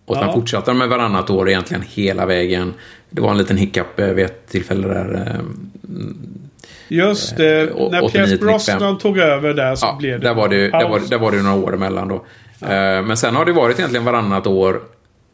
Och 0.06 0.16
sen 0.16 0.28
Ja. 0.28 0.34
fortsatte 0.34 0.72
de 0.72 0.78
med 0.78 0.90
varannat 0.90 1.30
år 1.30 1.50
egentligen 1.50 1.84
hela 1.90 2.26
vägen. 2.26 2.74
Det 3.10 3.22
var 3.22 3.32
en 3.32 3.38
liten 3.38 3.58
hiccup 3.58 4.00
eh, 4.00 4.08
vid 4.08 4.26
ett 4.26 4.48
tillfälle 4.48 4.88
där. 4.88 5.14
eh, 5.28 5.42
Just 6.88 7.38
det. 7.38 7.62
Eh, 7.62 7.90
när 7.92 8.04
89 8.04 8.10
Pierce 8.12 8.40
Brosnan 8.40 8.76
95. 8.78 8.98
tog 8.98 9.18
över 9.18 9.54
där 9.54 9.76
så 9.76 9.86
Ja, 9.86 9.96
blev 10.00 10.20
det... 10.20 10.28
där 10.28 10.34
var 10.34 10.48
det, 10.50 10.70
där 10.72 10.90
var, 10.90 11.00
där 11.10 11.18
var 11.18 11.32
det 11.32 11.42
några 11.42 11.56
år 11.66 11.74
emellan 11.74 12.08
då. 12.08 12.16
Eh, 12.68 13.02
Men 13.04 13.18
sen 13.18 13.36
har 13.36 13.46
det 13.46 13.52
varit 13.54 13.80
egentligen 13.80 14.06
varannat 14.06 14.48
år. 14.48 14.82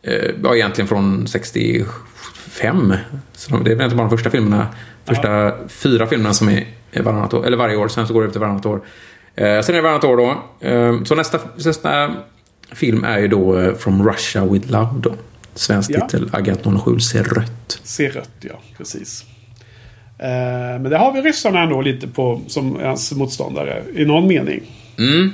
eh, 0.04 0.14
Ja, 0.44 0.56
egentligen 0.56 0.88
från 0.88 1.28
65. 1.28 2.94
Så 3.34 3.52
det 3.52 3.56
är 3.56 3.60
väl 3.60 3.68
egentligen 3.68 3.98
bara 3.98 4.04
de 4.10 4.18
första 4.18 4.30
filmerna. 4.30 4.68
Första 5.06 5.52
fyra 5.68 6.08
filmerna 6.08 6.34
som 6.34 6.50
är 6.50 6.68
är 6.92 7.02
varannat 7.02 7.34
år, 7.34 7.46
eller 7.46 7.58
varje 7.58 7.76
år. 7.76 7.88
Sen 7.88 8.08
så 8.08 8.14
går 8.14 8.22
det 8.22 8.28
upp 8.28 8.34
till 8.34 8.42
varannat 8.42 8.66
år. 8.66 8.82
Eh, 9.36 9.62
Sen 9.62 9.70
är 9.70 9.74
det 9.74 9.82
varannat 9.82 10.04
år 10.04 10.18
då. 10.18 10.44
Eh, 10.68 11.04
Så 11.04 11.16
nästa, 11.16 11.40
nästa 11.66 12.14
film 12.72 13.04
är 13.04 13.20
ju 13.20 13.28
då 13.28 13.60
eh, 13.60 13.74
From 13.76 14.10
Russia 14.10 14.46
With 14.46 14.72
Love 14.72 14.90
då. 15.02 15.14
Svensk 15.56 15.92
Ja. 15.92 16.08
titel, 16.08 16.30
Agent 16.34 16.62
07 16.86 17.00
ser 17.00 17.24
rött. 17.24 17.80
Se 17.84 18.10
rött, 18.10 18.30
ja. 18.40 18.60
Precis. 18.78 19.26
Eh, 20.20 20.28
men 20.82 20.84
det 20.84 20.98
har 20.98 21.12
vi 21.14 21.22
ryssarna 21.22 21.62
ändå 21.62 21.82
lite 21.82 22.08
på 22.08 22.42
som 22.48 22.80
hans 22.84 23.12
motståndare. 23.12 23.84
I 23.96 24.06
någon 24.06 24.28
mening. 24.28 24.62
Mm. 24.98 25.32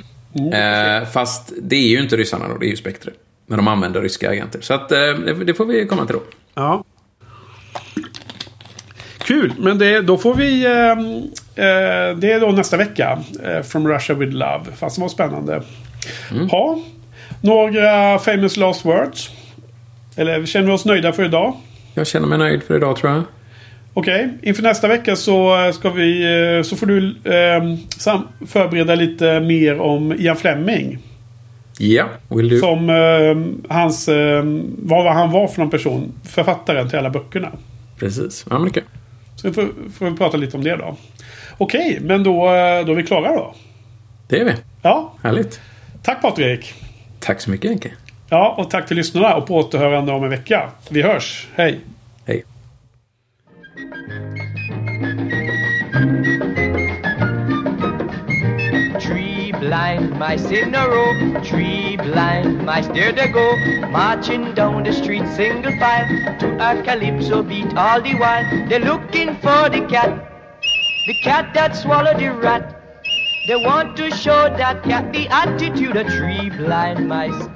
Eh, 0.52 1.08
fast 1.08 1.52
det 1.62 1.76
är 1.76 1.88
ju 1.88 2.02
inte 2.02 2.16
ryssarna 2.16 2.48
då, 2.48 2.56
det 2.58 2.66
är 2.66 2.70
ju 2.70 2.76
Spectre. 2.76 3.10
Men 3.46 3.56
de 3.56 3.68
använder 3.68 4.02
ryska 4.02 4.30
agenter. 4.30 4.60
Så 4.60 4.74
att, 4.74 4.92
eh, 4.92 4.98
det, 5.46 5.54
får 5.54 5.64
vi 5.64 5.86
komma 5.86 6.06
till 6.06 6.14
då. 6.14 6.22
Ja. 6.54 6.84
Kul, 9.18 9.52
men 9.58 9.78
det, 9.78 10.00
då 10.00 10.18
får 10.18 10.34
vi... 10.34 10.66
ehm, 10.66 11.16
eh, 11.54 12.18
det 12.18 12.32
är 12.32 12.40
då 12.40 12.46
nästa 12.52 12.76
vecka. 12.76 13.18
Eh, 13.44 13.62
From 13.62 13.88
Russia 13.88 14.16
With 14.16 14.32
Love. 14.32 14.64
Fast 14.76 14.96
det 14.96 15.02
var 15.02 15.08
spännande. 15.08 15.62
Ha. 16.50 16.78
Några 17.40 18.18
famous 18.18 18.56
last 18.56 18.84
words? 18.84 19.30
Eller 20.16 20.46
känner 20.46 20.66
vi 20.66 20.72
oss 20.72 20.84
nöjda 20.84 21.12
för 21.12 21.24
idag? 21.24 21.54
Jag 21.94 22.06
känner 22.06 22.26
mig 22.26 22.38
nöjd 22.38 22.62
för 22.62 22.76
idag 22.76 22.96
tror 22.96 23.12
jag. 23.12 23.22
Okej, 23.94 24.28
inför 24.42 24.62
nästa 24.62 24.88
vecka 24.88 25.16
så 25.16 25.64
eh, 25.66 25.72
ska 25.72 25.90
vi... 25.90 26.22
eh, 26.56 26.62
Så 26.62 26.76
får 26.76 26.86
du 26.86 27.16
sam- 27.98 28.28
förbereda 28.46 28.94
lite 28.94 29.40
mer 29.40 29.80
om 29.80 30.12
Ian 30.18 30.36
Fleming. 30.36 30.98
Ja, 31.78 32.04
vill 32.28 32.48
du? 32.48 32.58
Som 32.58 32.90
ehm, 32.90 33.62
hans... 33.68 34.08
ehm, 34.08 34.76
vad 34.78 35.12
han 35.14 35.30
var 35.30 35.48
för 35.48 35.60
någon 35.60 35.70
person? 35.70 36.12
Författaren 36.24 36.88
till 36.88 36.98
alla 36.98 37.10
böckerna. 37.10 37.48
Precis. 37.98 38.46
Ja, 38.50 38.58
men 38.58 38.68
okej. 38.68 38.82
Så 39.36 39.48
vi 39.48 39.54
får, 39.54 39.68
får 39.98 40.10
vi 40.10 40.16
prata 40.16 40.36
lite 40.36 40.56
om 40.56 40.64
det 40.64 40.76
då. 40.76 40.96
Okej, 41.58 41.98
men 42.02 42.22
då, 42.22 42.44
eh, 42.46 42.84
då 42.86 42.92
är 42.92 42.94
vi 42.94 43.02
klara 43.02 43.32
då. 43.32 43.54
Det 44.28 44.40
är 44.40 44.44
vi. 44.44 44.52
Ja, 44.82 45.14
Härligt. 45.22 45.60
tack 46.02 46.22
Patrik. 46.22 46.74
Tack 47.20 47.40
så 47.40 47.50
mycket 47.50 47.70
Henke. 47.70 47.90
Ja, 48.30 48.54
och 48.58 48.70
tack 48.70 48.88
till 48.88 48.96
lyssnarna 48.96 49.34
och 49.34 49.46
på 49.46 49.56
återhörande 49.56 50.12
om 50.12 50.24
en 50.24 50.30
vecka. 50.30 50.70
Vi 50.90 51.02
hörs. 51.02 51.48
Hej! 51.54 51.80
Hej. 52.26 52.44
Tree 59.00 59.52
blind 59.60 60.18
mice 60.18 60.52
in 60.52 60.74
a 60.74 60.88
row, 60.88 61.42
tree 61.44 61.96
blind 61.96 62.64
mice, 62.64 62.86
there 62.88 63.12
they 63.12 63.28
go, 63.28 63.56
marching 63.90 64.54
down 64.54 64.84
the 64.84 64.92
street 64.92 65.26
single 65.36 65.72
file 65.78 66.36
to 66.38 66.46
a 66.60 66.82
calypso 66.82 67.42
beat 67.42 67.76
all 67.76 68.00
the 68.02 68.14
while. 68.14 68.44
They're 68.68 68.80
looking 68.80 69.36
for 69.36 69.68
the 69.70 69.86
cat, 69.88 70.10
the 71.06 71.14
cat 71.22 71.54
that 71.54 71.76
swallowed 71.76 72.18
the 72.18 72.32
rat. 72.32 72.77
They 73.48 73.56
want 73.56 73.96
to 73.96 74.10
show 74.10 74.54
that 74.58 74.82
cat 74.82 75.10
the 75.10 75.26
attitude 75.28 75.96
of 75.96 76.06
tree 76.06 76.50
blind 76.50 77.08
mice. 77.08 77.48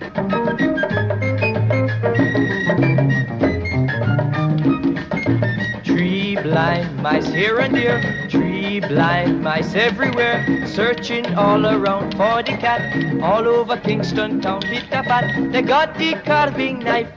Tree 5.85 6.37
blind 6.37 6.97
mice 6.97 7.27
here 7.27 7.59
and 7.59 7.75
there, 7.75 8.27
tree 8.31 8.81
blind 8.81 9.43
mice 9.43 9.75
everywhere, 9.75 10.67
searching 10.67 11.27
all 11.35 11.67
around 11.67 12.13
for 12.13 12.43
the 12.43 12.57
cat. 12.57 12.81
All 13.23 13.47
over 13.47 13.77
Kingston 13.77 14.41
town, 14.41 14.65
a 14.65 14.81
pat. 14.89 15.53
They 15.53 15.61
got 15.61 15.99
the 15.99 16.15
carving 16.25 16.79
knife 16.79 17.13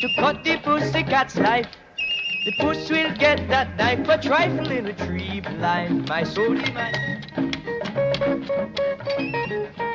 to 0.00 0.08
cut 0.16 0.42
the 0.42 0.56
pussycat's 0.56 1.36
life. 1.36 1.68
The 2.46 2.52
puss 2.52 2.88
will 2.88 3.14
get 3.18 3.46
that 3.50 3.76
knife 3.76 4.06
for 4.06 4.16
trifling 4.16 4.84
with 4.84 4.98
three 4.98 5.42
blind 5.42 6.08
mice, 6.08 6.38
oh, 6.38 6.46
holy 6.46 6.72
man. 6.72 7.79
Müzik 8.40 9.89